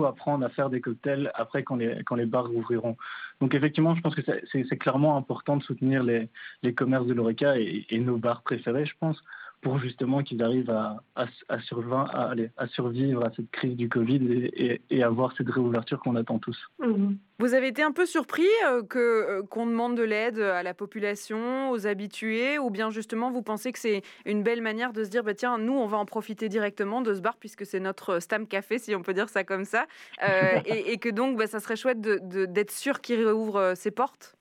apprendre 0.01 0.45
à 0.45 0.49
faire 0.49 0.69
des 0.69 0.81
cocktails 0.81 1.31
après 1.35 1.63
quand 1.63 1.75
les, 1.75 2.25
bars 2.25 2.53
ouvriront. 2.53 2.97
Donc 3.41 3.53
effectivement, 3.55 3.95
je 3.95 4.01
pense 4.01 4.15
que 4.15 4.21
c'est 4.51 4.77
clairement 4.77 5.17
important 5.17 5.57
de 5.57 5.63
soutenir 5.63 6.03
les, 6.03 6.29
commerces 6.73 7.05
de 7.07 7.13
l'ORECA 7.13 7.57
et, 7.57 7.99
nos 7.99 8.17
bars 8.17 8.41
préférés, 8.41 8.85
je 8.85 8.93
pense, 8.99 9.23
pour 9.63 9.79
justement 9.79 10.21
qu'ils 10.21 10.43
arrivent 10.43 10.69
à, 10.69 11.01
à, 11.15 11.25
à, 11.49 11.55
à, 11.55 12.67
survivre 12.67 13.23
à 13.23 13.31
cette 13.35 13.49
crise 13.49 13.75
du 13.75 13.89
Covid 13.89 14.21
et, 14.53 14.81
et 14.89 15.03
avoir 15.03 15.33
cette 15.37 15.49
réouverture 15.49 15.99
qu'on 15.99 16.15
attend 16.15 16.37
tous. 16.37 16.57
Mmh. 16.79 17.13
Vous 17.39 17.53
avez 17.53 17.67
été 17.67 17.81
un 17.81 17.91
peu 17.91 18.05
surpris 18.05 18.45
euh, 18.67 18.83
que 18.83 18.99
euh, 18.99 19.41
qu'on 19.41 19.65
demande 19.65 19.97
de 19.97 20.03
l'aide 20.03 20.39
à 20.39 20.63
la 20.63 20.73
population, 20.73 21.71
aux 21.71 21.87
habitués, 21.87 22.59
ou 22.59 22.69
bien 22.69 22.89
justement 22.89 23.31
vous 23.31 23.41
pensez 23.41 23.71
que 23.71 23.79
c'est 23.79 24.01
une 24.25 24.43
belle 24.43 24.61
manière 24.61 24.93
de 24.93 25.03
se 25.03 25.09
dire 25.09 25.23
bah 25.23 25.33
tiens 25.33 25.57
nous 25.57 25.73
on 25.73 25.87
va 25.87 25.97
en 25.97 26.05
profiter 26.05 26.49
directement 26.49 27.01
de 27.01 27.13
ce 27.13 27.21
bar 27.21 27.37
puisque 27.37 27.65
c'est 27.65 27.79
notre 27.79 28.19
Stam 28.19 28.47
Café 28.47 28.77
si 28.77 28.93
on 28.95 29.01
peut 29.01 29.13
dire 29.13 29.29
ça 29.29 29.43
comme 29.43 29.65
ça, 29.65 29.87
euh, 30.23 30.59
et, 30.65 30.97
que 30.97 31.09
donc 31.09 31.37
bah, 31.37 31.47
ça 31.47 31.59
serait 31.59 31.75
chouette 31.75 32.01
d'être 32.01 32.53
de, 32.53 32.65
sûr 32.69 33.01
qu'il 33.01 33.25
réouvre 33.25 33.73
ses 33.75 33.91
portes? 33.91 34.35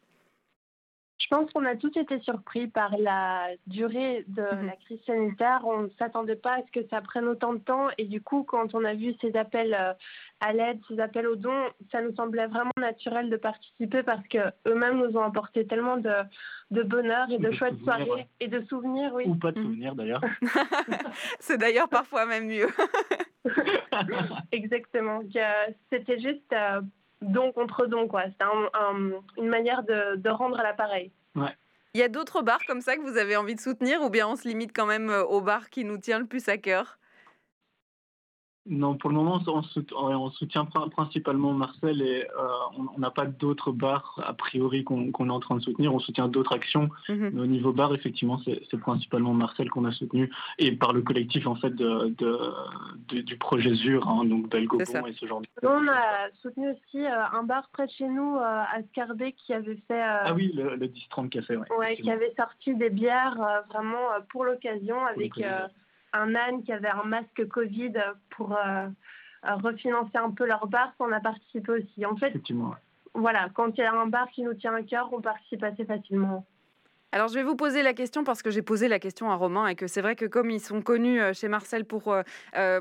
Je 1.23 1.29
pense 1.29 1.51
qu'on 1.53 1.65
a 1.65 1.77
tous 1.77 1.97
été 1.97 2.19
surpris 2.21 2.67
par 2.67 2.97
la 2.99 3.47
durée 3.69 4.25
de 4.27 4.43
mhm. 4.43 4.67
la 4.67 4.73
crise 4.73 5.01
sanitaire. 5.07 5.61
On 5.65 5.83
ne 5.83 5.89
s'attendait 5.99 6.37
pas 6.37 6.55
à 6.55 6.63
ce 6.67 6.81
que 6.81 6.87
ça 6.89 7.01
prenne 7.01 7.29
autant 7.29 7.53
de 7.53 7.61
temps. 7.61 7.89
Et 7.97 8.07
du 8.07 8.21
coup, 8.21 8.43
quand 8.43 8.75
on 8.75 8.85
a 8.85 8.95
vu 8.95 9.15
ces 9.21 9.37
appels 9.37 9.75
euh, 9.79 9.93
à 10.41 10.53
l'aide, 10.53 10.81
ces 10.89 10.99
appels 10.99 11.29
aux 11.29 11.37
dons, 11.37 11.69
ça 11.93 12.03
nous 12.03 12.13
semblait 12.17 12.49
vraiment 12.49 12.73
naturel 12.77 13.31
de 13.31 13.37
participer 13.37 14.03
parce 14.03 14.27
qu'eux-mêmes 14.27 14.99
nous 14.99 15.17
ont 15.17 15.23
apporté 15.23 15.65
tellement 15.65 15.97
de, 15.97 16.13
de 16.73 16.83
bonheur 16.83 17.31
et 17.31 17.39
de, 17.39 17.53
chouettes 17.53 17.79
soirées 17.85 18.27
et 18.41 18.49
de 18.49 18.61
souvenirs. 18.63 19.13
Oui. 19.15 19.25
Ou 19.27 19.37
pas 19.37 19.53
de 19.53 19.61
mhm. 19.61 19.67
souvenirs 19.67 19.95
d'ailleurs. 19.95 20.23
C'est 21.39 21.59
d'ailleurs 21.59 21.89
parfois 21.89 22.27
même 22.27 22.49
mieux. 22.49 22.69
Exactement. 24.53 25.21
C'était 25.89 26.19
juste 26.19 26.53
euh, 26.53 26.81
don 27.23 27.53
contre 27.53 27.87
don, 27.87 28.09
quoi. 28.09 28.25
C'est 28.25 28.45
une 29.39 29.49
manière 29.49 29.83
de, 29.83 30.17
de 30.17 30.31
rendre 30.31 30.57
l'appareil. 30.59 31.11
Ouais. 31.35 31.57
Il 31.95 32.01
y 32.01 32.05
a 32.05 32.09
d'autres 32.09 32.41
bars 32.43 32.65
comme 32.67 32.81
ça 32.81 32.97
que 32.97 33.03
vous 33.03 33.19
avez 33.19 33.37
envie 33.37 33.55
de 33.55 33.61
soutenir 33.61 34.01
ou 34.03 34.09
bien 34.09 34.27
on 34.27 34.37
se 34.37 34.49
limite 34.49 34.73
quand 34.75 34.87
même 34.87 35.11
euh, 35.11 35.25
au 35.25 35.43
bar 35.43 35.69
qui 35.69 35.85
nous 35.85 35.99
tient 35.99 36.19
le 36.19 36.27
plus 36.27 36.49
à 36.49 36.57
cœur? 36.57 36.99
Non, 38.67 38.97
pour 38.97 39.11
le 39.11 39.17
moment, 39.17 39.41
on, 39.49 40.31
soutient 40.31 40.65
principalement 40.65 41.53
Marcel 41.53 42.01
et 42.01 42.25
euh, 42.25 42.49
on 42.95 42.99
n'a 43.01 43.11
pas 43.11 43.27
d'autres 43.27 43.73
bars 43.73 44.21
a 44.25 44.35
priori 44.35 44.85
qu'on 44.85 45.09
est 45.09 45.31
en 45.31 45.41
train 45.41 45.57
de 45.57 45.61
soutenir. 45.63 45.93
On 45.93 45.99
soutient 45.99 46.29
d'autres 46.29 46.53
actions. 46.53 46.89
Mhm. 47.09 47.31
Mais 47.35 47.41
au 47.41 47.47
niveau 47.47 47.73
bar, 47.73 47.93
effectivement, 47.93 48.41
c'est 48.45 48.79
principalement 48.79 49.35
Marcel 49.35 49.69
qu'on 49.69 49.85
a 49.85 49.91
soutenu 49.91 50.31
et 50.59 50.71
par 50.71 50.93
le 50.93 51.03
collectif 51.03 51.49
en 51.49 51.57
fait 51.57 51.75
de, 51.75 52.15
du 53.09 53.37
projet 53.37 53.75
ZUR, 53.75 54.09
hein, 54.09 54.25
donc 54.25 54.49
Belgobon 54.49 55.07
et 55.07 55.13
ce 55.15 55.27
genre 55.27 55.41
de 55.41 55.47
choses. 55.47 55.71
On 55.71 55.89
a 55.89 56.31
soutenu 56.41 56.71
aussi 56.71 57.05
euh, 57.05 57.25
un 57.33 57.43
bar 57.43 57.69
près 57.73 57.87
de 57.87 57.93
chez 57.93 58.09
nous 58.09 58.37
euh, 58.37 58.43
à 58.43 58.81
Scarbet 58.91 59.33
qui 59.33 59.55
avait 59.55 59.83
fait. 59.89 60.01
ah 60.01 60.33
oui, 60.35 60.53
le, 60.55 60.77
le 60.77 60.87
10-30 60.87 61.31
Café, 61.31 61.57
oui. 61.57 61.65
Ouais, 61.77 61.97
qui 61.97 62.11
avait 62.11 62.33
sorti 62.37 62.77
des 62.77 62.91
bières 62.91 63.65
vraiment 63.71 64.07
pour 64.31 64.45
l'occasion 64.45 65.05
avec 65.07 65.33
un 66.13 66.35
âne 66.35 66.63
qui 66.63 66.73
avait 66.73 66.89
un 66.89 67.05
masque 67.05 67.47
Covid 67.49 67.93
pour 68.31 68.57
euh, 68.57 68.87
euh, 69.45 69.55
refinancer 69.57 70.17
un 70.17 70.31
peu 70.31 70.47
leur 70.47 70.67
bar, 70.67 70.93
on 70.99 71.13
a 71.13 71.21
participé 71.21 71.73
aussi. 71.73 72.07
En 72.07 72.17
fait, 72.17 72.35
voilà, 73.15 73.49
quand 73.55 73.77
il 73.77 73.81
y 73.81 73.85
a 73.85 73.93
un 73.93 74.07
bar 74.07 74.29
qui 74.31 74.43
nous 74.43 74.55
tient 74.55 74.75
à 74.75 74.83
cœur, 74.83 75.09
on 75.13 75.21
participe 75.21 75.63
assez 75.63 75.85
facilement. 75.85 76.47
Alors 77.15 77.29
je 77.29 77.35
vais 77.35 77.43
vous 77.43 77.57
poser 77.57 77.83
la 77.83 77.93
question 77.93 78.25
parce 78.25 78.43
que 78.43 78.51
j'ai 78.51 78.63
posé 78.63 78.89
la 78.89 78.99
question 78.99 79.31
à 79.31 79.35
Romain 79.35 79.67
et 79.67 79.75
que 79.75 79.87
c'est 79.87 80.01
vrai 80.01 80.17
que 80.17 80.25
comme 80.25 80.51
ils 80.51 80.61
sont 80.61 80.81
connus 80.81 81.21
euh, 81.21 81.35
chez 81.35 81.47
Marcel 81.47 81.85
pour 81.85 82.17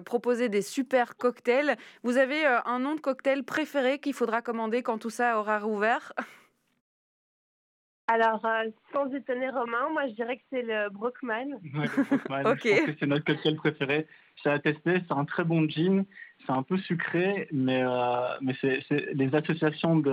proposer 0.05 0.47
des 0.47 0.61
super 0.61 1.17
cocktails, 1.17 1.75
vous 2.03 2.17
avez 2.17 2.45
un 2.45 2.79
nom 2.79 2.95
de 2.95 3.01
cocktail 3.01 3.43
préféré 3.43 3.99
qu'il 3.99 4.13
faudra 4.13 4.41
commander 4.41 4.83
quand 4.83 4.99
tout 4.99 5.09
ça 5.09 5.37
aura 5.37 5.59
rouvert? 5.59 6.13
Alors, 8.07 8.41
sans 8.91 9.13
étonner 9.13 9.49
Romain, 9.49 9.89
moi 9.91 10.07
je 10.07 10.13
dirais 10.13 10.37
que 10.37 10.43
c'est 10.49 10.63
le 10.63 10.89
Brockman. 10.89 11.59
Ouais, 11.73 11.85
le 11.97 12.03
Brockman. 12.03 12.51
ok. 12.51 12.61
Je 12.63 12.69
pense 12.69 12.85
que 12.85 12.95
c'est 12.99 13.07
notre 13.07 13.23
cocktail 13.23 13.55
préféré. 13.55 14.07
J'ai 14.43 14.59
testé, 14.59 15.01
c'est 15.07 15.13
un 15.13 15.25
très 15.25 15.43
bon 15.43 15.67
gin. 15.69 16.05
C'est 16.45 16.51
un 16.51 16.63
peu 16.63 16.77
sucré, 16.77 17.47
mais, 17.51 17.83
euh, 17.83 18.37
mais 18.41 18.55
c'est, 18.59 18.83
les 19.13 19.35
associations 19.35 19.97
de, 19.97 20.11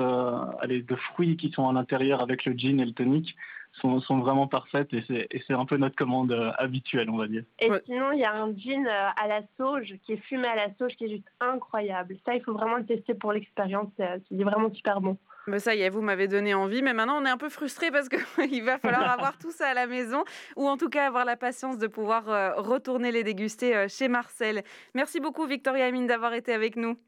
allez, 0.61 0.83
de 0.83 0.95
fruits 0.95 1.37
qui 1.37 1.51
sont 1.51 1.69
à 1.69 1.73
l'intérieur 1.73 2.21
avec 2.21 2.45
le 2.45 2.53
gin 2.53 2.79
et 2.81 2.85
le 2.85 2.93
tonic 2.93 3.35
sont, 3.73 4.01
sont 4.01 4.19
vraiment 4.19 4.47
parfaites 4.47 4.93
et 4.93 5.03
c'est, 5.07 5.27
et 5.31 5.43
c'est 5.47 5.55
un 5.55 5.65
peu 5.65 5.77
notre 5.77 5.97
commande 5.97 6.33
euh, 6.33 6.51
habituelle, 6.59 7.09
on 7.11 7.17
va 7.17 7.29
dire. 7.29 7.45
Et 7.61 7.71
sinon, 7.87 8.13
il 8.13 8.21
y 8.21 8.25
a 8.25 8.35
un 8.35 8.55
gin 8.55 8.87
euh, 8.87 9.09
à 9.17 9.27
la 9.29 9.41
sauge 9.57 9.95
qui 10.05 10.13
est 10.13 10.23
fumé 10.25 10.49
à 10.49 10.57
la 10.57 10.75
sauge 10.79 10.95
qui 10.97 11.05
est 11.05 11.11
juste 11.11 11.29
incroyable. 11.41 12.17
Ça, 12.25 12.35
il 12.35 12.43
faut 12.43 12.53
vraiment 12.53 12.77
le 12.77 12.87
tester 12.87 13.15
pour 13.15 13.33
l'expérience. 13.33 13.89
C'est, 13.97 14.23
c'est 14.29 14.43
vraiment 14.43 14.73
super 14.73 15.01
bon. 15.01 15.17
Mais 15.49 15.61
ça 15.61 15.75
y 15.75 15.81
est, 15.81 15.89
vous 15.89 16.03
m'avez 16.03 16.29
donné 16.29 16.53
envie, 16.53 16.83
mais 16.83 16.93
maintenant 16.93 17.23
on 17.23 17.25
est 17.25 17.31
un 17.31 17.39
peu 17.39 17.49
frustré 17.49 17.91
parce 17.91 18.09
qu'il 18.11 18.19
va 18.65 18.79
falloir 18.79 19.11
avoir 19.11 19.39
tout 19.39 19.51
ça 19.51 19.69
à 19.69 19.75
la 19.75 19.87
maison 19.87 20.25
ou 20.57 20.69
en 20.69 20.77
tout 20.77 20.91
cas 20.91 21.07
avoir 21.07 21.25
la 21.25 21.37
patience 21.37 21.79
de 21.79 21.87
pouvoir 21.87 22.29
euh, 22.29 22.53
retourner 22.57 23.11
les 23.13 23.25
déguster 23.25 23.75
euh, 23.75 23.89
chez 23.89 24.09
Marcel. 24.09 24.63
Merci 24.95 25.21
beaucoup 25.21 25.47
Victoria 25.47 25.87
Amine 25.87 26.07
d'avoir 26.07 26.35
été 26.35 26.53
avec 26.53 26.77
nous. 26.77 26.99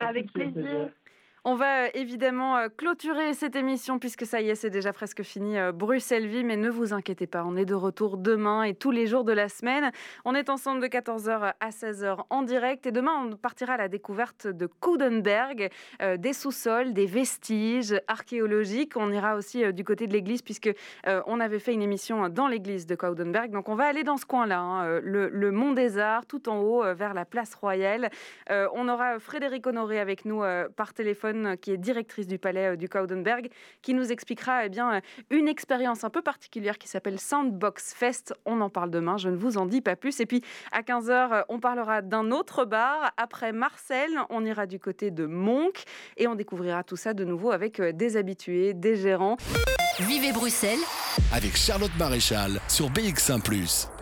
Avec 0.00 0.32
plaisir. 0.32 0.90
On 1.44 1.56
va 1.56 1.86
euh, 1.86 1.88
évidemment 1.94 2.56
euh, 2.56 2.68
clôturer 2.68 3.34
cette 3.34 3.56
émission 3.56 3.98
puisque 3.98 4.24
ça 4.24 4.40
y 4.40 4.48
est, 4.48 4.54
c'est 4.54 4.70
déjà 4.70 4.92
presque 4.92 5.24
fini 5.24 5.58
euh, 5.58 5.72
Bruxelles 5.72 6.28
Vie, 6.28 6.44
mais 6.44 6.56
ne 6.56 6.70
vous 6.70 6.92
inquiétez 6.92 7.26
pas, 7.26 7.42
on 7.44 7.56
est 7.56 7.64
de 7.64 7.74
retour 7.74 8.16
demain 8.16 8.62
et 8.62 8.74
tous 8.74 8.92
les 8.92 9.08
jours 9.08 9.24
de 9.24 9.32
la 9.32 9.48
semaine. 9.48 9.90
On 10.24 10.36
est 10.36 10.48
ensemble 10.50 10.80
de 10.80 10.86
14h 10.86 11.54
à 11.58 11.70
16h 11.70 12.26
en 12.30 12.42
direct 12.42 12.86
et 12.86 12.92
demain 12.92 13.26
on 13.26 13.34
partira 13.34 13.72
à 13.72 13.76
la 13.76 13.88
découverte 13.88 14.46
de 14.46 14.66
Coudenberg, 14.66 15.70
des 16.18 16.32
sous-sols, 16.32 16.92
des 16.92 17.06
vestiges 17.06 18.00
archéologiques. 18.06 18.92
On 18.96 19.10
ira 19.10 19.34
aussi 19.34 19.72
du 19.72 19.82
côté 19.82 20.06
de 20.06 20.12
l'église 20.12 20.42
puisque 20.42 20.70
on 21.26 21.40
avait 21.40 21.58
fait 21.58 21.74
une 21.74 21.82
émission 21.82 22.28
dans 22.28 22.46
l'église 22.46 22.86
de 22.86 22.94
Coudenberg. 22.94 23.50
Donc 23.50 23.68
on 23.68 23.74
va 23.74 23.86
aller 23.86 24.04
dans 24.04 24.16
ce 24.16 24.26
coin-là, 24.26 24.60
hein, 24.60 25.00
le, 25.02 25.28
le, 25.28 25.50
Mont 25.50 25.72
des 25.72 25.98
Arts, 25.98 26.26
tout 26.26 26.48
en 26.48 26.60
haut 26.60 26.82
vers 26.94 27.14
la 27.14 27.24
place 27.24 27.54
royale. 27.54 28.10
on 28.48 28.88
aura 28.88 29.18
Frédéric 29.18 29.66
Honoré 29.66 29.98
avec 29.98 30.24
nous 30.24 30.42
par 30.76 30.94
téléphone 30.94 31.31
qui 31.60 31.72
est 31.72 31.76
directrice 31.76 32.26
du 32.26 32.38
palais 32.38 32.72
euh, 32.72 32.76
du 32.76 32.88
Kaudenberg, 32.88 33.48
qui 33.82 33.94
nous 33.94 34.12
expliquera 34.12 34.66
eh 34.66 34.68
bien, 34.68 34.94
euh, 34.94 35.00
une 35.30 35.48
expérience 35.48 36.04
un 36.04 36.10
peu 36.10 36.22
particulière 36.22 36.78
qui 36.78 36.88
s'appelle 36.88 37.18
Sandbox 37.18 37.94
Fest. 37.94 38.34
On 38.44 38.60
en 38.60 38.70
parle 38.70 38.90
demain, 38.90 39.16
je 39.16 39.28
ne 39.28 39.36
vous 39.36 39.58
en 39.58 39.66
dis 39.66 39.80
pas 39.80 39.96
plus. 39.96 40.20
Et 40.20 40.26
puis 40.26 40.42
à 40.72 40.82
15h, 40.82 41.10
euh, 41.10 41.42
on 41.48 41.60
parlera 41.60 42.02
d'un 42.02 42.30
autre 42.30 42.64
bar. 42.64 43.12
Après 43.16 43.52
Marcel, 43.52 44.10
on 44.30 44.44
ira 44.44 44.66
du 44.66 44.78
côté 44.78 45.10
de 45.10 45.26
Monk 45.26 45.84
et 46.16 46.26
on 46.26 46.34
découvrira 46.34 46.84
tout 46.84 46.96
ça 46.96 47.14
de 47.14 47.24
nouveau 47.24 47.52
avec 47.52 47.80
des 47.80 48.16
habitués, 48.16 48.74
des 48.74 48.96
gérants. 48.96 49.36
Vivez 50.00 50.32
Bruxelles 50.32 50.78
avec 51.32 51.56
Charlotte 51.56 51.92
Maréchal 51.98 52.60
sur 52.68 52.90
BX1⁇ 52.90 53.40